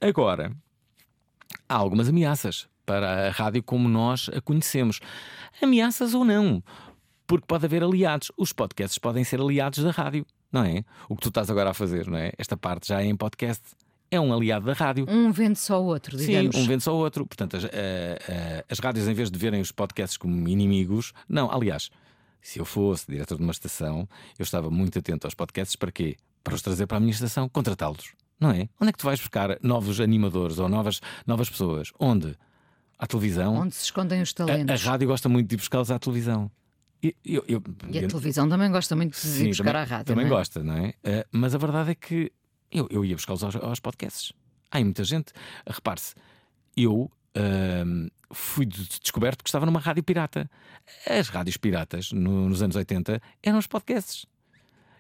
Agora, 0.02 0.52
há 1.70 1.76
algumas 1.76 2.10
ameaças 2.10 2.68
para 2.86 3.28
a 3.28 3.32
rádio 3.32 3.64
como 3.64 3.88
nós 3.88 4.30
a 4.34 4.42
conhecemos. 4.42 5.00
Ameaças 5.62 6.14
ou 6.14 6.26
não, 6.26 6.64
porque 7.26 7.46
pode 7.48 7.66
haver 7.66 7.84
aliados. 7.84 8.32
Os 8.38 8.54
podcasts 8.54 8.98
podem 8.98 9.24
ser 9.24 9.40
aliados 9.40 9.84
da 9.84 9.92
rádio, 9.92 10.26
não 10.52 10.64
é? 10.64 10.84
O 11.10 11.16
que 11.16 11.22
tu 11.22 11.30
estás 11.30 11.50
agora 11.50 11.72
a 11.72 11.74
fazer, 11.74 12.08
não 12.08 12.18
é? 12.18 12.32
Esta 12.38 12.56
parte 12.58 12.88
já 12.88 13.02
é 13.02 13.06
em 13.06 13.16
podcast. 13.16 13.64
É 14.12 14.20
um 14.20 14.32
aliado 14.32 14.68
da 14.68 14.74
rádio. 14.74 15.08
um 15.10 15.32
vende 15.32 15.58
só 15.58 15.82
o 15.82 15.86
outro, 15.86 16.16
digamos. 16.16 16.56
Sim, 16.56 16.62
um 16.62 16.68
vende 16.68 16.84
só 16.84 16.94
o 16.94 16.98
outro. 16.98 17.26
Portanto, 17.26 17.58
as, 17.58 17.64
eh, 17.64 18.20
eh, 18.28 18.66
as 18.70 18.78
rádios, 18.78 19.08
em 19.08 19.14
vez 19.14 19.32
de 19.32 19.40
verem 19.40 19.60
os 19.60 19.72
podcasts 19.72 20.18
como 20.18 20.48
inimigos, 20.48 21.14
não, 21.28 21.52
aliás, 21.52 21.90
se 22.40 22.60
eu 22.60 22.66
fosse 22.66 23.08
diretor 23.10 23.38
de 23.38 23.44
uma 23.44 23.52
estação, 23.52 24.08
eu 24.38 24.44
estava 24.44 24.70
muito 24.70 25.00
atento 25.00 25.26
aos 25.26 25.34
podcasts 25.34 25.76
para 25.76 25.92
quê? 25.92 26.16
Para 26.44 26.54
os 26.54 26.62
trazer 26.62 26.86
para 26.86 26.98
a 26.98 27.00
minha 27.00 27.12
estação, 27.12 27.50
contratá-los. 27.50 28.14
Não 28.40 28.52
é? 28.52 28.68
Onde 28.80 28.90
é 28.90 28.92
que 28.92 29.00
tu 29.00 29.06
vais 29.06 29.20
buscar 29.20 29.58
novos 29.64 30.00
animadores 30.00 30.60
ou 30.60 30.68
novas, 30.68 31.00
novas 31.26 31.50
pessoas? 31.50 31.92
Onde? 32.00 32.38
À 32.98 33.08
televisão? 33.08 33.56
Onde 33.56 33.76
se 33.76 33.84
escondem 33.86 34.22
os 34.22 34.30
A, 34.38 34.44
a 34.44 34.46
talentos. 34.48 34.84
rádio 34.84 35.08
gosta 35.08 35.28
muito 35.30 35.48
de 35.50 35.56
ir 35.56 35.58
buscá-los 35.58 35.92
à 35.92 36.00
televisão. 36.00 36.50
E, 37.02 37.14
eu- 37.26 37.44
eu- 37.48 37.62
E 37.90 37.98
a 38.00 38.02
eu- 38.04 38.08
televisão 38.08 38.48
também 38.48 38.72
gosta 38.72 38.96
muito 38.96 39.12
de 39.20 39.28
ir 39.28 39.32
Sim, 39.32 39.48
buscar 39.50 39.66
também, 39.66 39.82
à 39.82 39.84
rádio. 39.84 40.06
Também 40.06 40.26
não 40.26 40.32
é? 40.34 40.38
gosta, 40.38 40.64
não 40.64 40.78
é? 40.78 40.94
Eh, 41.04 41.26
mas 41.32 41.54
a 41.54 41.58
verdade 41.58 41.92
é 41.92 41.96
que 41.96 42.32
eu, 42.72 42.88
eu 42.90 43.04
ia 43.04 43.16
buscá-los 43.16 43.44
aos, 43.44 43.56
aos 43.58 43.80
podcasts. 43.82 44.32
Há 44.72 44.78
aí 44.78 44.84
muita 44.86 45.04
gente. 45.04 45.34
Repare-se, 45.68 46.16
eu 46.78 47.12
ahm, 47.36 48.08
fui 48.32 48.66
de- 48.66 48.88
descoberto 49.02 49.44
que 49.44 49.50
estava 49.50 49.66
numa 49.66 49.80
rádio 49.82 50.02
pirata. 50.02 50.50
As 51.06 51.28
rádios 51.28 51.58
piratas, 51.58 52.12
no- 52.14 52.48
nos 52.48 52.62
anos 52.62 52.76
80, 52.76 53.22
eram 53.42 53.58
os 53.60 53.68
podcasts. 53.68 54.26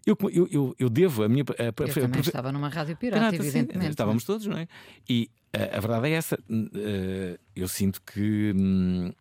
Eu, 0.06 0.18
eu, 0.34 0.48
eu, 0.52 0.76
eu 0.78 0.90
devo 0.90 1.24
a 1.24 1.30
minha. 1.30 1.46
a- 1.48 1.54
a- 1.54 1.66
Eu 1.66 1.70
a- 1.70 1.94
também 1.94 2.18
a- 2.18 2.22
estava 2.22 2.52
numa 2.52 2.68
rádio 2.68 2.98
pirata, 2.98 3.22
Pirata, 3.30 3.42
sim. 3.44 3.48
evidentemente. 3.50 3.92
Estávamos 3.92 4.26
todos, 4.26 4.46
não 4.46 4.58
é? 4.58 4.68
E 5.10 5.30
a, 5.54 5.78
a 5.78 5.80
verdade 5.80 6.08
é 6.10 6.12
essa. 6.12 6.38
Eh, 6.50 7.40
eu 7.56 7.68
sinto 7.68 8.02
que. 8.02 8.54
hum, 8.56 9.12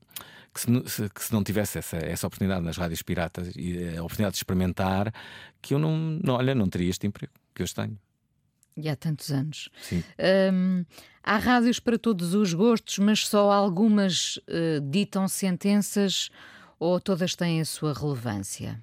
que 0.54 0.60
se, 0.90 1.08
que 1.08 1.24
se 1.24 1.32
não 1.32 1.42
tivesse 1.42 1.78
essa, 1.78 1.96
essa 1.96 2.26
oportunidade 2.26 2.62
nas 2.62 2.76
rádios 2.76 3.00
piratas 3.00 3.52
e 3.56 3.96
a 3.96 4.02
oportunidade 4.02 4.34
de 4.34 4.40
experimentar, 4.40 5.10
que 5.62 5.72
eu 5.72 5.78
não, 5.78 5.96
não, 6.22 6.34
olha, 6.34 6.54
não 6.54 6.68
teria 6.68 6.90
este 6.90 7.06
emprego 7.06 7.32
que 7.54 7.62
hoje 7.62 7.74
tenho. 7.74 7.98
E 8.76 8.88
há 8.88 8.96
tantos 8.96 9.30
anos. 9.30 9.70
Hum, 10.52 10.84
há 11.22 11.38
rádios 11.38 11.78
para 11.78 11.98
todos 11.98 12.34
os 12.34 12.52
gostos, 12.52 12.98
mas 12.98 13.26
só 13.26 13.50
algumas 13.50 14.38
eh, 14.46 14.80
ditam 14.82 15.28
sentenças 15.28 16.30
ou 16.78 17.00
todas 17.00 17.34
têm 17.34 17.60
a 17.60 17.64
sua 17.64 17.92
relevância? 17.92 18.78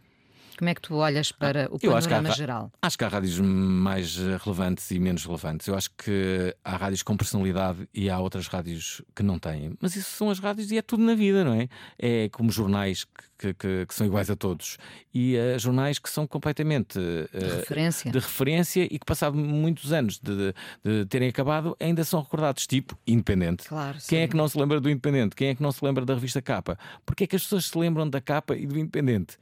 Como 0.59 0.69
é 0.69 0.75
que 0.75 0.81
tu 0.81 0.93
olhas 0.95 1.31
para 1.31 1.69
o 1.71 1.79
Eu 1.81 1.95
acho 1.95 2.07
que 2.07 2.13
há 2.13 2.17
panorama 2.17 2.29
ra- 2.29 2.35
geral? 2.35 2.71
Acho 2.81 2.97
que 2.97 3.03
há 3.05 3.07
rádios 3.07 3.39
mais 3.39 4.17
eh, 4.19 4.37
relevantes 4.43 4.91
e 4.91 4.99
menos 4.99 5.23
relevantes. 5.25 5.65
Eu 5.67 5.75
acho 5.75 5.89
que 5.91 6.53
há 6.65 6.75
rádios 6.75 7.01
com 7.01 7.15
personalidade 7.15 7.87
e 7.93 8.09
há 8.09 8.19
outras 8.19 8.47
rádios 8.47 9.01
que 9.15 9.23
não 9.23 9.39
têm. 9.39 9.73
Mas 9.79 9.95
isso 9.95 10.11
são 10.11 10.29
as 10.29 10.37
rádios 10.39 10.69
e 10.71 10.77
é 10.77 10.81
tudo 10.81 11.01
na 11.03 11.15
vida, 11.15 11.43
não 11.45 11.53
é? 11.53 11.69
É 11.97 12.27
como 12.29 12.51
jornais 12.51 13.05
que, 13.37 13.53
que- 13.53 13.85
que 13.85 13.93
são 13.95 14.05
iguais 14.05 14.29
a 14.29 14.35
todos. 14.35 14.77
E 15.13 15.37
eh, 15.37 15.57
jornais 15.57 15.97
que 15.97 16.09
são 16.09 16.27
completamente 16.27 16.99
eh, 16.99 17.55
referência. 17.59 18.11
de 18.11 18.19
referência 18.19 18.83
e 18.83 18.99
que, 18.99 19.05
passado 19.05 19.37
muitos 19.37 19.93
anos 19.93 20.19
de, 20.19 20.53
de 20.83 21.05
terem 21.05 21.29
acabado, 21.29 21.75
ainda 21.79 22.03
são 22.03 22.21
recordados, 22.21 22.67
tipo 22.67 22.97
Independente. 23.07 23.63
Claro, 23.67 23.97
Quem 24.07 24.19
é 24.19 24.27
que 24.27 24.35
não 24.35 24.47
se 24.49 24.57
lembra 24.59 24.81
do 24.81 24.89
Independente? 24.89 25.35
Quem 25.37 25.47
é 25.49 25.55
que 25.55 25.63
não 25.63 25.71
se 25.71 25.83
lembra 25.85 26.05
da 26.05 26.13
revista 26.15 26.41
Capa? 26.41 26.77
Porquê 27.05 27.23
é 27.23 27.27
que 27.27 27.35
as 27.37 27.43
pessoas 27.43 27.65
se 27.65 27.77
lembram 27.77 28.09
da 28.09 28.19
Capa 28.19 28.55
e 28.57 28.67
do 28.67 28.77
Independente? 28.77 29.37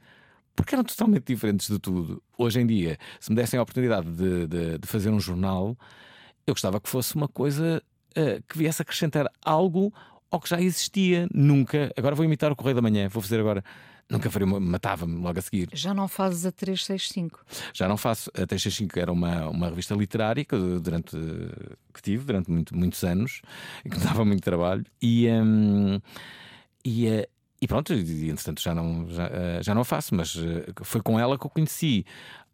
Porque 0.58 0.74
eram 0.74 0.84
totalmente 0.84 1.24
diferentes 1.24 1.68
de 1.68 1.78
tudo. 1.78 2.22
Hoje 2.36 2.60
em 2.60 2.66
dia, 2.66 2.98
se 3.20 3.30
me 3.30 3.36
dessem 3.36 3.58
a 3.58 3.62
oportunidade 3.62 4.10
de, 4.10 4.46
de- 4.46 4.78
de 4.78 4.86
fazer 4.88 5.10
um 5.10 5.20
jornal, 5.20 5.76
eu 6.46 6.52
gostava 6.54 6.80
que 6.80 6.88
fosse 6.88 7.14
uma 7.14 7.28
coisa 7.28 7.82
eh, 8.14 8.40
que 8.48 8.58
viesse 8.58 8.82
acrescentar 8.82 9.30
algo 9.42 9.92
ao 10.30 10.40
que 10.40 10.48
já 10.48 10.60
existia. 10.60 11.28
Nunca. 11.32 11.90
Agora 11.96 12.14
vou 12.14 12.24
imitar 12.24 12.50
o 12.52 12.56
Correio 12.56 12.74
da 12.76 12.82
Manhã, 12.82 13.08
vou 13.08 13.22
fazer 13.22 13.38
agora. 13.40 13.62
Nunca 14.10 14.30
faria. 14.30 14.46
Matava-me 14.46 15.20
logo 15.20 15.38
a 15.38 15.42
seguir. 15.42 15.68
Já 15.74 15.92
não 15.94 16.08
fazes 16.08 16.44
a 16.46 16.50
365. 16.50 17.44
Já 17.74 17.86
não 17.86 17.96
faço. 17.98 18.30
A 18.30 18.46
365 18.46 18.98
era 18.98 19.12
uma, 19.12 19.48
uma 19.48 19.68
revista 19.68 19.94
literária 19.94 20.44
que, 20.44 20.56
durante, 20.80 21.14
que 21.94 22.02
tive 22.02 22.24
durante 22.24 22.50
muito- 22.50 22.74
muitos 22.76 23.04
anos 23.04 23.42
e 23.84 23.90
que 23.90 23.98
me 23.98 24.04
dava 24.04 24.24
muito 24.24 24.42
trabalho. 24.42 24.84
E, 25.00 25.28
hum, 25.28 26.00
e, 26.84 27.06
eh, 27.06 27.28
e 27.60 27.66
pronto, 27.66 27.92
entretanto 27.92 28.62
já 28.62 28.74
não, 28.74 29.08
já, 29.08 29.26
eh, 29.26 29.60
já 29.62 29.74
não 29.74 29.84
faço, 29.84 30.14
mas 30.14 30.36
eh, 30.36 30.66
foi 30.82 31.00
com 31.00 31.18
ela 31.18 31.36
que 31.38 31.44
eu 31.44 31.50
conheci 31.50 32.04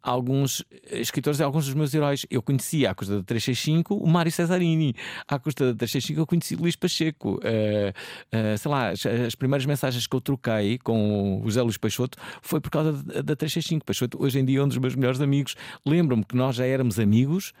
alguns 0.05 0.63
escritores 0.91 1.39
e 1.39 1.43
alguns 1.43 1.65
dos 1.65 1.73
meus 1.73 1.93
heróis. 1.93 2.25
Eu 2.29 2.41
conheci 2.41 2.85
à 2.85 2.93
custa 2.93 3.17
da 3.17 3.23
365 3.23 3.95
o 3.95 4.07
Mário 4.07 4.31
Cesarini, 4.31 4.95
à 5.27 5.39
custa 5.39 5.73
da 5.73 5.75
365 5.75 6.21
eu 6.21 6.27
conheci 6.27 6.55
Luís 6.55 6.75
Pacheco. 6.75 7.39
Eh, 7.43 7.93
eh, 8.31 8.57
sei 8.57 8.71
lá, 8.71 8.89
as, 8.89 9.05
as 9.05 9.35
primeiras 9.35 9.65
mensagens 9.65 10.05
que 10.05 10.15
eu 10.15 10.21
troquei 10.21 10.77
com 10.77 11.41
o 11.41 11.45
José 11.45 11.61
Luís 11.61 11.77
Peixoto 11.77 12.17
foi 12.41 12.61
por 12.61 12.69
causa 12.69 12.93
da, 12.93 13.21
da 13.21 13.35
365. 13.35 13.85
Peixoto, 13.85 14.21
hoje 14.21 14.39
em 14.39 14.45
dia, 14.45 14.59
é 14.59 14.63
um 14.63 14.67
dos 14.67 14.77
meus 14.77 14.95
melhores 14.95 15.19
amigos. 15.19 15.55
Lembro-me 15.85 16.23
que 16.23 16.35
nós 16.35 16.55
já 16.55 16.65
éramos 16.65 16.99
amigos 16.99 17.53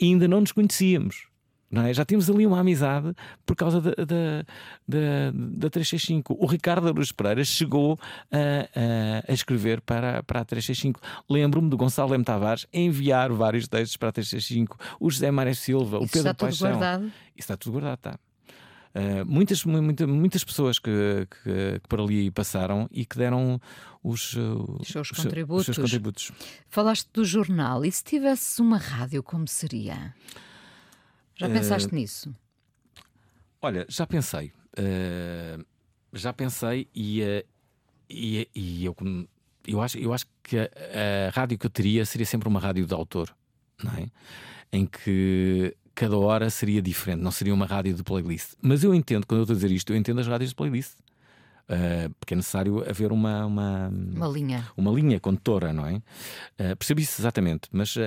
e 0.00 0.06
ainda 0.06 0.26
não 0.26 0.40
nos 0.40 0.52
conhecíamos. 0.52 1.31
Não 1.72 1.86
é? 1.86 1.94
Já 1.94 2.04
tínhamos 2.04 2.28
ali 2.28 2.46
uma 2.46 2.60
amizade 2.60 3.14
por 3.46 3.56
causa 3.56 3.80
da, 3.80 3.90
da, 3.92 4.44
da, 4.86 5.30
da 5.32 5.70
365. 5.70 6.36
O 6.38 6.44
Ricardo 6.46 6.86
Aruz 6.86 7.10
Pereira 7.12 7.42
chegou 7.44 7.98
a, 8.30 8.36
a- 8.36 9.24
a 9.26 9.32
escrever 9.32 9.80
para, 9.80 10.22
para 10.22 10.40
a 10.40 10.44
365. 10.44 11.00
Lembro-me 11.30 11.70
do 11.70 11.76
Gonçalo 11.78 12.14
M. 12.14 12.22
Tavares 12.22 12.66
enviar 12.74 13.32
vários 13.32 13.66
textos 13.66 13.96
para 13.96 14.10
a 14.10 14.12
365. 14.12 14.76
O 15.00 15.10
José 15.10 15.30
Mário 15.30 15.54
Silva, 15.56 15.98
o 15.98 16.04
Isso 16.04 16.12
Pedro 16.12 16.30
está 16.30 16.34
tudo 16.34 16.48
Paixão. 16.50 16.68
guardado? 16.68 17.04
Isso 17.06 17.12
está 17.38 17.56
tudo 17.56 17.72
guardado, 17.72 17.94
está. 17.96 18.18
Uh, 18.94 19.24
muitas, 19.24 19.64
mu- 19.64 19.80
muita- 19.82 20.06
muitas 20.06 20.44
pessoas 20.44 20.78
que, 20.78 20.90
que- 21.42 21.80
que 21.80 21.88
por 21.88 21.98
ali 22.02 22.30
passaram 22.30 22.86
e 22.92 23.06
que 23.06 23.16
deram 23.16 23.58
os, 24.04 24.34
uh, 24.34 24.76
Os 24.78 24.88
seus 24.88 25.10
os 25.10 25.16
contributos. 25.22 25.68
os 25.68 25.74
seus 25.74 25.78
contributos. 25.86 26.32
Falaste 26.68 27.08
do 27.14 27.24
jornal. 27.24 27.82
E 27.86 27.90
se 27.90 28.04
tivesses 28.04 28.58
uma 28.58 28.76
rádio, 28.76 29.22
como 29.22 29.48
seria? 29.48 30.14
Já 31.36 31.46
Eh, 31.48 31.52
pensaste 31.52 31.94
nisso? 31.94 32.34
Olha, 33.60 33.86
já 33.88 34.06
pensei. 34.06 34.52
Uh, 34.78 35.64
já 36.12 36.32
pensei 36.32 36.88
e, 36.94 37.22
uh, 37.22 37.44
e, 38.08 38.48
e 38.54 38.84
eu, 38.84 38.96
eu, 39.66 39.80
acho, 39.80 39.98
eu 39.98 40.12
acho 40.12 40.26
que 40.42 40.58
a, 40.58 40.68
a 41.28 41.30
rádio 41.30 41.58
que 41.58 41.66
eu 41.66 41.70
teria 41.70 42.04
seria 42.04 42.26
sempre 42.26 42.48
uma 42.48 42.58
rádio 42.60 42.86
de 42.86 42.94
autor, 42.94 43.34
não 43.82 43.92
é? 43.92 44.06
Em 44.72 44.86
que 44.86 45.76
cada 45.94 46.16
hora 46.16 46.48
seria 46.50 46.80
diferente, 46.80 47.20
não 47.22 47.30
seria 47.30 47.52
uma 47.52 47.66
rádio 47.66 47.94
de 47.94 48.02
playlist. 48.02 48.54
Mas 48.62 48.82
eu 48.82 48.94
entendo, 48.94 49.26
quando 49.26 49.40
eu 49.40 49.42
estou 49.44 49.54
a 49.54 49.56
dizer 49.56 49.70
isto, 49.70 49.92
eu 49.92 49.96
entendo 49.96 50.20
as 50.20 50.26
rádios 50.26 50.50
de 50.50 50.56
playlist. 50.56 50.94
Uh, 51.68 52.12
porque 52.20 52.34
é 52.34 52.36
necessário 52.36 52.88
haver 52.88 53.12
uma, 53.12 53.46
uma, 53.46 53.88
Uma 53.88 54.26
linha. 54.28 54.68
uma 54.76 54.90
linha 54.90 55.18
condutora, 55.18 55.72
não 55.72 55.86
é? 55.86 55.94
Uh, 55.94 56.76
percebi 56.76 57.02
isso 57.02 57.20
exatamente, 57.22 57.68
mas 57.72 57.96
uh, 57.96 58.00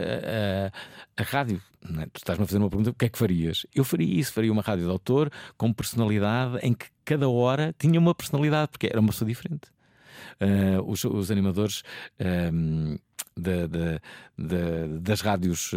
a 1.18 1.24
rádio, 1.24 1.60
é? 2.00 2.06
tu 2.08 2.18
estás-me 2.18 2.44
a 2.44 2.48
fazer 2.48 2.60
uma 2.60 2.70
pergunta: 2.70 2.92
o 2.92 2.94
que 2.94 3.06
é 3.06 3.10
que 3.10 3.18
farias? 3.18 3.66
Eu 3.74 3.84
faria 3.84 4.20
isso, 4.20 4.34
faria 4.34 4.52
uma 4.52 4.62
rádio 4.62 4.86
de 4.86 4.92
autor 4.92 5.32
com 5.58 5.74
personalidade 5.74 6.60
em 6.62 6.74
que 6.74 6.86
cada 7.04 7.28
hora 7.30 7.74
tinha 7.80 8.00
uma 8.00 8.14
personalidade, 8.14 8.70
porque 8.72 8.88
era 8.88 9.00
uma 9.00 9.10
pessoa 9.10 9.28
diferente. 9.28 9.68
Os, 10.86 11.04
os 11.06 11.32
animadores 11.32 11.82
um, 12.54 12.98
da- 13.38 13.68
da- 13.68 14.00
da- 14.38 15.00
das 15.02 15.22
rádios, 15.22 15.72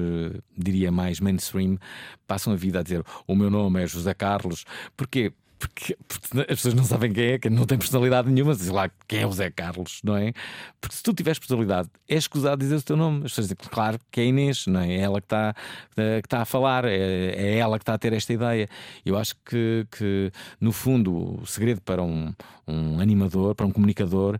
diria 0.56 0.90
mais 0.90 1.20
mainstream, 1.20 1.78
passam 2.26 2.52
a 2.52 2.56
vida 2.56 2.80
a 2.80 2.82
dizer: 2.82 3.02
O 3.26 3.34
meu 3.36 3.50
nome 3.50 3.82
é 3.82 3.86
José 3.86 4.12
Carlos, 4.14 4.64
porquê? 4.96 5.32
Porque, 5.58 5.96
porque 6.06 6.40
as 6.40 6.46
pessoas 6.46 6.74
não 6.74 6.84
sabem 6.84 7.12
quem 7.12 7.32
é, 7.32 7.38
que 7.38 7.50
não 7.50 7.66
tem 7.66 7.76
personalidade 7.76 8.30
nenhuma, 8.30 8.54
diz 8.54 8.68
lá 8.68 8.88
quem 9.08 9.20
é 9.20 9.26
o 9.26 9.32
Zé 9.32 9.50
Carlos, 9.50 10.00
não 10.04 10.16
é? 10.16 10.32
Porque 10.80 10.94
se 10.94 11.02
tu 11.02 11.12
tiveres 11.12 11.38
personalidade, 11.38 11.88
é 12.08 12.14
escusado 12.14 12.60
dizer 12.60 12.76
o 12.76 12.82
teu 12.82 12.96
nome. 12.96 13.24
As 13.24 13.32
pessoas 13.32 13.48
dizem, 13.48 13.56
claro 13.70 13.98
que 14.10 14.20
é 14.20 14.26
Inês, 14.26 14.66
não 14.66 14.80
é? 14.80 14.94
É 14.94 15.00
ela 15.00 15.20
que 15.20 15.26
está, 15.26 15.54
que 15.94 16.26
está 16.26 16.42
a 16.42 16.44
falar, 16.44 16.84
é, 16.84 16.96
é 16.96 17.56
ela 17.58 17.78
que 17.78 17.82
está 17.82 17.94
a 17.94 17.98
ter 17.98 18.12
esta 18.12 18.32
ideia. 18.32 18.68
Eu 19.04 19.18
acho 19.18 19.34
que, 19.44 19.86
que 19.90 20.30
no 20.60 20.70
fundo, 20.70 21.40
o 21.42 21.46
segredo 21.46 21.80
para 21.80 22.02
um, 22.02 22.32
um 22.66 23.00
animador, 23.00 23.54
para 23.54 23.66
um 23.66 23.72
comunicador, 23.72 24.38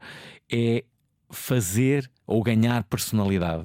é 0.51 0.85
fazer 1.31 2.11
ou 2.27 2.43
ganhar 2.43 2.85
personalidade, 2.85 3.65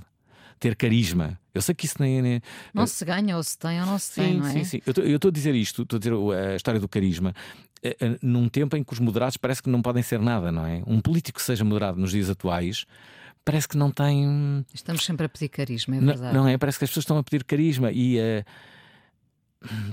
ter 0.60 0.76
carisma. 0.76 1.39
Eu 1.54 1.62
sei 1.62 1.76
que 1.76 1.86
isso 1.86 1.95
nem. 1.99 2.22
nem 2.22 2.41
Não 2.74 2.88
se 2.88 3.06
ganha, 3.06 3.38
ou 3.38 3.43
se 3.43 3.58
tem, 3.58 3.80
ou 3.80 3.86
não 3.86 3.99
se 3.99 4.16
tem, 4.16 4.34
Sim, 4.34 4.39
não 4.39 4.47
é? 4.47 4.51
sim, 4.51 4.64
sim. 4.64 4.82
Eu 4.86 5.16
estou 5.16 5.30
a 5.30 5.32
dizer 5.32 5.54
isto, 5.54 5.84
estou 5.84 5.97
a 5.97 5.99
dizer 5.99 6.14
a 6.51 6.56
história 6.56 6.80
do 6.80 6.88
carisma, 6.88 7.34
eh, 7.84 7.95
eh, 7.99 8.18
num 8.22 8.49
tempo 8.49 8.76
em 8.76 8.84
que 8.84 8.91
os 8.93 8.99
moderados 8.99 9.38
parece 9.38 9.62
que 9.62 9.70
não 9.70 9.82
podem 9.82 10.01
ser 10.01 10.20
nada, 10.20 10.51
não 10.51 10.66
é? 10.66 10.82
Um 10.88 10.99
político 10.99 11.38
que 11.39 11.45
seja 11.45 11.64
moderado 11.64 11.99
nos 11.99 12.12
dias 12.12 12.30
atuais 12.30 12.86
parece 13.45 13.68
que 13.68 13.78
não 13.78 13.91
tem. 13.91 14.66
Estamos 14.74 15.04
sempre 15.06 15.26
a 15.26 15.30
pedir 15.30 15.49
carisma, 15.49 15.95
é 15.95 15.99
Não, 15.99 16.08
verdade. 16.08 16.34
não 16.34 16.47
é? 16.47 16.58
Parece 16.58 16.80
que 16.80 16.86
as 16.86 16.89
pessoas 16.89 17.04
estão 17.04 17.18
a 17.18 17.24
pedir 17.24 17.43
carisma 17.43 17.91
e. 17.91 18.18
eh, 18.18 18.43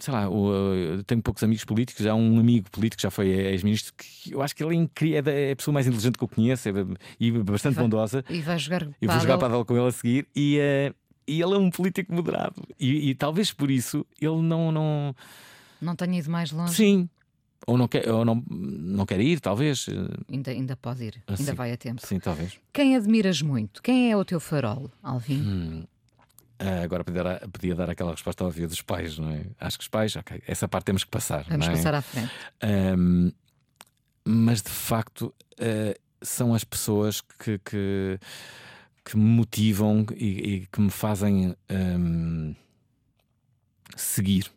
sei 0.01 0.13
lá, 0.13 0.25
eu 0.25 1.03
tenho 1.05 1.23
poucos 1.23 1.43
amigos 1.43 1.65
políticos. 1.65 2.05
Há 2.07 2.15
um 2.15 2.39
amigo 2.41 2.71
político 2.71 2.99
que 2.99 3.03
já 3.03 3.11
foi 3.11 3.29
ex-ministro 3.29 3.93
que 3.97 4.33
eu 4.33 4.43
acho 4.43 4.55
que 4.55 4.65
ele 4.65 4.77
é, 5.03 5.31
é 5.31 5.49
é 5.49 5.53
a 5.53 5.57
pessoa 5.57 5.73
mais 5.73 5.87
inteligente 5.87 6.17
que 6.19 6.25
eu 6.25 6.29
conheço 6.29 6.69
é, 6.69 6.73
e 7.19 7.31
bastante 7.31 7.75
Vai- 7.75 7.85
bondosa. 7.85 8.25
E 8.29 8.41
vai 8.41 8.59
jogar 8.59 8.89
E 9.01 9.07
vou 9.07 9.21
jogar 9.21 9.39
padel 9.39 9.65
com 9.65 9.77
ele 9.77 9.87
a 9.87 9.93
seguir 9.93 10.27
e, 10.35 10.59
eh, 10.59 10.93
e 11.31 11.43
ele 11.43 11.55
é 11.55 11.59
um 11.59 11.70
político 11.70 12.12
moderado. 12.14 12.62
E, 12.78 13.11
e 13.11 13.14
talvez 13.14 13.53
por 13.53 13.70
isso 13.70 14.07
ele 14.20 14.41
não. 14.43 14.70
não 14.72 15.14
Não 15.81 15.95
tenho 15.97 16.14
ido 16.14 16.31
mais 16.31 16.51
longe. 16.53 16.74
sim. 16.74 17.09
Ou 17.66 17.76
não 17.76 17.87
quer, 17.87 18.09
ou 18.11 18.24
não, 18.24 18.43
não 18.49 19.05
quer 19.05 19.20
ir, 19.20 19.39
talvez. 19.39 19.87
eh, 19.87 19.93
Ainda, 20.33 20.51
ainda 20.51 20.76
pode 20.76 21.05
ir, 21.05 21.22
Ah, 21.26 21.33
ainda 21.39 21.45
sim. 21.51 21.55
vai 21.55 21.70
a 21.70 21.76
tempo. 21.76 22.01
Sim, 22.05 22.18
talvez. 22.18 22.59
Quem 22.72 22.97
admiras 22.97 23.43
muito? 23.43 23.83
Quem 23.83 24.11
é 24.11 24.16
o 24.16 24.24
teu 24.24 24.41
farol, 24.41 24.91
Alvin? 25.03 25.43
Hum. 25.43 25.85
Ah, 26.59 26.83
agora 26.83 27.05
podia 27.05 27.22
dar, 27.22 27.41
podia 27.49 27.74
dar 27.74 27.91
aquela 27.91 28.12
resposta 28.12 28.45
óbvia 28.47 28.66
dos 28.66 28.81
pais, 28.81 29.18
não 29.18 29.28
é? 29.31 29.45
Acho 29.61 29.76
que 29.78 29.83
os 29.83 29.89
pais, 29.89 30.16
ok, 30.16 30.43
essa 30.47 30.66
parte 30.66 30.87
temos 30.87 31.05
que 31.05 31.11
passar. 31.11 31.45
Vamos 31.51 31.66
é? 31.66 31.70
passar 31.72 31.95
à 31.95 32.01
frente. 32.03 32.31
Ahm, 32.62 33.31
mas 34.24 34.62
de 34.62 34.70
facto 34.70 35.33
ah, 35.61 35.95
são 36.22 36.55
as 36.55 36.64
pessoas 36.64 37.20
que, 37.20 37.59
que, 37.59 38.18
que 39.05 39.16
me 39.16 39.24
motivam 39.24 40.05
e, 40.14 40.26
e 40.55 40.66
que 40.66 40.80
me 40.80 40.90
fazem 40.90 41.55
ahm, 41.68 42.55
seguir. 43.96 44.51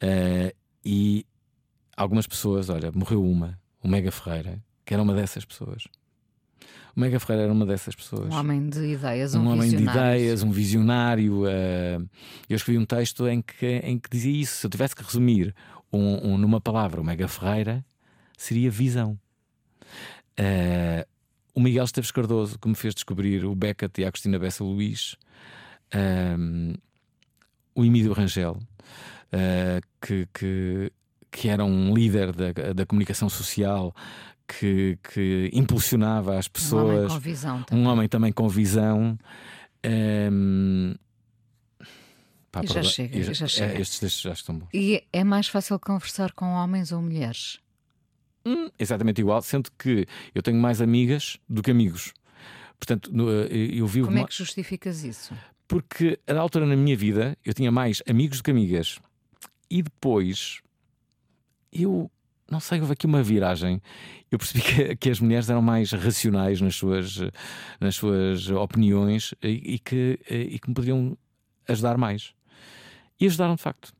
Ah, 0.00 0.52
e 0.84 1.26
algumas 1.96 2.26
pessoas, 2.26 2.68
olha, 2.70 2.90
morreu 2.92 3.22
uma, 3.24 3.58
o 3.82 3.88
Mega 3.88 4.10
Ferreira, 4.10 4.62
que 4.84 4.94
era 4.94 5.02
uma 5.02 5.14
dessas 5.14 5.44
pessoas. 5.44 5.84
O 6.96 7.00
Mega 7.00 7.20
Ferreira 7.20 7.44
era 7.44 7.52
uma 7.52 7.64
dessas 7.64 7.94
pessoas 7.94 8.32
Um 8.34 8.38
homem 8.38 8.68
de 8.68 8.94
ideias, 8.94 9.34
um, 9.34 9.38
um 9.42 9.48
homem 9.48 9.70
de 9.70 9.76
ideias, 9.82 10.42
um 10.42 10.50
visionário. 10.50 11.46
eh, 11.46 11.98
eu 12.48 12.56
escrevi 12.56 12.78
um 12.78 12.84
texto 12.84 13.28
em 13.28 13.40
que, 13.40 13.66
em 13.84 13.98
que 13.98 14.10
dizia 14.10 14.32
isso. 14.32 14.56
Se 14.56 14.66
eu 14.66 14.70
tivesse 14.70 14.96
que 14.96 15.02
resumir 15.02 15.54
um- 15.92 16.32
um- 16.32 16.38
numa 16.38 16.60
palavra 16.60 17.00
o 17.00 17.04
Mega 17.04 17.28
Ferreira, 17.28 17.84
seria 18.36 18.70
visão. 18.70 19.18
Eh, 20.36 21.06
o 21.54 21.60
Miguel 21.60 21.84
Esteves 21.84 22.10
Cardoso, 22.10 22.58
que 22.58 22.68
me 22.68 22.74
fez 22.74 22.94
descobrir 22.94 23.44
o 23.44 23.54
Beckett 23.54 24.00
e 24.00 24.04
a 24.04 24.08
Agostina 24.08 24.38
Bessa 24.38 24.62
Luís, 24.64 25.16
ehm, 25.92 26.74
o 27.74 27.84
Emílio 27.84 28.12
Rangel, 28.12 28.58
eh, 29.32 29.80
que, 30.00 30.26
que, 30.34 30.92
que 31.30 31.48
era 31.48 31.64
um 31.64 31.94
líder 31.94 32.32
da, 32.32 32.72
da 32.74 32.86
comunicação 32.86 33.28
social. 33.28 33.94
Que, 34.58 34.98
que 35.14 35.48
impulsionava 35.52 36.36
as 36.36 36.46
Um 36.46 36.76
homem 36.76 36.96
pessoas, 37.06 37.12
com 37.12 37.18
visão 37.20 37.62
também. 37.62 37.84
um 37.84 37.88
homem 37.88 38.08
também 38.08 38.32
com 38.32 38.48
visão. 38.48 39.16
ehm, 39.84 40.94
pá, 42.50 42.62
E 42.64 42.66
já 42.66 42.82
chega, 42.82 43.16
e 43.16 43.22
já 43.32 43.44
é, 43.44 43.48
chega. 43.48 43.80
estes 43.80 44.00
textos 44.00 44.22
já 44.22 44.32
estão 44.32 44.58
bons. 44.58 44.68
E 44.74 45.04
é 45.12 45.22
mais 45.22 45.46
fácil 45.46 45.78
conversar 45.78 46.32
com 46.32 46.46
homens 46.46 46.90
ou 46.90 47.00
mulheres? 47.00 47.60
Hum, 48.44 48.70
exatamente 48.78 49.20
igual, 49.20 49.42
sendo 49.42 49.70
que 49.78 50.06
eu 50.34 50.42
tenho 50.42 50.58
mais 50.58 50.80
amigas 50.80 51.38
do 51.48 51.62
que 51.62 51.70
amigos. 51.70 52.12
Portanto, 52.78 53.10
eh, 53.50 53.70
eu 53.74 53.86
vivo. 53.86 54.06
Como 54.06 54.18
é 54.18 54.24
que 54.24 54.34
justificas 54.34 55.04
isso? 55.04 55.34
Porque 55.68 56.18
a 56.26 56.38
altura 56.38 56.66
na 56.66 56.74
minha 56.74 56.96
vida 56.96 57.36
eu 57.44 57.52
tinha 57.52 57.70
mais 57.70 58.02
amigos 58.08 58.38
do 58.38 58.44
que 58.44 58.50
amigas. 58.50 58.98
E 59.70 59.82
depois 59.82 60.62
eu 61.72 62.10
não 62.50 62.58
sei, 62.58 62.80
houve 62.80 62.94
aqui 62.94 63.06
uma 63.06 63.22
viragem. 63.22 63.80
Eu 64.30 64.38
percebi 64.38 64.60
que, 64.64 64.96
que 64.96 65.10
as 65.10 65.20
mulheres 65.20 65.48
eram 65.48 65.62
mais 65.62 65.92
racionais 65.92 66.60
nas 66.60 66.74
suas, 66.74 67.18
nas 67.80 67.94
suas 67.94 68.50
opiniões 68.50 69.34
e, 69.42 69.74
e 69.74 69.78
que, 69.78 70.18
e 70.28 70.58
que 70.58 70.68
me 70.68 70.74
poderiam 70.74 71.16
ajudar 71.68 71.96
mais. 71.96 72.34
E 73.20 73.26
ajudaram 73.26 73.54
de 73.54 73.62
facto. 73.62 73.92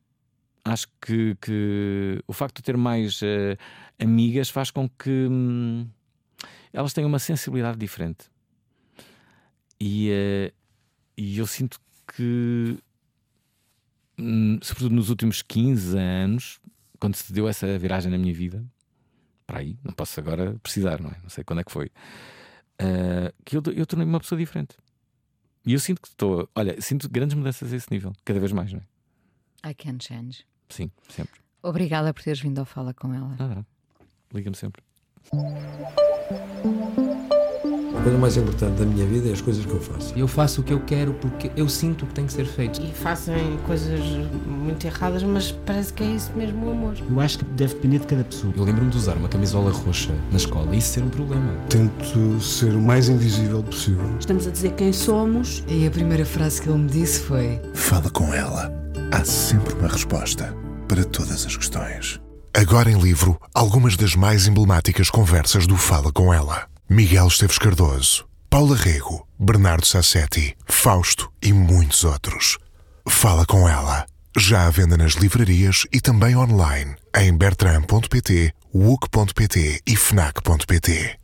Acho 0.65 0.87
que, 1.01 1.37
que 1.41 2.23
o 2.27 2.33
facto 2.33 2.57
de 2.57 2.63
ter 2.63 2.77
mais 2.77 3.21
eh, 3.23 3.57
amigas 3.99 4.51
faz 4.51 4.71
com 4.71 4.89
que 4.89 5.27
hum, 5.31 5.89
elas 6.73 6.93
tenham 6.93 7.09
uma 7.09 7.19
sensibilidade 7.19 7.79
diferente. 7.79 8.31
E, 9.81 10.11
eh, 10.11 10.53
e 11.17 11.39
eu 11.39 11.47
sinto 11.47 11.81
que, 12.15 12.79
hum, 14.19 14.59
sobretudo 14.63 14.95
nos 14.95 15.09
últimos 15.09 15.43
15 15.43 15.97
anos, 15.97 16.61
quando 16.99 17.15
se 17.17 17.33
deu 17.33 17.49
essa 17.49 17.79
viragem 17.79 18.11
na 18.11 18.19
minha 18.19 18.35
vida, 18.35 18.65
para 19.47 19.61
aí, 19.61 19.79
não 19.83 19.93
posso 19.93 20.21
agora 20.21 20.57
precisar, 20.63 21.01
não 21.01 21.11
é? 21.11 21.19
Não 21.23 21.31
sei 21.31 21.43
quando 21.43 21.61
é 21.61 21.65
que 21.65 21.73
foi, 21.73 21.91
eh, 22.79 23.33
que 23.45 23.57
eu, 23.57 23.63
eu 23.75 23.87
tornei-me 23.87 24.13
uma 24.13 24.21
pessoa 24.21 24.39
diferente. 24.39 24.77
E 25.65 25.73
eu 25.73 25.81
sinto 25.81 26.01
que 26.01 26.09
estou, 26.09 26.49
olha, 26.55 26.81
sinto 26.81 27.09
grandes 27.09 27.35
mudanças 27.35 27.73
a 27.73 27.77
esse 27.77 27.91
nível, 27.91 28.13
cada 28.25 28.39
vez 28.39 28.53
mais, 28.53 28.73
não 28.73 28.81
é? 28.81 29.71
I 29.71 29.75
can 29.75 29.99
change. 30.01 30.45
Sim, 30.71 30.91
sempre. 31.09 31.41
Obrigada 31.63 32.15
por 32.15 32.23
teres 32.23 32.41
vindo 32.41 32.59
ao 32.59 32.65
Fala 32.65 32.95
com 32.95 33.13
ela. 33.13 33.37
Nada. 33.39 33.67
Liga-me 34.33 34.57
sempre. 34.57 34.83
A 37.97 38.03
coisa 38.03 38.17
mais 38.17 38.37
importante 38.39 38.79
da 38.79 38.87
minha 38.87 39.05
vida 39.05 39.29
é 39.29 39.33
as 39.33 39.43
coisas 39.43 39.67
que 39.67 39.73
eu 39.73 39.81
faço. 39.81 40.19
Eu 40.19 40.27
faço 40.27 40.63
o 40.63 40.65
que 40.65 40.73
eu 40.73 40.81
quero 40.81 41.13
porque 41.15 41.51
eu 41.55 41.69
sinto 41.69 42.07
que 42.07 42.15
tem 42.15 42.25
que 42.25 42.33
ser 42.33 42.47
feito. 42.47 42.81
E 42.81 42.93
fazem 42.95 43.59
coisas 43.67 44.01
muito 44.47 44.87
erradas, 44.87 45.23
mas 45.23 45.53
parece 45.53 45.93
que 45.93 46.03
é 46.03 46.07
isso 46.07 46.33
mesmo 46.35 46.67
o 46.67 46.71
amor. 46.71 46.95
Eu 46.99 47.21
acho 47.21 47.41
que 47.41 47.45
deve 47.45 47.75
depender 47.75 47.99
de 47.99 48.07
cada 48.07 48.25
pessoa. 48.25 48.55
Eu 48.57 48.65
lembro-me 48.65 48.91
de 48.91 48.97
usar 48.97 49.19
uma 49.19 49.29
camisola 49.29 49.71
roxa 49.71 50.15
na 50.31 50.39
escola 50.39 50.75
e 50.75 50.79
isso 50.79 50.95
ser 50.95 51.03
um 51.03 51.11
problema. 51.11 51.53
Tento 51.69 52.41
ser 52.41 52.73
o 52.73 52.81
mais 52.81 53.11
invisível 53.11 53.63
possível. 53.63 54.17
Estamos 54.19 54.47
a 54.47 54.51
dizer 54.51 54.73
quem 54.73 54.95
somos. 54.95 55.63
E 55.69 55.87
a 55.87 55.91
primeira 55.91 56.25
frase 56.25 56.63
que 56.63 56.71
ele 56.71 56.79
me 56.79 56.89
disse 56.89 57.21
foi: 57.21 57.61
Fala 57.75 58.09
com 58.09 58.33
ela. 58.33 58.80
Há 59.13 59.25
sempre 59.25 59.75
uma 59.75 59.89
resposta 59.89 60.55
para 60.87 61.05
todas 61.05 61.45
as 61.45 61.57
questões. 61.57 62.21
Agora 62.55 62.91
em 62.91 62.99
livro, 62.99 63.41
algumas 63.55 63.97
das 63.97 64.15
mais 64.15 64.47
emblemáticas 64.47 65.11
conversas 65.11 65.67
do 65.67 65.77
Fala 65.77 66.13
com 66.13 66.33
ela. 66.33 66.67
Miguel 66.89 67.27
Esteves 67.27 67.59
Cardoso, 67.59 68.25
Paula 68.49 68.77
Rego, 68.77 69.27
Bernardo 69.39 69.87
Sassetti, 69.87 70.57
Fausto 70.67 71.31
e 71.43 71.53
muitos 71.53 72.05
outros. 72.05 72.59
Fala 73.09 73.45
com 73.45 73.69
ela. 73.69 74.07
Já 74.37 74.67
à 74.67 74.71
venda 74.71 74.97
nas 74.97 75.13
livrarias 75.13 75.87
e 75.93 76.01
também 76.01 76.37
online 76.37 76.95
em 77.17 77.37
bertram.pt, 77.37 78.53
wook.pt 78.73 79.81
e 79.87 79.97
fnac.pt. 79.97 81.20